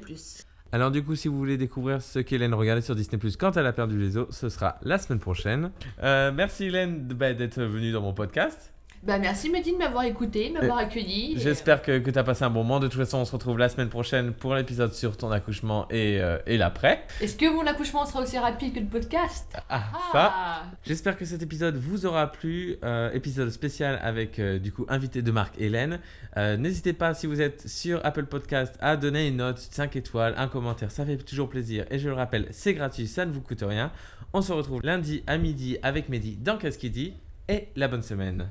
Alors 0.71 0.91
du 0.91 1.03
coup, 1.03 1.15
si 1.15 1.27
vous 1.27 1.37
voulez 1.37 1.57
découvrir 1.57 2.01
ce 2.01 2.19
qu'Hélène 2.19 2.53
regardait 2.53 2.81
sur 2.81 2.95
Disney 2.95 3.17
Plus 3.17 3.37
quand 3.37 3.57
elle 3.57 3.65
a 3.65 3.73
perdu 3.73 3.97
les 3.97 4.17
os, 4.17 4.27
ce 4.29 4.49
sera 4.49 4.77
la 4.83 4.99
semaine 4.99 5.19
prochaine. 5.19 5.71
Euh, 6.03 6.31
merci 6.31 6.65
Hélène 6.65 7.07
bah, 7.07 7.33
d'être 7.33 7.61
venue 7.63 7.91
dans 7.91 8.01
mon 8.01 8.13
podcast. 8.13 8.71
Bah 9.01 9.17
merci 9.17 9.49
Mehdi 9.49 9.71
de 9.71 9.77
m'avoir 9.77 10.03
écouté, 10.03 10.49
de 10.49 10.55
m'avoir 10.55 10.77
accueilli. 10.79 11.33
et, 11.33 11.39
J'espère 11.39 11.81
que, 11.81 11.99
que 11.99 12.11
tu 12.11 12.19
as 12.19 12.23
passé 12.23 12.43
un 12.43 12.49
bon 12.49 12.63
moment. 12.63 12.81
De 12.81 12.87
toute 12.87 12.99
façon, 12.99 13.19
on 13.19 13.25
se 13.25 13.31
retrouve 13.31 13.57
la 13.57 13.69
semaine 13.69 13.87
prochaine 13.87 14.33
pour 14.33 14.53
l'épisode 14.55 14.93
sur 14.93 15.15
ton 15.15 15.31
accouchement 15.31 15.87
et, 15.89 16.19
euh, 16.19 16.37
et 16.45 16.57
l'après. 16.57 17.05
euh, 17.21 17.23
Est-ce 17.23 17.37
que 17.37 17.49
mon 17.49 17.65
accouchement 17.65 18.05
sera 18.05 18.21
aussi 18.23 18.37
rapide 18.37 18.73
que 18.73 18.79
le 18.81 18.87
podcast? 18.87 19.55
Ah, 19.69 19.83
ça. 20.11 20.33
Ah 20.35 20.63
J'espère 20.85 21.17
que 21.17 21.23
cet 21.23 21.41
épisode 21.41 21.77
vous 21.77 22.05
aura 22.05 22.29
plu. 22.29 22.75
Euh, 22.83 23.09
épisode 23.13 23.49
spécial 23.51 23.99
avec 24.03 24.37
euh, 24.37 24.59
du 24.59 24.73
coup 24.73 24.85
invité 24.89 25.21
de 25.21 25.31
marque 25.31 25.55
Hélène. 25.59 25.99
Euh, 26.35 26.57
N'hésitez 26.57 26.91
pas 26.93 27.13
si 27.13 27.25
vous 27.25 27.39
êtes 27.41 27.69
sur 27.69 28.05
Apple 28.05 28.25
Podcast 28.25 28.75
à 28.81 28.97
donner 28.97 29.29
une 29.29 29.37
note 29.37 29.59
5 29.59 29.95
étoiles, 29.95 30.33
un 30.37 30.47
commentaire, 30.49 30.91
ça 30.91 31.05
fait 31.05 31.15
toujours 31.17 31.47
plaisir. 31.49 31.85
Et 31.89 31.99
je 31.99 32.09
le 32.09 32.15
rappelle, 32.15 32.47
c'est 32.51 32.73
gratuit, 32.73 33.07
ça 33.07 33.25
ne 33.25 33.31
vous 33.31 33.41
coûte 33.41 33.63
rien. 33.65 33.91
On 34.33 34.41
se 34.41 34.51
retrouve 34.51 34.81
lundi 34.83 35.23
à 35.25 35.37
midi 35.37 35.77
avec 35.83 36.09
Mehdi 36.09 36.35
dans 36.35 36.57
Qu'est-ce 36.57 36.77
qu'il 36.77 36.91
dit? 36.91 37.13
Et 37.47 37.69
la 37.77 37.87
bonne 37.87 38.03
semaine. 38.03 38.49